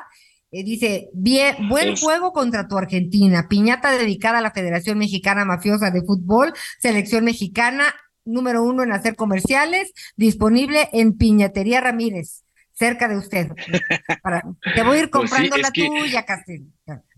[0.51, 2.01] Eh, dice, bien, buen es...
[2.01, 7.93] juego contra tu Argentina, piñata dedicada a la Federación Mexicana Mafiosa de Fútbol, selección mexicana,
[8.23, 13.49] número uno en hacer comerciales, disponible en Piñatería Ramírez, cerca de usted.
[14.23, 14.43] Para,
[14.73, 15.99] te voy a ir comprando pues sí, la que...
[15.99, 16.67] tuya, Castel.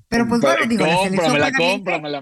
[0.10, 2.22] Pero pues bueno, digo, la selección cómpramela,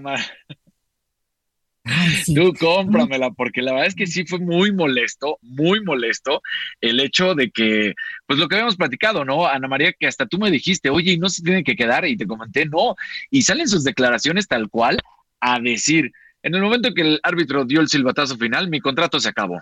[1.85, 1.95] ma.
[2.25, 6.41] Tú cómpramela, porque la verdad es que sí fue muy molesto, muy molesto
[6.81, 7.93] el hecho de que,
[8.25, 9.47] pues lo que habíamos platicado, ¿no?
[9.47, 12.17] Ana María, que hasta tú me dijiste, oye, y no se tiene que quedar, y
[12.17, 12.95] te comenté, no,
[13.29, 14.99] y salen sus declaraciones tal cual
[15.39, 16.11] a decir,
[16.43, 19.61] en el momento que el árbitro dio el silbatazo final, mi contrato se acabó.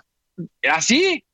[0.70, 1.24] Así,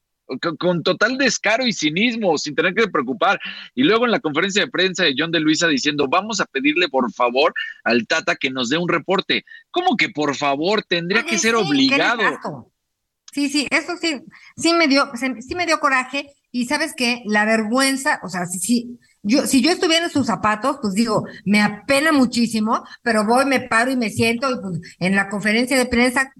[0.41, 3.41] con, con total descaro y cinismo, sin tener que preocupar.
[3.75, 6.89] Y luego en la conferencia de prensa de John de Luisa diciendo, vamos a pedirle
[6.89, 7.53] por favor
[7.85, 9.45] al Tata que nos dé un reporte.
[9.71, 10.83] ¿Cómo que por favor?
[10.83, 12.73] Tendría que ser Sí, obligado.
[13.33, 14.21] Sí, sí, eso sí,
[14.57, 18.59] sí me dio, sí me dio coraje y sabes qué, la vergüenza, o sea, si,
[18.59, 23.45] si yo, si yo estuviera en sus zapatos, pues digo, me apena muchísimo, pero voy,
[23.45, 26.33] me paro y me siento y pues en la conferencia de prensa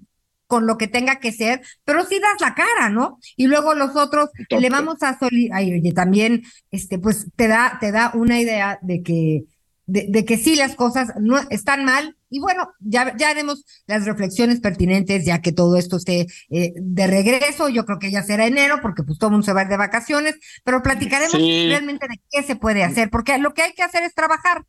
[0.51, 3.17] con lo que tenga que ser, pero sí das la cara, ¿no?
[3.37, 7.77] Y luego los otros le vamos a soli ay, oye, también, este, pues te da,
[7.79, 9.45] te da una idea de que,
[9.85, 14.03] de, de que sí las cosas no están mal, y bueno, ya, ya haremos las
[14.05, 18.45] reflexiones pertinentes, ya que todo esto esté eh, de regreso, yo creo que ya será
[18.45, 21.67] enero, porque pues todo el mundo se va de vacaciones, pero platicaremos Sí.
[21.69, 24.63] realmente de qué se puede hacer, porque lo que hay que hacer es trabajar.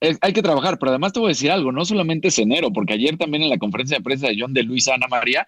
[0.00, 2.72] Es- hay que trabajar, pero además te voy a decir algo, no solamente es enero,
[2.72, 5.46] porque ayer también en la conferencia de prensa de John de Luisa Ana María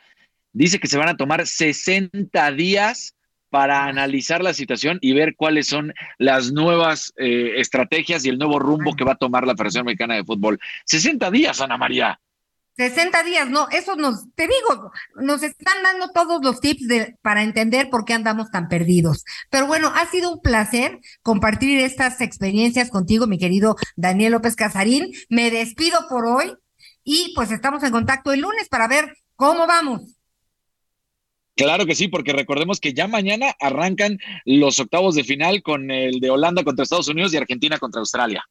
[0.53, 3.15] dice que se van a tomar 60 días
[3.51, 8.59] para analizar la situación y ver cuáles son las nuevas eh, estrategias y el nuevo
[8.59, 10.59] rumbo que va a tomar la Federación Mexicana de Fútbol.
[10.85, 12.19] 60 días, Ana María.
[12.77, 17.43] 60 días, no, eso nos, te digo, nos están dando todos los tips de, para
[17.43, 19.25] entender por qué andamos tan perdidos.
[19.51, 25.11] Pero bueno, ha sido un placer compartir estas experiencias contigo, mi querido Daniel López Casarín.
[25.31, 26.55] Me despido por hoy
[27.03, 30.17] y pues estamos en contacto el lunes para ver cómo vamos.
[31.55, 36.21] Claro que sí, porque recordemos que ya mañana arrancan los octavos de final con el
[36.21, 38.45] de Holanda contra Estados Unidos y Argentina contra Australia.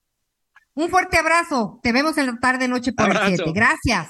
[0.75, 1.79] Un fuerte abrazo.
[1.81, 3.43] Te vemos en la tarde noche por el Abrazo.
[3.45, 3.51] 7.
[3.53, 4.09] Gracias.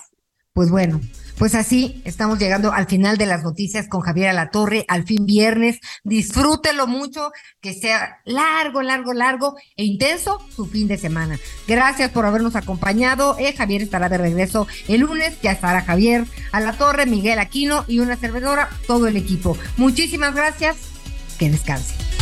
[0.52, 1.02] Pues bueno,
[1.38, 5.80] pues así estamos llegando al final de las noticias con Javier Alatorre, al fin viernes.
[6.04, 7.32] Disfrútelo mucho,
[7.62, 11.38] que sea largo, largo, largo e intenso su fin de semana.
[11.68, 13.36] Gracias por habernos acompañado.
[13.38, 15.40] Eh, Javier estará de regreso el lunes.
[15.42, 19.58] Ya estará Javier Alatorre, Miguel Aquino y una servidora, todo el equipo.
[19.78, 20.78] Muchísimas gracias.
[21.38, 22.15] Que descanse.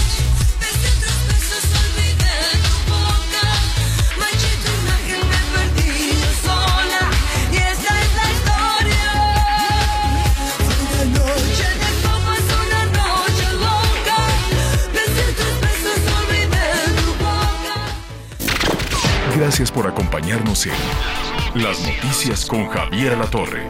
[19.35, 23.65] Gracias por acompañarnos en Las Noticias con Javier La Torre.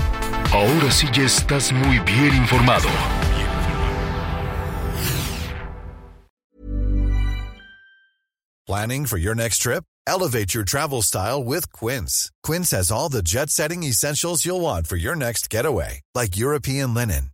[0.52, 2.90] Ahora sí ya estás muy bien informado.
[8.66, 9.84] Planning for your next trip?
[10.08, 12.32] Elevate your travel style with Quince.
[12.44, 16.94] Quince has all the jet setting essentials you'll want for your next getaway, like European
[16.94, 17.32] linen,